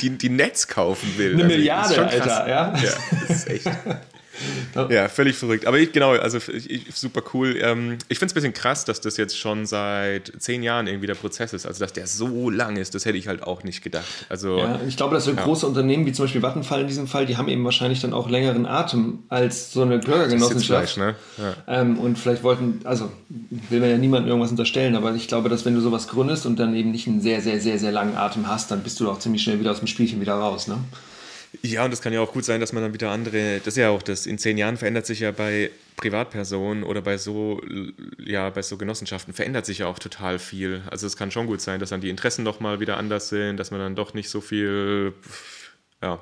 die, 0.00 0.08
die 0.08 0.30
Netz 0.30 0.66
kaufen 0.66 1.18
will. 1.18 1.34
Eine 1.34 1.44
also, 1.44 1.56
Milliarde, 1.56 2.08
Alter, 2.08 2.48
ja. 2.48 2.74
Ja, 2.74 2.92
das 3.28 3.36
ist 3.36 3.48
echt. 3.48 3.70
Ja, 4.88 5.08
völlig 5.08 5.36
verrückt. 5.36 5.66
Aber 5.66 5.78
ich, 5.78 5.92
genau, 5.92 6.12
also 6.12 6.38
ich, 6.38 6.86
super 6.94 7.22
cool. 7.34 7.56
Ähm, 7.60 7.98
ich 8.08 8.18
finde 8.18 8.30
es 8.30 8.32
ein 8.32 8.34
bisschen 8.34 8.52
krass, 8.52 8.84
dass 8.84 9.00
das 9.00 9.16
jetzt 9.16 9.38
schon 9.38 9.66
seit 9.66 10.32
zehn 10.38 10.62
Jahren 10.62 10.86
irgendwie 10.86 11.06
der 11.06 11.14
Prozess 11.14 11.52
ist. 11.52 11.66
Also, 11.66 11.80
dass 11.80 11.92
der 11.92 12.06
so 12.06 12.50
lang 12.50 12.76
ist, 12.76 12.94
das 12.94 13.04
hätte 13.04 13.18
ich 13.18 13.28
halt 13.28 13.42
auch 13.42 13.64
nicht 13.64 13.82
gedacht. 13.82 14.06
Also, 14.28 14.58
ja, 14.58 14.80
ich 14.86 14.96
glaube, 14.96 15.14
dass 15.14 15.24
so 15.24 15.32
ja. 15.32 15.42
große 15.42 15.66
Unternehmen 15.66 16.06
wie 16.06 16.12
zum 16.12 16.24
Beispiel 16.24 16.42
Vattenfall 16.42 16.82
in 16.82 16.88
diesem 16.88 17.06
Fall, 17.06 17.26
die 17.26 17.36
haben 17.36 17.48
eben 17.48 17.64
wahrscheinlich 17.64 18.00
dann 18.00 18.12
auch 18.12 18.28
längeren 18.28 18.66
Atem 18.66 19.20
als 19.28 19.72
so 19.72 19.82
eine 19.82 19.98
Bürgergenossenschaft. 19.98 20.96
Ne? 20.96 21.14
Ja. 21.38 21.80
Ähm, 21.80 21.98
und 21.98 22.18
vielleicht 22.18 22.42
wollten, 22.42 22.80
also 22.84 23.10
will 23.28 23.80
man 23.80 23.90
ja 23.90 23.98
niemandem 23.98 24.28
irgendwas 24.28 24.50
unterstellen, 24.50 24.96
aber 24.96 25.14
ich 25.14 25.28
glaube, 25.28 25.48
dass 25.48 25.64
wenn 25.64 25.74
du 25.74 25.80
sowas 25.80 26.08
gründest 26.08 26.46
und 26.46 26.58
dann 26.58 26.74
eben 26.74 26.90
nicht 26.90 27.06
einen 27.06 27.20
sehr, 27.20 27.40
sehr, 27.40 27.60
sehr, 27.60 27.78
sehr 27.78 27.92
langen 27.92 28.16
Atem 28.16 28.48
hast, 28.48 28.70
dann 28.70 28.80
bist 28.80 29.00
du 29.00 29.10
auch 29.10 29.18
ziemlich 29.18 29.42
schnell 29.42 29.60
wieder 29.60 29.70
aus 29.70 29.78
dem 29.78 29.88
Spielchen 29.88 30.20
wieder 30.20 30.34
raus. 30.34 30.68
Ne? 30.68 30.76
Ja, 31.62 31.84
und 31.84 31.92
es 31.92 32.00
kann 32.00 32.12
ja 32.12 32.20
auch 32.20 32.32
gut 32.32 32.44
sein, 32.44 32.60
dass 32.60 32.72
man 32.72 32.82
dann 32.82 32.94
wieder 32.94 33.10
andere, 33.10 33.58
das 33.58 33.68
ist 33.68 33.76
ja 33.76 33.90
auch 33.90 34.02
das, 34.02 34.26
in 34.26 34.38
zehn 34.38 34.56
Jahren 34.56 34.76
verändert 34.76 35.04
sich 35.04 35.20
ja 35.20 35.32
bei 35.32 35.70
Privatpersonen 35.96 36.84
oder 36.84 37.02
bei 37.02 37.18
so, 37.18 37.60
ja, 38.18 38.50
bei 38.50 38.62
so 38.62 38.76
Genossenschaften 38.76 39.34
verändert 39.34 39.66
sich 39.66 39.78
ja 39.78 39.86
auch 39.86 39.98
total 39.98 40.38
viel. 40.38 40.82
Also 40.90 41.06
es 41.06 41.16
kann 41.16 41.30
schon 41.30 41.46
gut 41.46 41.60
sein, 41.60 41.80
dass 41.80 41.90
dann 41.90 42.00
die 42.00 42.08
Interessen 42.08 42.44
doch 42.44 42.60
mal 42.60 42.78
wieder 42.78 42.96
anders 42.96 43.28
sind, 43.28 43.56
dass 43.56 43.72
man 43.72 43.80
dann 43.80 43.96
doch 43.96 44.14
nicht 44.14 44.30
so 44.30 44.40
viel, 44.40 45.12
ja. 46.00 46.20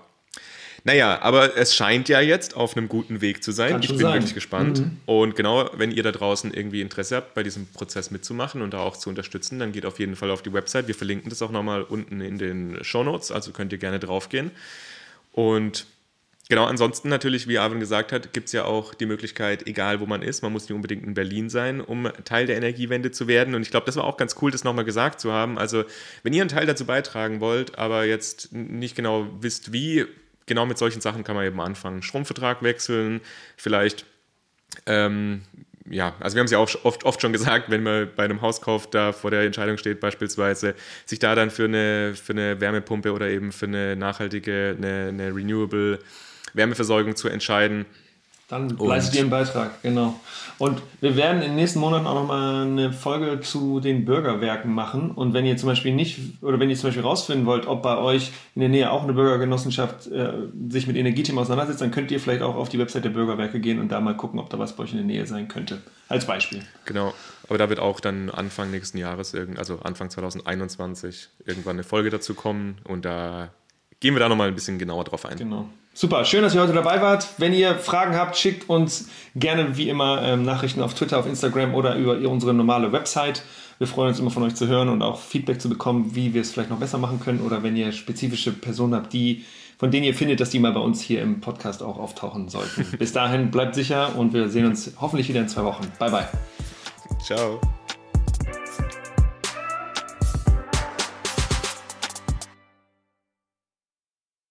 Naja, 0.84 1.20
aber 1.20 1.56
es 1.56 1.74
scheint 1.74 2.08
ja 2.08 2.20
jetzt 2.20 2.56
auf 2.56 2.76
einem 2.76 2.88
guten 2.88 3.20
Weg 3.20 3.42
zu 3.42 3.52
sein. 3.52 3.72
Kann 3.72 3.82
ich 3.82 3.88
bin 3.88 3.98
sein. 3.98 4.14
wirklich 4.14 4.34
gespannt. 4.34 4.80
Mhm. 4.80 4.96
Und 5.06 5.36
genau, 5.36 5.68
wenn 5.76 5.90
ihr 5.90 6.02
da 6.02 6.12
draußen 6.12 6.54
irgendwie 6.54 6.80
Interesse 6.80 7.16
habt, 7.16 7.34
bei 7.34 7.42
diesem 7.42 7.66
Prozess 7.66 8.10
mitzumachen 8.10 8.62
und 8.62 8.72
da 8.72 8.78
auch 8.78 8.96
zu 8.96 9.10
unterstützen, 9.10 9.58
dann 9.58 9.72
geht 9.72 9.84
auf 9.84 9.98
jeden 9.98 10.16
Fall 10.16 10.30
auf 10.30 10.40
die 10.40 10.52
Website. 10.52 10.86
Wir 10.86 10.94
verlinken 10.94 11.28
das 11.28 11.42
auch 11.42 11.50
nochmal 11.50 11.82
unten 11.82 12.20
in 12.20 12.38
den 12.38 12.82
Show 12.82 13.02
Notes, 13.02 13.30
also 13.30 13.52
könnt 13.52 13.72
ihr 13.72 13.78
gerne 13.78 13.98
draufgehen. 13.98 14.52
Und 15.38 15.86
genau, 16.48 16.64
ansonsten 16.64 17.08
natürlich, 17.08 17.46
wie 17.46 17.58
Arvin 17.58 17.78
gesagt 17.78 18.10
hat, 18.10 18.32
gibt 18.32 18.48
es 18.48 18.52
ja 18.52 18.64
auch 18.64 18.92
die 18.92 19.06
Möglichkeit, 19.06 19.68
egal 19.68 20.00
wo 20.00 20.06
man 20.06 20.20
ist, 20.20 20.42
man 20.42 20.50
muss 20.50 20.64
nicht 20.64 20.72
unbedingt 20.72 21.06
in 21.06 21.14
Berlin 21.14 21.48
sein, 21.48 21.80
um 21.80 22.10
Teil 22.24 22.46
der 22.46 22.56
Energiewende 22.56 23.12
zu 23.12 23.28
werden. 23.28 23.54
Und 23.54 23.62
ich 23.62 23.70
glaube, 23.70 23.86
das 23.86 23.94
war 23.94 24.02
auch 24.02 24.16
ganz 24.16 24.34
cool, 24.42 24.50
das 24.50 24.64
nochmal 24.64 24.84
gesagt 24.84 25.20
zu 25.20 25.32
haben. 25.32 25.56
Also, 25.56 25.84
wenn 26.24 26.32
ihr 26.32 26.42
einen 26.42 26.48
Teil 26.48 26.66
dazu 26.66 26.86
beitragen 26.86 27.38
wollt, 27.38 27.78
aber 27.78 28.04
jetzt 28.04 28.52
nicht 28.52 28.96
genau 28.96 29.28
wisst, 29.40 29.72
wie, 29.72 30.06
genau 30.46 30.66
mit 30.66 30.76
solchen 30.76 31.00
Sachen 31.00 31.22
kann 31.22 31.36
man 31.36 31.46
eben 31.46 31.60
anfangen. 31.60 32.02
Stromvertrag 32.02 32.64
wechseln, 32.64 33.20
vielleicht 33.56 34.06
ähm, 34.86 35.42
ja, 35.90 36.14
also 36.20 36.36
wir 36.36 36.40
haben 36.40 36.46
es 36.46 36.50
ja 36.52 36.58
auch 36.58 36.70
oft, 36.84 37.04
oft 37.04 37.20
schon 37.20 37.32
gesagt, 37.32 37.70
wenn 37.70 37.82
man 37.82 38.08
bei 38.14 38.24
einem 38.24 38.40
Hauskauf 38.40 38.88
da 38.88 39.12
vor 39.12 39.30
der 39.30 39.42
Entscheidung 39.42 39.78
steht, 39.78 40.00
beispielsweise, 40.00 40.74
sich 41.06 41.18
da 41.18 41.34
dann 41.34 41.50
für 41.50 41.64
eine, 41.64 42.14
für 42.14 42.32
eine 42.32 42.60
Wärmepumpe 42.60 43.12
oder 43.12 43.28
eben 43.28 43.52
für 43.52 43.66
eine 43.66 43.96
nachhaltige, 43.96 44.74
eine, 44.76 45.08
eine 45.08 45.34
renewable 45.34 45.98
Wärmeversorgung 46.54 47.16
zu 47.16 47.28
entscheiden 47.28 47.86
dann 48.48 48.70
leistet 48.78 49.16
ihr 49.16 49.20
einen 49.20 49.30
Beitrag, 49.30 49.82
genau. 49.82 50.18
Und 50.56 50.80
wir 51.02 51.16
werden 51.16 51.42
in 51.42 51.50
den 51.50 51.56
nächsten 51.56 51.80
Monaten 51.80 52.06
auch 52.06 52.14
nochmal 52.14 52.66
eine 52.66 52.94
Folge 52.94 53.40
zu 53.40 53.78
den 53.78 54.06
Bürgerwerken 54.06 54.72
machen. 54.72 55.10
Und 55.10 55.34
wenn 55.34 55.44
ihr 55.44 55.58
zum 55.58 55.68
Beispiel 55.68 55.94
nicht, 55.94 56.18
oder 56.40 56.58
wenn 56.58 56.70
ihr 56.70 56.76
zum 56.76 56.88
Beispiel 56.88 57.02
rausfinden 57.02 57.44
wollt, 57.44 57.66
ob 57.66 57.82
bei 57.82 57.98
euch 57.98 58.32
in 58.54 58.60
der 58.60 58.70
Nähe 58.70 58.90
auch 58.90 59.02
eine 59.02 59.12
Bürgergenossenschaft 59.12 60.06
äh, 60.06 60.32
sich 60.70 60.86
mit 60.86 60.96
Energiethemen 60.96 61.38
auseinandersetzt, 61.38 61.82
dann 61.82 61.90
könnt 61.90 62.10
ihr 62.10 62.20
vielleicht 62.20 62.40
auch 62.40 62.56
auf 62.56 62.70
die 62.70 62.78
Website 62.78 63.04
der 63.04 63.10
Bürgerwerke 63.10 63.60
gehen 63.60 63.80
und 63.80 63.92
da 63.92 64.00
mal 64.00 64.16
gucken, 64.16 64.40
ob 64.40 64.48
da 64.48 64.58
was 64.58 64.74
bei 64.74 64.84
euch 64.84 64.92
in 64.92 64.96
der 64.96 65.06
Nähe 65.06 65.26
sein 65.26 65.48
könnte. 65.48 65.82
Als 66.08 66.24
Beispiel. 66.24 66.62
Genau. 66.86 67.12
Aber 67.48 67.58
da 67.58 67.68
wird 67.68 67.80
auch 67.80 68.00
dann 68.00 68.30
Anfang 68.30 68.70
nächsten 68.70 68.96
Jahres, 68.96 69.34
also 69.56 69.80
Anfang 69.80 70.08
2021, 70.08 71.28
irgendwann 71.44 71.76
eine 71.76 71.84
Folge 71.84 72.08
dazu 72.08 72.32
kommen. 72.32 72.78
Und 72.84 73.04
da 73.04 73.50
gehen 74.00 74.14
wir 74.14 74.20
da 74.20 74.30
nochmal 74.30 74.48
ein 74.48 74.54
bisschen 74.54 74.78
genauer 74.78 75.04
drauf 75.04 75.26
ein. 75.26 75.36
Genau. 75.36 75.68
Super, 76.00 76.24
schön, 76.24 76.42
dass 76.42 76.54
ihr 76.54 76.60
heute 76.62 76.74
dabei 76.74 77.02
wart. 77.02 77.26
Wenn 77.38 77.52
ihr 77.52 77.74
Fragen 77.74 78.14
habt, 78.14 78.36
schickt 78.36 78.68
uns 78.68 79.08
gerne 79.34 79.76
wie 79.76 79.88
immer 79.88 80.22
ähm, 80.22 80.44
Nachrichten 80.44 80.80
auf 80.80 80.94
Twitter, 80.94 81.18
auf 81.18 81.26
Instagram 81.26 81.74
oder 81.74 81.96
über 81.96 82.16
unsere 82.30 82.54
normale 82.54 82.92
Website. 82.92 83.42
Wir 83.78 83.88
freuen 83.88 84.10
uns 84.10 84.20
immer 84.20 84.30
von 84.30 84.44
euch 84.44 84.54
zu 84.54 84.68
hören 84.68 84.90
und 84.90 85.02
auch 85.02 85.18
Feedback 85.18 85.60
zu 85.60 85.68
bekommen, 85.68 86.14
wie 86.14 86.34
wir 86.34 86.42
es 86.42 86.52
vielleicht 86.52 86.70
noch 86.70 86.78
besser 86.78 86.98
machen 86.98 87.18
können 87.18 87.40
oder 87.40 87.64
wenn 87.64 87.74
ihr 87.74 87.90
spezifische 87.90 88.52
Personen 88.52 88.94
habt, 88.94 89.12
die, 89.12 89.44
von 89.76 89.90
denen 89.90 90.04
ihr 90.04 90.14
findet, 90.14 90.38
dass 90.38 90.50
die 90.50 90.60
mal 90.60 90.70
bei 90.70 90.78
uns 90.78 91.00
hier 91.00 91.20
im 91.20 91.40
Podcast 91.40 91.82
auch 91.82 91.98
auftauchen 91.98 92.48
sollten. 92.48 92.86
Bis 93.00 93.12
dahin 93.12 93.50
bleibt 93.50 93.74
sicher 93.74 94.14
und 94.16 94.32
wir 94.32 94.50
sehen 94.50 94.66
uns 94.66 94.92
hoffentlich 95.00 95.28
wieder 95.28 95.40
in 95.40 95.48
zwei 95.48 95.64
Wochen. 95.64 95.90
Bye 95.98 96.12
bye. 96.12 96.28
Ciao. 97.20 97.60